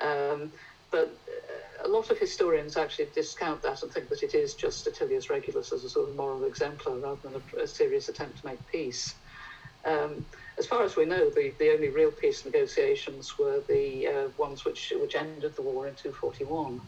Um, 0.00 0.52
but 0.90 1.16
uh, 1.28 1.86
a 1.86 1.88
lot 1.88 2.10
of 2.10 2.18
historians 2.18 2.76
actually 2.76 3.06
discount 3.14 3.62
that 3.62 3.82
and 3.82 3.92
think 3.92 4.08
that 4.08 4.22
it 4.22 4.34
is 4.34 4.54
just 4.54 4.86
Atilius 4.86 5.30
Regulus 5.30 5.72
as 5.72 5.84
a 5.84 5.88
sort 5.88 6.08
of 6.08 6.16
moral 6.16 6.44
exemplar 6.44 6.98
rather 6.98 7.20
than 7.22 7.42
a, 7.56 7.62
a 7.62 7.66
serious 7.66 8.08
attempt 8.08 8.40
to 8.40 8.46
make 8.46 8.66
peace. 8.66 9.14
Um, 9.84 10.26
as 10.60 10.66
far 10.66 10.82
as 10.84 10.94
we 10.94 11.06
know, 11.06 11.30
the, 11.30 11.54
the 11.58 11.72
only 11.72 11.88
real 11.88 12.10
peace 12.10 12.44
negotiations 12.44 13.38
were 13.38 13.62
the 13.66 14.06
uh, 14.06 14.28
ones 14.36 14.66
which 14.66 14.92
which 15.00 15.16
ended 15.16 15.56
the 15.56 15.62
war 15.62 15.88
in 15.88 15.94
241, 15.94 16.80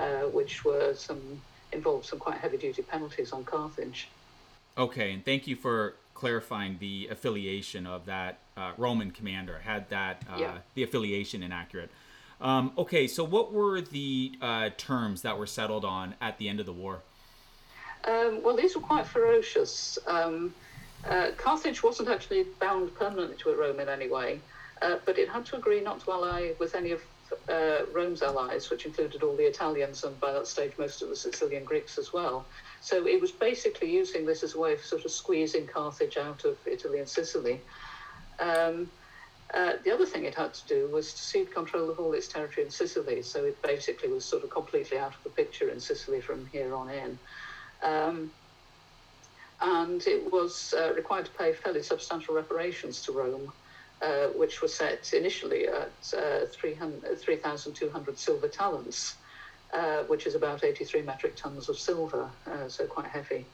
uh, 0.00 0.22
which 0.38 0.64
were 0.64 0.92
some 0.94 1.40
involved 1.72 2.04
some 2.06 2.18
quite 2.18 2.38
heavy 2.38 2.56
duty 2.56 2.82
penalties 2.82 3.30
on 3.32 3.44
Carthage. 3.44 4.08
Okay, 4.76 5.12
and 5.12 5.24
thank 5.24 5.46
you 5.46 5.54
for 5.54 5.94
clarifying 6.12 6.76
the 6.80 7.06
affiliation 7.08 7.86
of 7.86 8.04
that 8.06 8.38
uh, 8.56 8.72
Roman 8.76 9.12
commander. 9.12 9.60
Had 9.64 9.88
that 9.90 10.24
uh, 10.28 10.36
yeah. 10.36 10.58
the 10.74 10.82
affiliation 10.82 11.44
inaccurate. 11.44 11.90
Um, 12.40 12.72
okay, 12.76 13.06
so 13.06 13.22
what 13.22 13.52
were 13.52 13.80
the 13.80 14.32
uh, 14.42 14.70
terms 14.76 15.22
that 15.22 15.38
were 15.38 15.46
settled 15.46 15.84
on 15.84 16.14
at 16.20 16.38
the 16.38 16.48
end 16.48 16.58
of 16.58 16.66
the 16.66 16.72
war? 16.72 17.02
Um, 18.08 18.42
well, 18.42 18.56
these 18.56 18.74
were 18.74 18.82
quite 18.82 19.06
ferocious. 19.06 19.98
Um, 20.08 20.52
uh, 21.08 21.30
Carthage 21.36 21.82
wasn't 21.82 22.08
actually 22.08 22.44
bound 22.60 22.94
permanently 22.94 23.36
to 23.38 23.54
Rome 23.54 23.80
in 23.80 23.88
any 23.88 24.08
way, 24.08 24.40
uh, 24.82 24.96
but 25.04 25.18
it 25.18 25.28
had 25.28 25.46
to 25.46 25.56
agree 25.56 25.80
not 25.80 26.00
to 26.00 26.12
ally 26.12 26.52
with 26.58 26.74
any 26.74 26.92
of 26.92 27.00
uh, 27.48 27.84
Rome's 27.92 28.22
allies, 28.22 28.70
which 28.70 28.86
included 28.86 29.22
all 29.22 29.36
the 29.36 29.44
Italians 29.44 30.04
and 30.04 30.18
by 30.20 30.32
that 30.32 30.46
stage 30.46 30.72
most 30.78 31.02
of 31.02 31.08
the 31.08 31.16
Sicilian 31.16 31.64
Greeks 31.64 31.98
as 31.98 32.12
well. 32.12 32.44
So 32.80 33.06
it 33.06 33.20
was 33.20 33.30
basically 33.30 33.92
using 33.92 34.26
this 34.26 34.42
as 34.42 34.54
a 34.54 34.58
way 34.58 34.72
of 34.72 34.80
sort 34.80 35.04
of 35.04 35.10
squeezing 35.10 35.66
Carthage 35.66 36.16
out 36.16 36.44
of 36.44 36.56
Italy 36.66 36.98
and 36.98 37.08
Sicily. 37.08 37.60
Um, 38.38 38.90
uh, 39.52 39.72
the 39.84 39.92
other 39.92 40.06
thing 40.06 40.24
it 40.24 40.34
had 40.34 40.54
to 40.54 40.66
do 40.66 40.88
was 40.88 41.12
to 41.12 41.18
cede 41.20 41.52
control 41.52 41.90
of 41.90 41.98
all 41.98 42.12
its 42.12 42.28
territory 42.28 42.64
in 42.64 42.70
Sicily, 42.70 43.22
so 43.22 43.44
it 43.44 43.60
basically 43.62 44.08
was 44.08 44.24
sort 44.24 44.44
of 44.44 44.50
completely 44.50 44.98
out 44.98 45.14
of 45.14 45.22
the 45.24 45.30
picture 45.30 45.68
in 45.68 45.80
Sicily 45.80 46.20
from 46.20 46.46
here 46.46 46.74
on 46.74 46.88
in. 46.88 47.18
Um, 47.82 48.30
and 49.60 50.06
it 50.06 50.32
was 50.32 50.74
uh, 50.76 50.92
required 50.94 51.26
to 51.26 51.30
pay 51.32 51.52
fairly 51.52 51.82
substantial 51.82 52.34
reparations 52.34 53.02
to 53.02 53.12
Rome, 53.12 53.52
uh, 54.00 54.28
which 54.28 54.62
were 54.62 54.68
set 54.68 55.12
initially 55.12 55.68
at 55.68 55.92
uh, 56.16 56.46
3,200 56.50 58.18
silver 58.18 58.48
talents, 58.48 59.16
uh, 59.74 60.02
which 60.04 60.26
is 60.26 60.34
about 60.34 60.64
83 60.64 61.02
metric 61.02 61.36
tons 61.36 61.68
of 61.68 61.78
silver, 61.78 62.30
uh, 62.46 62.68
so 62.68 62.86
quite 62.86 63.06
heavy. 63.06 63.44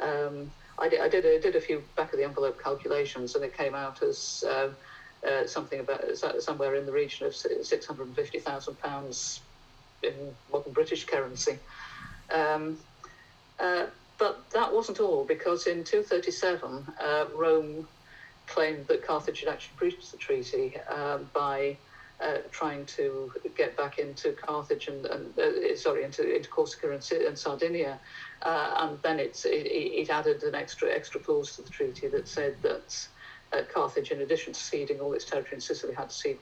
Um, 0.00 0.50
I, 0.78 0.88
did, 0.88 1.00
I 1.00 1.08
did, 1.08 1.24
a, 1.24 1.40
did 1.40 1.54
a 1.54 1.60
few 1.60 1.82
back 1.96 2.12
of 2.12 2.18
the 2.18 2.24
envelope 2.24 2.60
calculations, 2.60 3.36
and 3.36 3.44
it 3.44 3.56
came 3.56 3.74
out 3.74 4.02
as 4.02 4.42
uh, 4.48 4.70
something 5.46 5.78
about 5.78 6.02
somewhere 6.40 6.74
in 6.74 6.86
the 6.86 6.92
region 6.92 7.26
of 7.26 7.36
650,000 7.36 8.80
pounds 8.80 9.40
in 10.02 10.12
modern 10.50 10.72
British 10.72 11.04
currency. 11.06 11.58
Um, 12.34 12.78
but 14.18 14.48
that 14.50 14.72
wasn't 14.72 15.00
all, 15.00 15.24
because 15.24 15.66
in 15.66 15.84
237, 15.84 16.86
uh, 17.00 17.24
Rome 17.34 17.88
claimed 18.46 18.86
that 18.86 19.04
Carthage 19.06 19.40
had 19.40 19.48
actually 19.48 19.74
breached 19.78 20.10
the 20.10 20.18
treaty 20.18 20.76
uh, 20.90 21.18
by 21.32 21.76
uh, 22.22 22.38
trying 22.50 22.86
to 22.86 23.32
get 23.56 23.76
back 23.76 23.98
into 23.98 24.32
Carthage 24.32 24.88
and, 24.88 25.04
and 25.06 25.38
uh, 25.38 25.76
sorry, 25.76 26.04
into, 26.04 26.34
into 26.34 26.48
Corsica 26.48 26.92
and, 26.92 27.12
and 27.26 27.38
Sardinia. 27.38 27.98
Uh, 28.42 28.74
and 28.78 28.98
then 29.02 29.18
it, 29.18 29.40
it, 29.44 30.10
added 30.10 30.42
an 30.42 30.54
extra 30.54 30.92
extra 30.92 31.20
clause 31.20 31.56
to 31.56 31.62
the 31.62 31.70
treaty 31.70 32.08
that 32.08 32.28
said 32.28 32.56
that 32.62 33.08
uh, 33.52 33.62
Carthage, 33.72 34.10
in 34.10 34.20
addition 34.20 34.52
to 34.52 34.60
ceding 34.60 35.00
all 35.00 35.12
its 35.14 35.24
territory 35.24 35.54
in 35.54 35.60
Sicily, 35.60 35.94
had 35.94 36.10
to 36.10 36.14
cede 36.14 36.38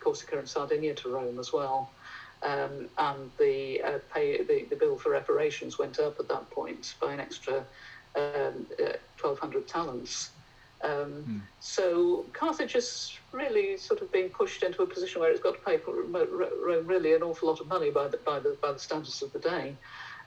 Corsica 0.00 0.38
and 0.38 0.48
Sardinia 0.48 0.94
to 0.94 1.08
Rome 1.10 1.38
as 1.38 1.52
well 1.52 1.90
um, 2.44 2.88
and 2.98 3.30
the, 3.38 3.82
uh, 3.82 3.98
pay, 4.12 4.42
the, 4.42 4.66
the 4.70 4.76
bill 4.76 4.96
for 4.96 5.10
reparations 5.10 5.78
went 5.78 5.98
up 5.98 6.20
at 6.20 6.28
that 6.28 6.48
point 6.50 6.94
by 7.00 7.12
an 7.12 7.20
extra 7.20 7.64
um, 8.16 8.66
uh, 8.78 8.96
1,200 9.20 9.66
talents. 9.66 10.30
Um, 10.82 11.22
hmm. 11.22 11.38
So 11.60 12.26
Carthage 12.34 12.74
is 12.76 13.16
really 13.32 13.76
sort 13.78 14.02
of 14.02 14.12
being 14.12 14.28
pushed 14.28 14.62
into 14.62 14.82
a 14.82 14.86
position 14.86 15.20
where 15.20 15.30
it's 15.30 15.40
got 15.40 15.54
to 15.54 15.60
pay 15.60 15.78
Rome 15.86 16.86
really 16.86 17.14
an 17.14 17.22
awful 17.22 17.48
lot 17.48 17.60
of 17.60 17.66
money 17.66 17.90
by 17.90 18.08
the, 18.08 18.18
by 18.18 18.38
the, 18.38 18.56
by 18.60 18.72
the 18.72 18.78
standards 18.78 19.22
of 19.22 19.32
the 19.32 19.38
day. 19.38 19.74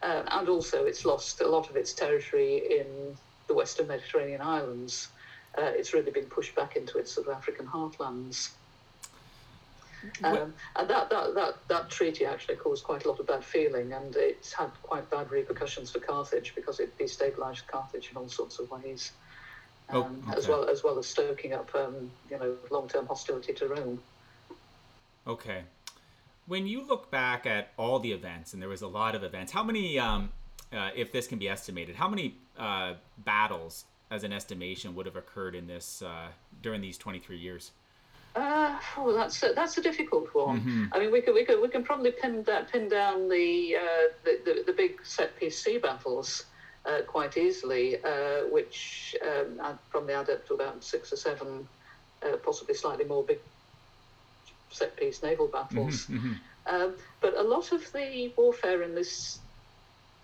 Uh, 0.02 0.24
and 0.32 0.50
also 0.50 0.86
it's 0.86 1.06
lost 1.06 1.42
a 1.42 1.48
lot 1.48 1.70
of 1.70 1.76
its 1.76 1.94
territory 1.94 2.80
in 2.80 3.16
the 3.48 3.54
western 3.54 3.88
Mediterranean 3.88 4.42
islands. 4.42 5.10
Uh, 5.58 5.72
it's 5.74 5.94
really 5.94 6.12
been 6.12 6.26
pushed 6.26 6.56
back 6.56 6.76
into 6.76 6.98
its 6.98 7.12
sort 7.12 7.28
of 7.28 7.34
African 7.34 7.66
heartlands. 7.66 8.50
Um, 10.24 10.54
and 10.76 10.90
that, 10.90 11.10
that, 11.10 11.36
that, 11.36 11.56
that 11.68 11.90
treaty 11.90 12.26
actually 12.26 12.56
caused 12.56 12.84
quite 12.84 13.06
a 13.06 13.10
lot 13.10 13.20
of 13.20 13.28
bad 13.28 13.44
feeling, 13.44 13.94
and 13.94 14.16
it's 14.16 14.54
had 14.54 14.72
quite 14.84 15.10
bad 15.10 15.32
repercussions 15.32 15.92
for 15.92 16.00
Carthage 16.00 16.54
because 16.56 16.80
it 16.80 16.98
destabilized 16.98 17.68
Carthage 17.68 18.10
in 18.12 18.18
all 18.18 18.30
sorts 18.30 18.60
of 18.60 18.70
ways, 18.72 19.12
Oh, 19.90 20.04
um, 20.04 20.22
okay. 20.28 20.38
as 20.38 20.48
well 20.48 20.68
as 20.68 20.84
well 20.84 21.00
as 21.00 21.08
stoking 21.08 21.54
up, 21.54 21.74
um, 21.74 22.12
you 22.30 22.38
know, 22.38 22.56
long-term 22.70 23.06
hostility 23.08 23.54
to 23.54 23.68
Rome. 23.68 24.02
Okay. 25.26 25.64
When 26.46 26.68
you 26.68 26.86
look 26.86 27.10
back 27.10 27.46
at 27.46 27.70
all 27.78 28.00
the 28.00 28.12
events, 28.12 28.54
and 28.54 28.62
there 28.62 28.70
was 28.70 28.82
a 28.82 28.88
lot 28.88 29.16
of 29.16 29.24
events, 29.24 29.52
how 29.52 29.64
many, 29.64 30.00
um, 30.00 30.32
uh, 30.74 30.90
if 30.96 31.12
this 31.12 31.28
can 31.28 31.40
be 31.40 31.48
estimated, 31.48 31.96
how 31.96 32.08
many 32.08 32.36
uh, 32.58 32.94
battles, 33.18 33.86
as 34.10 34.24
an 34.24 34.32
estimation, 34.32 34.96
would 34.96 35.06
have 35.06 35.18
occurred 35.18 35.56
in 35.56 35.68
this 35.68 36.02
uh, 36.02 36.28
during 36.62 36.82
these 36.82 36.98
23 36.98 37.38
years? 37.38 37.72
Uh, 38.38 38.78
oh, 38.98 39.14
that's 39.14 39.42
a, 39.42 39.54
that's 39.56 39.78
a 39.80 39.82
difficult 39.82 40.28
one. 40.36 40.60
Mm-hmm. 40.60 40.86
I 40.94 41.00
mean, 41.00 41.12
we 41.12 41.22
can 41.22 41.34
we 41.34 41.44
can 41.44 41.60
we 41.60 41.70
can 41.70 41.84
probably 41.84 42.12
pin 42.12 42.44
that 42.44 42.72
pin 42.72 42.88
down 42.88 43.28
the 43.30 43.78
uh, 43.84 44.06
the, 44.24 44.34
the, 44.46 44.64
the 44.68 44.74
big 44.74 45.04
set 45.04 45.36
piece 45.40 45.58
sea 45.64 45.80
battles 45.80 46.46
uh, 46.86 47.02
quite 47.08 47.36
easily, 47.36 47.98
uh, 48.04 48.42
which 48.52 49.16
um, 49.24 49.60
add 49.64 49.78
probably 49.90 50.14
add 50.14 50.30
up 50.30 50.48
to 50.48 50.54
about 50.54 50.84
six 50.84 51.12
or 51.12 51.16
seven, 51.16 51.68
uh, 52.24 52.38
possibly 52.46 52.76
slightly 52.76 53.06
more 53.06 53.24
big 53.24 53.40
set 54.70 54.96
piece 54.98 55.24
naval 55.24 55.48
battles. 55.48 56.06
Mm-hmm. 56.06 56.34
Um, 56.68 56.94
but 57.22 57.36
a 57.38 57.44
lot 57.44 57.72
of 57.72 57.92
the 57.92 58.32
warfare 58.38 58.84
in 58.84 58.94
this 58.94 59.40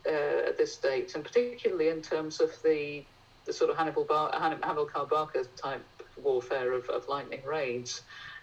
uh, 0.05 0.49
at 0.49 0.57
this 0.57 0.75
date, 0.75 1.15
and 1.15 1.23
particularly 1.23 1.89
in 1.89 2.03
terms 2.03 2.39
of 2.39 2.51
the 2.63 3.03
the 3.45 3.53
sort 3.53 3.71
of 3.71 3.77
Hannibal 3.77 4.03
Bar- 4.03 4.31
Han- 4.33 4.61
Hamilcar 4.61 5.09
Barca 5.09 5.45
type 5.57 5.83
warfare 6.21 6.73
of, 6.73 6.89
of 6.89 7.07
lightning 7.07 7.43
raids, 7.45 8.01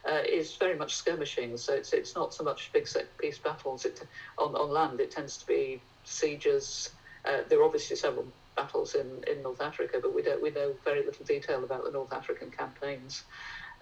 uh, 0.08 0.22
is 0.26 0.56
very 0.56 0.76
much 0.76 0.94
skirmishing. 0.94 1.56
So 1.56 1.74
it's 1.74 1.92
it's 1.92 2.14
not 2.14 2.34
so 2.34 2.44
much 2.44 2.70
big 2.72 2.86
set 2.88 3.16
piece 3.18 3.38
battles. 3.38 3.84
It 3.84 4.02
on 4.38 4.54
on 4.54 4.70
land 4.70 5.00
it 5.00 5.10
tends 5.10 5.36
to 5.38 5.46
be 5.46 5.80
sieges. 6.04 6.90
Uh, 7.24 7.42
there 7.48 7.60
are 7.60 7.64
obviously 7.64 7.96
several 7.96 8.26
battles 8.56 8.94
in, 8.94 9.06
in 9.30 9.42
North 9.42 9.60
Africa, 9.60 9.98
but 10.02 10.14
we 10.14 10.22
don't 10.22 10.42
we 10.42 10.50
know 10.50 10.74
very 10.84 11.04
little 11.04 11.24
detail 11.24 11.62
about 11.64 11.84
the 11.84 11.90
North 11.90 12.12
African 12.12 12.50
campaigns. 12.50 13.24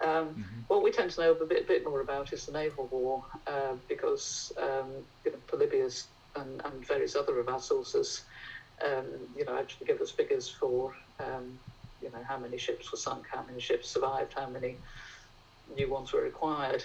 Um, 0.01 0.45
What 0.67 0.83
we 0.83 0.91
tend 0.91 1.11
to 1.11 1.21
know 1.21 1.31
a 1.31 1.45
bit 1.45 1.67
bit 1.67 1.83
more 1.83 2.01
about 2.01 2.31
is 2.33 2.45
the 2.45 2.51
naval 2.51 2.87
war, 2.87 3.25
uh, 3.47 3.75
because 3.87 4.53
um, 4.57 4.89
you 5.25 5.31
know, 5.31 5.37
Polybius 5.47 6.07
and, 6.35 6.61
and 6.65 6.85
various 6.87 7.15
other 7.15 7.39
of 7.39 7.49
our 7.49 7.59
sources, 7.59 8.23
um, 8.85 9.05
you 9.35 9.45
know, 9.45 9.57
actually 9.57 9.87
give 9.87 9.99
us 9.99 10.11
figures 10.11 10.47
for 10.47 10.95
um, 11.19 11.59
you 12.01 12.09
know 12.11 12.23
how 12.27 12.37
many 12.37 12.57
ships 12.57 12.91
were 12.91 12.97
sunk, 12.97 13.25
how 13.31 13.43
many 13.43 13.59
ships 13.59 13.89
survived, 13.89 14.33
how 14.33 14.49
many 14.49 14.77
new 15.75 15.89
ones 15.89 16.11
were 16.13 16.21
required. 16.21 16.83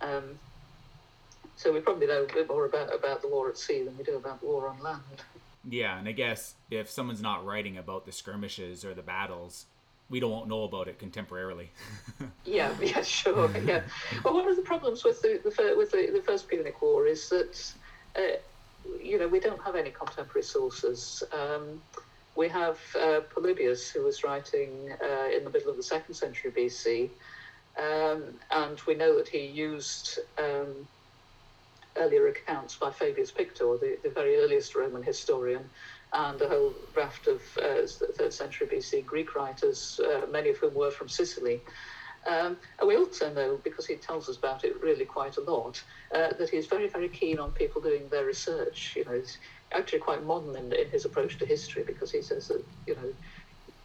Um, 0.00 0.38
so 1.56 1.72
we 1.72 1.80
probably 1.80 2.06
know 2.06 2.22
a 2.24 2.32
bit 2.32 2.48
more 2.48 2.64
about, 2.64 2.94
about 2.94 3.20
the 3.20 3.28
war 3.28 3.48
at 3.48 3.58
sea 3.58 3.82
than 3.82 3.96
we 3.98 4.04
do 4.04 4.16
about 4.16 4.40
the 4.40 4.46
war 4.46 4.68
on 4.68 4.80
land. 4.82 5.02
Yeah, 5.68 5.98
and 5.98 6.08
I 6.08 6.12
guess 6.12 6.54
if 6.70 6.88
someone's 6.88 7.20
not 7.20 7.44
writing 7.44 7.76
about 7.76 8.06
the 8.06 8.12
skirmishes 8.12 8.84
or 8.84 8.94
the 8.94 9.02
battles, 9.02 9.66
we 10.08 10.20
don't 10.20 10.48
know 10.48 10.64
about 10.64 10.88
it 10.88 10.98
contemporarily. 10.98 11.68
Yeah, 12.44 12.74
yeah, 12.82 13.02
sure, 13.02 13.50
yeah. 13.64 13.82
Well, 14.24 14.34
one 14.34 14.48
of 14.48 14.56
the 14.56 14.62
problems 14.62 15.04
with 15.04 15.22
the, 15.22 15.40
the 15.44 15.74
with 15.76 15.90
the, 15.92 16.10
the 16.12 16.22
First 16.22 16.48
Punic 16.48 16.80
War 16.82 17.06
is 17.06 17.28
that, 17.28 17.74
uh, 18.16 18.38
you 19.00 19.18
know, 19.18 19.28
we 19.28 19.38
don't 19.38 19.62
have 19.62 19.76
any 19.76 19.90
contemporary 19.90 20.42
sources. 20.42 21.22
Um, 21.32 21.80
we 22.36 22.48
have 22.48 22.78
uh, 22.98 23.20
Polybius, 23.34 23.90
who 23.90 24.04
was 24.04 24.24
writing 24.24 24.90
uh, 25.02 25.28
in 25.36 25.44
the 25.44 25.50
middle 25.50 25.70
of 25.70 25.76
the 25.76 25.82
second 25.82 26.14
century 26.14 26.50
BC, 26.50 27.10
um, 27.78 28.34
and 28.50 28.80
we 28.86 28.94
know 28.94 29.16
that 29.16 29.28
he 29.28 29.46
used 29.46 30.18
um, 30.38 30.86
earlier 31.96 32.28
accounts 32.28 32.76
by 32.76 32.90
Fabius 32.90 33.30
Pictor, 33.30 33.78
the, 33.80 33.98
the 34.02 34.10
very 34.10 34.36
earliest 34.36 34.74
Roman 34.74 35.02
historian, 35.02 35.64
and 36.12 36.40
a 36.40 36.48
whole 36.48 36.74
raft 36.96 37.26
of 37.26 37.42
uh, 37.62 37.86
third 38.18 38.32
century 38.32 38.66
BC 38.66 39.04
Greek 39.04 39.34
writers, 39.34 40.00
uh, 40.04 40.26
many 40.30 40.50
of 40.50 40.58
whom 40.58 40.74
were 40.74 40.90
from 40.90 41.08
Sicily. 41.08 41.60
Um, 42.26 42.58
and 42.78 42.86
we 42.86 42.96
also 42.96 43.32
know, 43.32 43.58
because 43.64 43.86
he 43.86 43.96
tells 43.96 44.28
us 44.28 44.36
about 44.36 44.64
it 44.64 44.80
really 44.82 45.06
quite 45.06 45.36
a 45.38 45.40
lot, 45.40 45.82
uh, 46.14 46.28
that 46.38 46.50
he's 46.50 46.66
very, 46.66 46.88
very 46.88 47.08
keen 47.08 47.38
on 47.38 47.52
people 47.52 47.80
doing 47.80 48.08
their 48.10 48.26
research. 48.26 48.94
You 48.96 49.04
know, 49.06 49.22
actually 49.72 50.00
quite 50.00 50.24
modern 50.24 50.56
in, 50.56 50.72
in 50.72 50.88
his 50.90 51.04
approach 51.04 51.38
to 51.38 51.46
history 51.46 51.84
because 51.86 52.10
he 52.10 52.22
says 52.22 52.48
that, 52.48 52.64
you 52.86 52.94
know, 52.94 53.12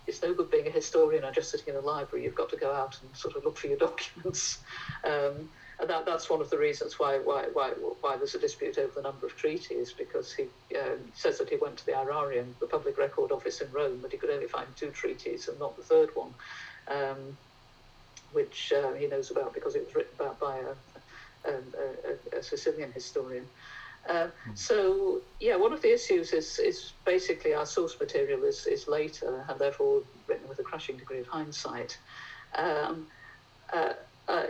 it's 0.07 0.21
no 0.21 0.33
good 0.33 0.51
being 0.51 0.67
a 0.67 0.71
historian 0.71 1.23
or 1.23 1.31
just 1.31 1.51
sitting 1.51 1.73
in 1.73 1.75
a 1.75 1.83
library. 1.83 2.25
You've 2.25 2.35
got 2.35 2.49
to 2.49 2.57
go 2.57 2.71
out 2.71 2.97
and 3.01 3.15
sort 3.15 3.35
of 3.35 3.43
look 3.43 3.57
for 3.57 3.67
your 3.67 3.77
documents. 3.89 4.59
Um, 5.03 5.49
and 5.79 5.89
that, 5.89 6.05
that's 6.05 6.29
one 6.29 6.41
of 6.41 6.49
the 6.49 6.57
reasons 6.57 6.99
why, 6.99 7.17
why, 7.17 7.45
why, 7.51 7.71
why 8.01 8.15
there's 8.15 8.35
a 8.35 8.39
dispute 8.39 8.77
over 8.77 8.93
the 8.95 9.01
number 9.01 9.25
of 9.25 9.35
treaties, 9.35 9.91
because 9.91 10.33
he 10.33 10.43
um, 10.77 10.99
says 11.13 11.37
that 11.39 11.49
he 11.49 11.57
went 11.57 11.77
to 11.77 11.85
the 11.85 11.91
Aerarium, 11.91 12.45
the 12.59 12.67
public 12.67 12.97
record 12.97 13.31
office 13.31 13.59
in 13.59 13.69
Rome, 13.71 13.99
but 14.01 14.11
he 14.11 14.17
could 14.17 14.29
only 14.29 14.47
find 14.47 14.67
two 14.75 14.89
treaties 14.91 15.49
and 15.49 15.59
not 15.59 15.75
the 15.75 15.83
third 15.83 16.09
one, 16.15 16.33
um, 16.87 17.37
which 18.31 18.71
uh, 18.73 18.93
he 18.93 19.07
knows 19.07 19.31
about 19.31 19.53
because 19.53 19.75
it 19.75 19.85
was 19.85 19.95
written 19.95 20.13
about 20.17 20.39
by 20.39 20.59
a, 20.59 21.49
a, 21.49 21.53
a, 21.53 22.39
a 22.39 22.43
Sicilian 22.43 22.91
historian. 22.93 23.45
Uh, 24.09 24.27
so 24.53 25.21
yeah, 25.39 25.55
one 25.55 25.73
of 25.73 25.81
the 25.81 25.93
issues 25.93 26.31
is 26.31 26.59
is 26.59 26.93
basically 27.05 27.53
our 27.53 27.65
source 27.65 27.99
material 27.99 28.43
is, 28.43 28.67
is 28.67 28.87
later 28.87 29.45
and 29.49 29.59
therefore 29.59 30.03
written 30.27 30.47
with 30.47 30.59
a 30.59 30.63
crushing 30.63 30.97
degree 30.97 31.19
of 31.19 31.27
hindsight. 31.27 31.97
Um, 32.55 33.07
uh, 33.73 33.93
uh, 34.27 34.43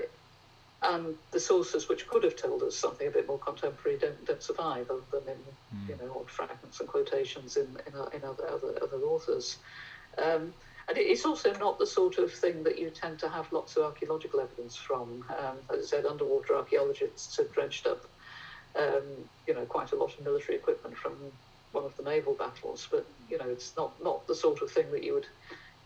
and 0.83 1.15
the 1.31 1.39
sources 1.39 1.89
which 1.89 2.07
could 2.07 2.23
have 2.23 2.35
told 2.35 2.61
us 2.61 2.75
something 2.75 3.07
a 3.07 3.11
bit 3.11 3.27
more 3.27 3.39
contemporary 3.39 3.97
don't, 3.97 4.25
don't 4.25 4.43
survive 4.43 4.89
other 4.91 5.01
than 5.11 5.33
in 5.33 5.87
you 5.87 5.95
know 5.95 6.17
odd 6.19 6.29
fragments 6.29 6.79
and 6.79 6.89
quotations 6.89 7.57
in 7.57 7.67
in, 7.87 7.93
in 8.13 8.23
other, 8.23 8.47
other 8.49 8.77
other 8.81 8.97
authors. 9.05 9.57
Um, 10.17 10.53
and 10.87 10.97
it's 10.97 11.25
also 11.25 11.51
not 11.57 11.79
the 11.79 11.87
sort 11.87 12.19
of 12.19 12.31
thing 12.31 12.63
that 12.63 12.77
you 12.77 12.91
tend 12.91 13.17
to 13.19 13.29
have 13.29 13.51
lots 13.51 13.75
of 13.75 13.83
archaeological 13.83 14.39
evidence 14.39 14.75
from. 14.75 15.25
Um, 15.29 15.57
as 15.73 15.85
I 15.85 15.87
said, 15.87 16.05
underwater 16.05 16.55
archaeologists 16.55 17.37
have 17.37 17.51
dredged 17.51 17.87
up, 17.87 18.05
um, 18.77 19.03
you 19.47 19.53
know, 19.53 19.65
quite 19.65 19.91
a 19.91 19.95
lot 19.95 20.17
of 20.17 20.23
military 20.23 20.57
equipment 20.57 20.97
from 20.97 21.13
one 21.71 21.83
of 21.83 21.95
the 21.97 22.03
naval 22.03 22.33
battles, 22.33 22.87
but 22.89 23.05
you 23.29 23.37
know, 23.37 23.47
it's 23.49 23.75
not 23.77 23.91
not 24.03 24.25
the 24.27 24.35
sort 24.35 24.61
of 24.61 24.71
thing 24.71 24.91
that 24.91 25.03
you 25.03 25.13
would, 25.15 25.27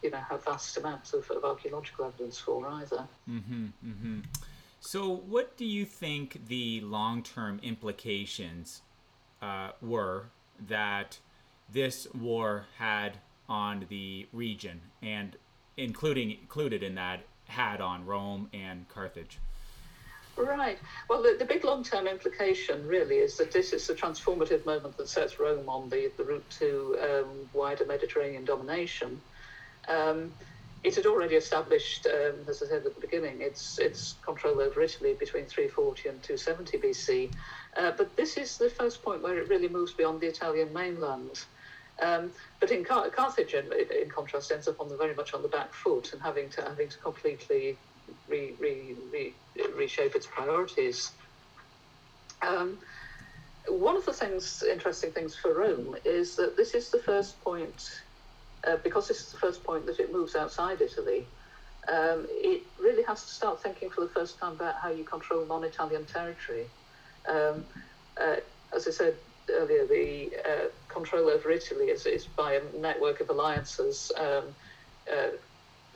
you 0.04 0.12
know, 0.12 0.18
have 0.18 0.44
vast 0.46 0.78
amounts 0.78 1.14
of, 1.14 1.30
of 1.32 1.44
archaeological 1.44 2.06
evidence 2.06 2.40
for 2.40 2.68
either. 2.68 3.08
Mm-hmm, 3.30 3.66
mm-hmm. 3.86 4.20
So, 4.80 5.10
what 5.10 5.58
do 5.58 5.66
you 5.66 5.86
think 5.86 6.48
the 6.48 6.82
long 6.82 7.24
term 7.24 7.60
implications 7.62 8.82
uh, 9.42 9.72
were 9.82 10.26
that 10.68 11.20
this 11.72 12.08
war 12.14 12.66
had 12.78 13.18
on 13.48 13.86
the 13.90 14.28
region, 14.32 14.82
and 15.02 15.36
including 15.78 16.32
included 16.32 16.84
in 16.84 16.96
that 16.96 17.22
had 17.46 17.82
on 17.82 18.06
Rome 18.06 18.50
and 18.54 18.88
Carthage? 18.88 19.40
Right. 20.40 20.80
Well, 21.10 21.22
the, 21.22 21.36
the 21.38 21.46
big 21.46 21.66
long 21.66 21.84
term 21.84 22.08
implication 22.08 22.88
really 22.88 23.18
is 23.18 23.38
that 23.38 23.52
this 23.52 23.74
is 23.74 23.88
the 23.88 23.94
transformative 23.94 24.66
moment 24.66 24.96
that 24.98 25.10
sets 25.10 25.38
Rome 25.38 25.68
on 25.68 25.90
the, 25.90 26.14
the 26.18 26.24
route 26.24 26.50
to 26.60 26.98
um, 27.04 27.50
wider 27.54 27.86
Mediterranean 27.86 28.46
domination. 28.46 29.22
Um, 29.90 30.32
it 30.82 30.96
had 30.96 31.06
already 31.06 31.36
established, 31.36 32.08
um, 32.08 32.46
as 32.48 32.64
I 32.64 32.68
said 32.68 32.86
at 32.86 32.96
the 32.96 33.02
beginning, 33.02 33.42
its 33.42 33.80
its 33.80 34.16
control 34.26 34.62
over 34.62 34.82
Italy 34.82 35.14
between 35.20 35.46
340 35.46 36.08
and 36.08 36.24
270 36.24 36.78
BC. 36.80 37.34
Uh, 37.76 37.92
but 37.98 38.16
this 38.16 38.38
is 38.38 38.58
the 38.58 38.70
first 38.70 39.04
point 39.04 39.22
where 39.22 39.38
it 39.38 39.50
really 39.50 39.68
moves 39.68 39.94
beyond 39.94 40.22
the 40.22 40.28
Italian 40.28 40.72
mainland. 40.72 41.36
Um, 42.02 42.32
but 42.62 42.72
in 42.72 42.86
Car- 42.86 43.10
Carthage, 43.10 43.56
in, 43.56 43.66
in 43.74 44.10
contrast, 44.10 44.54
ends 44.54 44.70
up 44.70 44.80
on 44.80 44.88
the 44.88 44.96
very 44.96 45.16
much 45.16 45.34
on 45.34 45.42
the 45.42 45.50
back 45.50 45.74
foot 45.74 46.14
and 46.14 46.22
having 46.22 46.50
to 46.52 46.62
having 46.62 46.88
to 46.90 46.98
completely 47.00 47.82
re, 48.28 48.55
re, 48.60 48.95
re, 49.12 49.36
reshape 49.76 50.16
its 50.16 50.28
priorities. 50.28 51.12
Um, 52.41 52.80
one 53.68 53.95
of 53.95 54.05
the 54.05 54.14
things, 54.14 54.64
interesting 54.70 55.12
things 55.12 55.36
for 55.36 55.53
Rome, 55.53 55.95
is 56.05 56.36
that 56.38 56.55
this 56.57 56.74
is 56.74 56.89
the 56.89 56.99
first 56.99 57.41
point 57.43 57.84
uh, 58.68 58.78
because 58.84 59.07
this 59.07 59.22
is 59.22 59.32
the 59.32 59.38
first 59.38 59.64
point 59.64 59.86
that 59.86 59.99
it 59.99 60.12
moves 60.12 60.36
outside 60.36 60.82
Italy, 60.82 61.26
um, 61.88 62.26
it 62.30 62.64
really 62.80 63.03
has 63.03 63.24
to 63.24 63.30
start 63.30 63.62
thinking 63.64 63.89
for 63.89 64.01
the 64.01 64.10
first 64.10 64.38
time 64.39 64.53
about 64.53 64.76
how 64.82 64.89
you 64.89 65.03
control 65.05 65.45
non-Italian 65.45 66.05
territory. 66.05 66.66
Um, 67.28 67.66
uh, 68.22 68.36
as 68.76 68.88
I 68.88 68.91
said 68.91 69.16
earlier, 69.49 69.88
the 69.88 70.32
uh, 70.45 70.66
control 70.93 71.30
over 71.30 71.49
Italy 71.49 71.86
is, 71.86 72.05
is 72.05 72.28
by 72.28 72.53
a 72.53 72.78
network 72.78 73.22
of 73.22 73.30
alliances, 73.30 74.12
um, 74.18 74.55
uh, 75.12 75.30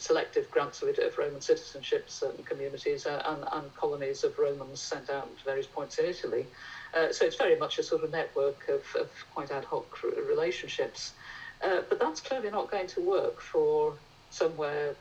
selective 0.04 0.52
grants 0.52 0.82
of, 0.82 1.18
Roman 1.18 1.40
citizenship, 1.40 2.10
certain 2.10 2.44
communities, 2.44 3.06
uh, 3.06 3.24
and, 3.26 3.44
and 3.54 3.74
colonies 3.76 4.26
of 4.26 4.38
Romans 4.38 4.82
sent 4.82 5.10
out 5.10 5.30
to 5.38 5.44
various 5.46 5.66
points 5.66 5.98
in 5.98 6.06
Italy. 6.06 6.46
Uh, 6.94 7.12
so 7.14 7.26
it's 7.26 7.38
very 7.38 7.58
much 7.58 7.80
a 7.80 7.84
sort 7.84 8.04
of 8.04 8.12
network 8.12 8.68
of, 8.68 8.84
of 9.02 9.10
quite 9.34 9.50
ad 9.52 9.64
hoc 9.64 10.04
relationships. 10.04 11.14
Uh, 11.64 11.82
but 11.88 12.00
that's 12.00 12.20
clearly 12.20 12.52
not 12.52 12.70
going 12.70 12.88
to 12.88 13.00
work 13.00 13.40
for 13.40 13.94
somewhere, 14.30 14.94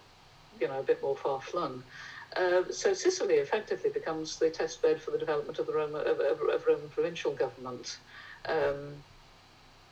you 0.60 0.68
know, 0.68 0.78
a 0.78 0.84
bit 0.84 1.02
more 1.02 1.16
far 1.16 1.40
flung. 1.40 1.82
Uh, 2.36 2.62
so 2.70 2.94
Sicily 2.94 3.34
effectively 3.34 3.90
becomes 3.90 4.38
the 4.38 4.50
test 4.50 4.80
bed 4.82 5.02
for 5.02 5.10
the 5.10 5.18
development 5.18 5.58
of 5.58 5.66
the 5.66 5.72
Roman, 5.72 6.00
of, 6.06 6.20
of, 6.20 6.40
of 6.48 6.64
Roman 6.66 6.88
provincial 6.90 7.32
government. 7.32 7.98
Um, 8.46 8.94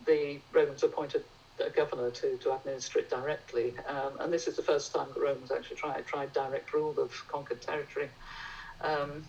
the 0.06 0.38
Romans 0.52 0.84
appointed 0.84 1.24
governor 1.68 2.10
to, 2.10 2.36
to 2.38 2.54
administer 2.54 2.98
it 3.00 3.10
directly, 3.10 3.74
um, 3.86 4.12
and 4.20 4.32
this 4.32 4.48
is 4.48 4.56
the 4.56 4.62
first 4.62 4.94
time 4.94 5.08
that 5.14 5.20
Rome 5.20 5.40
Romans 5.40 5.52
actually 5.52 5.76
tried 5.76 6.06
tried 6.06 6.32
direct 6.32 6.72
rule 6.72 6.98
of 6.98 7.10
conquered 7.28 7.60
territory. 7.60 8.08
Um, 8.82 9.24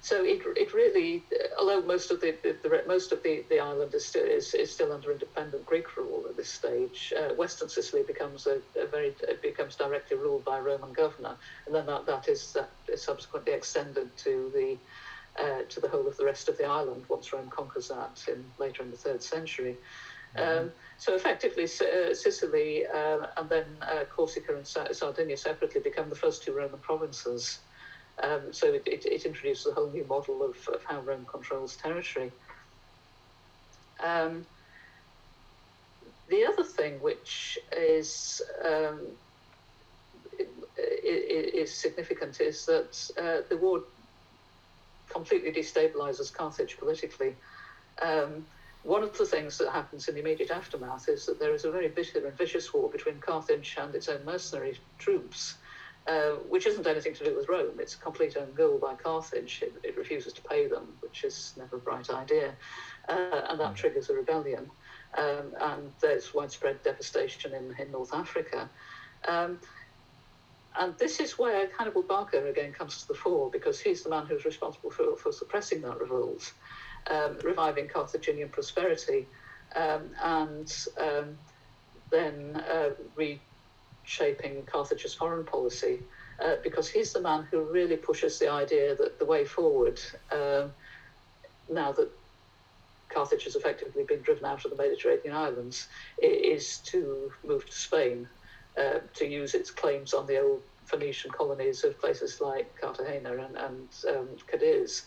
so 0.00 0.24
it, 0.24 0.40
it 0.56 0.72
really, 0.72 1.24
although 1.58 1.82
most 1.82 2.12
of 2.12 2.20
the, 2.20 2.36
the, 2.44 2.54
the 2.62 2.82
most 2.86 3.10
of 3.10 3.24
the, 3.24 3.44
the 3.48 3.58
island 3.58 3.92
is 3.92 4.06
still 4.06 4.24
is, 4.24 4.54
is 4.54 4.72
still 4.72 4.92
under 4.92 5.10
independent 5.10 5.66
Greek 5.66 5.96
rule 5.96 6.24
at 6.28 6.36
this 6.36 6.48
stage, 6.48 7.12
uh, 7.18 7.34
Western 7.34 7.68
Sicily 7.68 8.04
becomes 8.04 8.46
a, 8.46 8.60
a 8.80 8.86
very 8.86 9.14
becomes 9.42 9.74
directly 9.74 10.16
ruled 10.16 10.44
by 10.44 10.58
a 10.58 10.62
Roman 10.62 10.92
governor, 10.92 11.34
and 11.66 11.74
then 11.74 11.86
that, 11.86 12.06
that 12.06 12.28
is 12.28 12.52
that 12.52 12.70
is 12.86 13.02
subsequently 13.02 13.52
extended 13.52 14.16
to 14.18 14.52
the 14.54 14.78
uh, 15.42 15.62
to 15.68 15.80
the 15.80 15.88
whole 15.88 16.06
of 16.06 16.16
the 16.16 16.24
rest 16.24 16.48
of 16.48 16.56
the 16.56 16.64
island 16.64 17.04
once 17.08 17.32
Rome 17.32 17.50
conquers 17.50 17.88
that 17.88 18.24
in 18.28 18.44
later 18.58 18.84
in 18.84 18.92
the 18.92 18.96
third 18.96 19.22
century. 19.22 19.76
Mm-hmm. 20.36 20.66
Um, 20.66 20.72
so 20.98 21.14
effectively, 21.14 21.64
uh, 21.64 22.14
Sicily 22.14 22.86
uh, 22.86 23.26
and 23.36 23.48
then 23.48 23.66
uh, 23.82 24.04
Corsica 24.04 24.56
and 24.56 24.66
Sardinia 24.66 25.36
separately 25.36 25.80
become 25.80 26.08
the 26.08 26.14
first 26.14 26.42
two 26.42 26.52
Roman 26.52 26.78
provinces. 26.78 27.60
Um, 28.22 28.50
so 28.50 28.72
it, 28.72 28.82
it, 28.86 29.04
it, 29.04 29.26
introduces 29.26 29.66
a 29.66 29.74
whole 29.74 29.90
new 29.90 30.04
model 30.04 30.42
of, 30.42 30.56
of 30.68 30.82
how 30.84 31.00
Rome 31.00 31.26
controls 31.30 31.76
territory. 31.76 32.32
Um, 34.02 34.46
the 36.28 36.46
other 36.46 36.64
thing 36.64 37.00
which 37.02 37.58
is 37.76 38.40
um, 38.64 39.00
is 40.78 41.72
significant 41.72 42.40
is 42.40 42.64
that 42.66 43.10
uh, 43.18 43.46
the 43.48 43.56
war 43.58 43.82
completely 45.08 45.52
destabilizes 45.52 46.32
Carthage 46.32 46.78
politically. 46.78 47.34
Um, 48.02 48.46
one 48.86 49.02
of 49.02 49.16
the 49.18 49.26
things 49.26 49.58
that 49.58 49.72
happens 49.72 50.08
in 50.08 50.14
the 50.14 50.20
immediate 50.20 50.50
aftermath 50.50 51.08
is 51.08 51.26
that 51.26 51.38
there 51.40 51.54
is 51.54 51.64
a 51.64 51.70
very 51.70 51.88
bitter 51.88 52.24
and 52.24 52.36
vicious 52.38 52.72
war 52.72 52.88
between 52.88 53.18
Carthage 53.18 53.76
and 53.80 53.94
its 53.94 54.08
own 54.08 54.24
mercenary 54.24 54.78
troops. 54.98 55.56
Uh, 56.06 56.36
which 56.48 56.68
isn't 56.68 56.86
anything 56.86 57.12
to 57.12 57.24
do 57.24 57.34
with 57.34 57.48
Rome. 57.48 57.80
It's 57.80 57.94
a 57.94 57.98
complete 57.98 58.36
own 58.36 58.52
goal 58.54 58.78
by 58.78 58.94
Carthage. 58.94 59.60
It, 59.60 59.74
it, 59.82 59.96
refuses 59.96 60.32
to 60.34 60.42
pay 60.42 60.68
them, 60.68 60.86
which 61.00 61.24
is 61.24 61.52
never 61.56 61.76
a 61.76 61.80
bright 61.80 62.10
idea. 62.10 62.54
Uh, 63.08 63.40
and 63.48 63.58
that 63.58 63.72
mm. 63.72 63.74
triggers 63.74 64.08
a 64.08 64.14
rebellion. 64.14 64.70
Um, 65.18 65.52
and 65.60 65.92
there's 66.00 66.32
widespread 66.32 66.80
devastation 66.84 67.54
in, 67.54 67.74
in 67.80 67.90
North 67.90 68.14
Africa. 68.14 68.70
Um, 69.26 69.58
and 70.78 70.96
this 70.98 71.18
is 71.18 71.36
where 71.38 71.68
Hannibal 71.76 72.02
Barca 72.02 72.46
again 72.46 72.72
comes 72.72 73.02
to 73.02 73.08
the 73.08 73.14
fore 73.14 73.50
because 73.50 73.80
he's 73.80 74.02
the 74.02 74.10
man 74.10 74.26
who's 74.26 74.44
responsible 74.44 74.90
for, 74.90 75.16
for 75.16 75.32
suppressing 75.32 75.80
that 75.82 75.98
revolt, 75.98 76.52
um, 77.10 77.38
reviving 77.44 77.88
Carthaginian 77.88 78.48
prosperity, 78.48 79.26
um, 79.74 80.10
and 80.22 80.72
um, 81.00 81.36
then 82.10 82.62
uh, 82.70 82.90
re 83.16 83.40
shaping 84.04 84.62
Carthage's 84.66 85.14
foreign 85.14 85.44
policy 85.44 85.98
uh, 86.42 86.54
because 86.62 86.88
he's 86.88 87.12
the 87.12 87.20
man 87.20 87.46
who 87.50 87.62
really 87.62 87.96
pushes 87.96 88.38
the 88.38 88.50
idea 88.50 88.94
that 88.94 89.18
the 89.18 89.24
way 89.24 89.44
forward, 89.44 90.00
uh, 90.30 90.68
now 91.70 91.92
that 91.92 92.08
Carthage 93.08 93.44
has 93.44 93.56
effectively 93.56 94.04
been 94.04 94.22
driven 94.22 94.44
out 94.44 94.64
of 94.64 94.70
the 94.70 94.76
Mediterranean 94.76 95.34
islands, 95.34 95.88
is 96.22 96.78
to 96.86 97.32
move 97.44 97.66
to 97.66 97.72
Spain 97.72 98.28
uh, 98.78 98.98
to 99.14 99.26
use 99.26 99.54
its 99.54 99.70
claims 99.70 100.12
on 100.12 100.26
the 100.26 100.40
old 100.40 100.62
Phoenician 100.84 101.30
colonies 101.30 101.82
of 101.82 101.98
places 102.00 102.40
like 102.40 102.72
Cartagena 102.80 103.32
and, 103.32 103.56
and 103.56 103.88
um, 104.10 104.28
Cadiz 104.50 105.02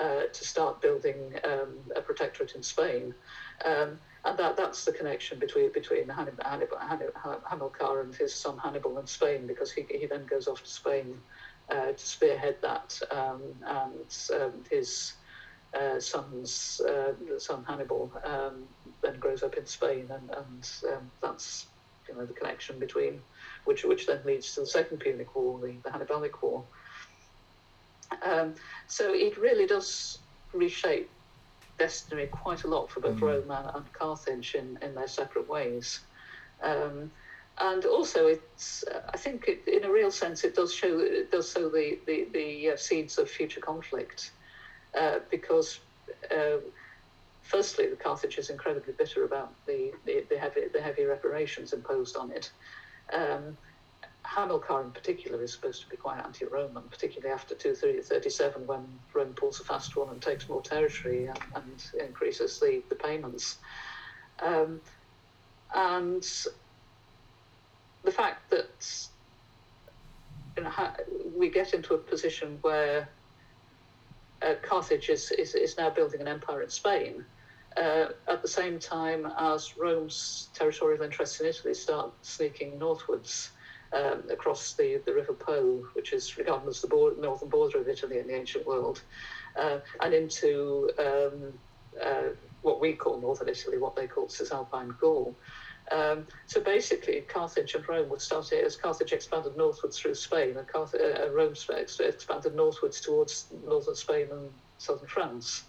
uh, 0.00 0.22
to 0.32 0.44
start 0.44 0.80
building 0.80 1.34
um, 1.44 1.78
a 1.96 2.00
protectorate 2.00 2.54
in 2.54 2.62
Spain. 2.62 3.14
Um, 3.64 3.98
and 4.24 4.38
that, 4.38 4.56
that's 4.56 4.84
the 4.84 4.92
connection 4.92 5.38
between 5.38 5.72
between 5.72 6.08
Hannibal, 6.08 6.44
Hannibal, 6.44 7.12
Hamilcar 7.50 8.02
and 8.02 8.14
his 8.14 8.34
son 8.34 8.56
Hannibal 8.58 8.98
in 8.98 9.06
Spain, 9.06 9.46
because 9.46 9.72
he, 9.72 9.84
he 9.90 10.06
then 10.06 10.26
goes 10.26 10.46
off 10.46 10.62
to 10.62 10.70
Spain 10.70 11.18
uh, 11.70 11.92
to 11.92 12.06
spearhead 12.06 12.56
that, 12.62 12.98
um, 13.10 13.42
and 13.66 14.40
um, 14.40 14.52
his 14.70 15.14
uh, 15.78 15.98
son's 15.98 16.80
uh, 16.88 17.12
son 17.38 17.64
Hannibal 17.66 18.12
um, 18.24 18.64
then 19.02 19.18
grows 19.18 19.42
up 19.42 19.56
in 19.56 19.66
Spain, 19.66 20.08
and, 20.10 20.30
and 20.30 20.70
um, 20.92 21.10
that's 21.20 21.66
you 22.08 22.14
know 22.14 22.26
the 22.26 22.34
connection 22.34 22.78
between 22.78 23.20
which 23.64 23.84
which 23.84 24.06
then 24.06 24.20
leads 24.24 24.54
to 24.54 24.60
the 24.60 24.66
Second 24.66 24.98
Punic 24.98 25.34
War, 25.34 25.60
the, 25.60 25.78
the 25.84 25.90
Hannibalic 25.90 26.42
War. 26.42 26.64
Um, 28.24 28.54
so 28.86 29.12
it 29.12 29.36
really 29.38 29.66
does 29.66 30.18
reshape 30.52 31.10
destiny 31.78 32.26
quite 32.26 32.64
a 32.64 32.68
lot 32.68 32.90
for 32.90 33.00
both 33.00 33.16
mm. 33.16 33.22
Rome 33.22 33.50
and, 33.74 33.92
Carthage 33.92 34.54
in, 34.54 34.78
in 34.82 34.94
their 34.94 35.08
separate 35.08 35.48
ways. 35.48 36.00
Um, 36.62 37.10
and 37.60 37.84
also, 37.84 38.26
it's 38.28 38.84
I 39.12 39.16
think 39.16 39.46
it, 39.46 39.68
in 39.68 39.84
a 39.84 39.92
real 39.92 40.10
sense 40.10 40.42
it 40.42 40.54
does 40.54 40.72
show 40.72 41.00
it 41.00 41.30
does 41.30 41.50
sow 41.50 41.68
the 41.68 41.98
the, 42.06 42.26
the 42.32 42.70
uh, 42.70 42.76
seeds 42.76 43.18
of 43.18 43.28
future 43.28 43.60
conflict, 43.60 44.30
uh, 44.98 45.18
because 45.30 45.80
uh, 46.30 46.58
firstly, 47.42 47.88
the 47.88 47.96
Carthage 47.96 48.38
is 48.38 48.48
incredibly 48.50 48.94
bitter 48.94 49.24
about 49.24 49.52
the, 49.66 49.92
the, 50.06 50.24
the 50.30 50.38
heavy 50.38 50.62
the 50.72 50.80
heavy 50.80 51.04
reparations 51.04 51.72
imposed 51.72 52.16
on 52.16 52.30
it. 52.30 52.50
Um, 53.12 53.56
Hamilcar 54.24 54.82
in 54.82 54.90
particular 54.90 55.42
is 55.42 55.52
supposed 55.52 55.82
to 55.82 55.88
be 55.88 55.96
quite 55.96 56.22
anti-Roman, 56.24 56.84
particularly 56.84 57.32
after 57.32 57.54
237 57.54 58.66
when 58.66 58.86
Rome 59.12 59.34
pulls 59.34 59.60
a 59.60 59.64
fast 59.64 59.96
one 59.96 60.08
and 60.10 60.22
takes 60.22 60.48
more 60.48 60.62
territory 60.62 61.26
and, 61.26 61.38
and 61.54 61.84
increases 62.00 62.58
the, 62.60 62.82
the 62.88 62.94
payments. 62.94 63.58
Um, 64.40 64.80
and 65.74 66.26
the 68.04 68.10
fact 68.10 68.50
that 68.50 69.08
you 70.56 70.64
know, 70.64 70.70
we 71.36 71.48
get 71.48 71.74
into 71.74 71.94
a 71.94 71.98
position 71.98 72.58
where 72.62 73.08
uh, 74.42 74.54
Carthage 74.62 75.08
is, 75.08 75.30
is, 75.32 75.54
is 75.54 75.76
now 75.76 75.90
building 75.90 76.20
an 76.20 76.28
empire 76.28 76.62
in 76.62 76.68
Spain, 76.70 77.24
uh, 77.76 78.06
at 78.28 78.42
the 78.42 78.48
same 78.48 78.78
time 78.78 79.30
as 79.38 79.76
Rome's 79.78 80.48
territorial 80.54 81.02
interests 81.02 81.40
in 81.40 81.46
Italy 81.46 81.74
start 81.74 82.12
sneaking 82.22 82.78
northwards 82.78 83.50
um, 83.92 84.22
across 84.30 84.74
the, 84.74 85.00
the 85.06 85.12
River 85.12 85.34
Po, 85.34 85.82
which 85.94 86.12
is 86.12 86.36
regarded 86.38 86.68
as 86.68 86.80
the 86.80 86.88
border, 86.88 87.20
northern 87.20 87.48
border 87.48 87.78
of 87.78 87.88
Italy 87.88 88.18
in 88.18 88.26
the 88.26 88.34
ancient 88.34 88.66
world, 88.66 89.02
uh, 89.58 89.78
and 90.00 90.14
into 90.14 90.90
um, 90.98 91.52
uh, 92.04 92.30
what 92.62 92.80
we 92.80 92.94
call 92.94 93.20
northern 93.20 93.48
Italy, 93.48 93.78
what 93.78 93.96
they 93.96 94.06
call 94.06 94.28
Cisalpine 94.28 94.94
Gaul. 95.00 95.36
Um, 95.90 96.26
so 96.46 96.60
basically, 96.60 97.20
Carthage 97.22 97.74
and 97.74 97.86
Rome 97.88 98.08
would 98.08 98.20
start 98.20 98.52
as 98.52 98.76
Carthage 98.76 99.12
expanded 99.12 99.56
northwards 99.56 99.98
through 99.98 100.14
Spain, 100.14 100.56
and 100.56 100.66
Carth- 100.66 100.94
uh, 100.94 101.30
Rome 101.30 101.54
expanded 102.00 102.54
northwards 102.54 103.00
towards 103.00 103.46
northern 103.66 103.94
Spain 103.94 104.28
and 104.30 104.50
southern 104.78 105.08
France 105.08 105.64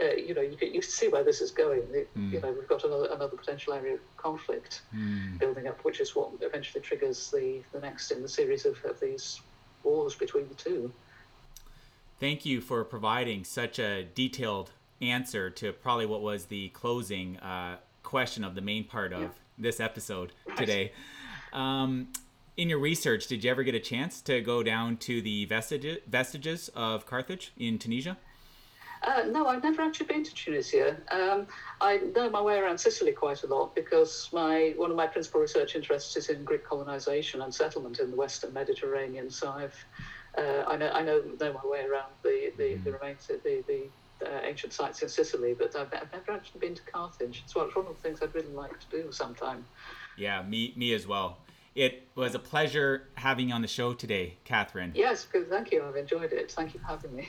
uh, 0.00 0.14
you 0.14 0.34
know, 0.34 0.40
you, 0.40 0.56
you 0.60 0.82
see 0.82 1.08
where 1.08 1.22
this 1.22 1.40
is 1.40 1.50
going. 1.50 1.82
It, 1.92 2.08
mm. 2.16 2.32
You 2.32 2.40
know, 2.40 2.52
we've 2.52 2.68
got 2.68 2.84
another, 2.84 3.06
another 3.12 3.36
potential 3.36 3.72
area 3.74 3.94
of 3.94 4.16
conflict 4.16 4.82
mm. 4.94 5.38
building 5.38 5.68
up, 5.68 5.84
which 5.84 6.00
is 6.00 6.16
what 6.16 6.30
eventually 6.40 6.82
triggers 6.82 7.30
the, 7.30 7.62
the 7.72 7.80
next 7.80 8.10
in 8.10 8.22
the 8.22 8.28
series 8.28 8.66
of, 8.66 8.76
of 8.84 8.98
these 9.00 9.40
wars 9.84 10.14
between 10.14 10.48
the 10.48 10.54
two. 10.54 10.92
Thank 12.18 12.44
you 12.44 12.60
for 12.60 12.84
providing 12.84 13.44
such 13.44 13.78
a 13.78 14.04
detailed 14.14 14.70
answer 15.00 15.50
to 15.50 15.72
probably 15.72 16.06
what 16.06 16.22
was 16.22 16.46
the 16.46 16.70
closing 16.70 17.38
uh, 17.38 17.76
question 18.02 18.44
of 18.44 18.54
the 18.54 18.60
main 18.60 18.84
part 18.84 19.12
of 19.12 19.20
yeah. 19.22 19.28
this 19.58 19.80
episode 19.80 20.32
right. 20.46 20.56
today. 20.56 20.92
Um, 21.52 22.08
in 22.56 22.68
your 22.68 22.78
research, 22.78 23.26
did 23.26 23.44
you 23.44 23.50
ever 23.50 23.62
get 23.62 23.74
a 23.74 23.80
chance 23.80 24.20
to 24.22 24.40
go 24.40 24.62
down 24.62 24.96
to 24.98 25.20
the 25.20 25.44
vestiges, 25.46 25.98
vestiges 26.06 26.70
of 26.74 27.06
Carthage 27.06 27.52
in 27.58 27.78
Tunisia? 27.78 28.16
Uh, 29.04 29.22
no, 29.28 29.46
I've 29.46 29.62
never 29.62 29.82
actually 29.82 30.06
been 30.06 30.24
to 30.24 30.34
Tunisia. 30.34 30.96
Um, 31.10 31.46
I 31.80 31.98
know 32.16 32.30
my 32.30 32.40
way 32.40 32.58
around 32.58 32.78
Sicily 32.78 33.12
quite 33.12 33.42
a 33.42 33.46
lot 33.46 33.74
because 33.74 34.30
my 34.32 34.72
one 34.76 34.90
of 34.90 34.96
my 34.96 35.06
principal 35.06 35.42
research 35.42 35.76
interests 35.76 36.16
is 36.16 36.30
in 36.30 36.42
Greek 36.44 36.64
colonization 36.64 37.42
and 37.42 37.54
settlement 37.54 37.98
in 37.98 38.10
the 38.10 38.16
Western 38.16 38.54
Mediterranean. 38.54 39.30
So 39.30 39.50
I've 39.50 39.76
uh, 40.38 40.64
I 40.66 40.76
know 40.76 40.90
I 40.90 41.02
know 41.02 41.22
know 41.38 41.52
my 41.52 41.68
way 41.68 41.84
around 41.84 42.12
the 42.22 42.52
the, 42.56 42.62
mm. 42.62 42.84
the 42.84 42.92
remains 42.92 43.26
the 43.26 43.62
the 43.66 43.88
uh, 44.26 44.40
ancient 44.42 44.72
sites 44.72 45.02
in 45.02 45.08
Sicily, 45.08 45.54
but 45.54 45.76
I've, 45.76 45.92
I've, 45.92 46.10
never 46.12 46.32
actually 46.32 46.60
been 46.60 46.74
to 46.74 46.82
Carthage. 46.82 47.42
So 47.46 47.60
it's 47.62 47.76
one 47.76 47.86
of 47.86 47.96
the 47.96 48.00
things 48.00 48.22
I'd 48.22 48.34
really 48.34 48.48
like 48.48 48.78
to 48.80 48.86
do 48.90 49.12
sometime. 49.12 49.66
Yeah, 50.16 50.42
me 50.42 50.72
me 50.76 50.94
as 50.94 51.06
well. 51.06 51.38
It 51.74 52.08
was 52.14 52.34
a 52.34 52.38
pleasure 52.38 53.08
having 53.16 53.48
you 53.48 53.54
on 53.54 53.60
the 53.60 53.68
show 53.68 53.92
today, 53.92 54.38
Kathryn. 54.46 54.92
Yes, 54.94 55.26
good. 55.30 55.50
Thank 55.50 55.72
you. 55.72 55.84
I've 55.84 55.96
enjoyed 55.96 56.32
it. 56.32 56.52
Thank 56.52 56.72
you 56.72 56.80
for 56.80 56.86
having 56.86 57.14
me. 57.14 57.28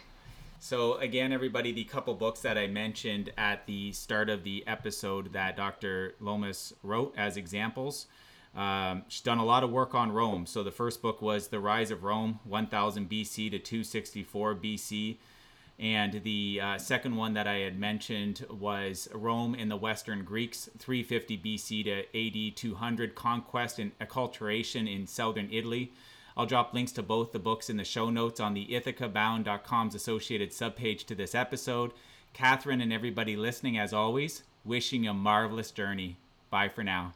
So, 0.59 0.95
again, 0.95 1.31
everybody, 1.31 1.71
the 1.71 1.83
couple 1.83 2.13
books 2.15 2.41
that 2.41 2.57
I 2.57 2.67
mentioned 2.67 3.31
at 3.37 3.67
the 3.67 3.91
start 3.91 4.29
of 4.29 4.43
the 4.43 4.63
episode 4.65 5.33
that 5.33 5.55
Dr. 5.55 6.15
Lomas 6.19 6.73
wrote 6.81 7.13
as 7.17 7.37
examples 7.37 8.07
Um, 8.55 9.03
she's 9.09 9.21
done 9.21 9.37
a 9.37 9.43
lot 9.45 9.63
of 9.65 9.69
work 9.71 9.93
on 9.93 10.13
Rome. 10.13 10.45
So 10.45 10.63
the 10.63 10.71
first 10.71 11.01
book 11.01 11.21
was 11.21 11.49
The 11.49 11.59
Rise 11.59 11.91
of 11.91 12.03
Rome, 12.05 12.39
1000 12.45 13.09
BC 13.09 13.51
to 13.51 13.59
264 13.59 14.55
BC. 14.55 15.17
And 15.77 16.23
the 16.23 16.61
uh, 16.63 16.77
second 16.77 17.17
one 17.17 17.33
that 17.33 17.47
I 17.47 17.57
had 17.57 17.77
mentioned 17.77 18.45
was 18.49 19.09
Rome 19.13 19.55
and 19.55 19.69
the 19.69 19.75
Western 19.75 20.23
Greeks, 20.23 20.69
350 20.79 21.37
BC 21.37 21.83
to 21.83 22.51
AD 22.51 22.55
200, 22.55 23.13
Conquest 23.13 23.77
and 23.79 23.91
Acculturation 23.99 24.89
in 24.89 25.05
Southern 25.05 25.49
Italy. 25.51 25.91
I'll 26.37 26.45
drop 26.45 26.73
links 26.73 26.91
to 26.93 27.03
both 27.03 27.31
the 27.31 27.39
books 27.39 27.69
in 27.69 27.77
the 27.77 27.85
show 27.85 28.09
notes 28.09 28.39
on 28.39 28.53
the 28.53 28.67
ithacabound.com's 28.67 29.95
associated 29.95 30.51
subpage 30.51 31.05
to 31.05 31.15
this 31.15 31.33
episode. 31.33 31.91
Kathryn 32.33 32.83
and 32.83 32.91
everybody 32.91 33.37
listening, 33.37 33.77
as 33.77 33.93
always, 33.93 34.43
wishing 34.65 35.07
a 35.07 35.13
marvelous 35.13 35.71
journey. 35.71 36.17
Bye 36.49 36.69
for 36.69 36.83
now. 36.83 37.13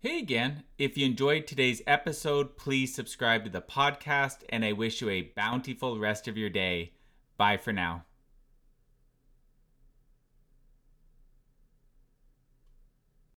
Hey 0.00 0.18
again. 0.18 0.64
If 0.78 0.96
you 0.96 1.06
enjoyed 1.06 1.46
today's 1.46 1.82
episode, 1.86 2.56
please 2.56 2.94
subscribe 2.94 3.44
to 3.44 3.50
the 3.50 3.60
podcast, 3.60 4.38
and 4.48 4.64
I 4.64 4.72
wish 4.72 5.00
you 5.00 5.10
a 5.10 5.30
bountiful 5.36 5.98
rest 5.98 6.26
of 6.26 6.38
your 6.38 6.48
day. 6.48 6.92
Bye 7.36 7.58
for 7.58 7.72
now. 7.72 8.04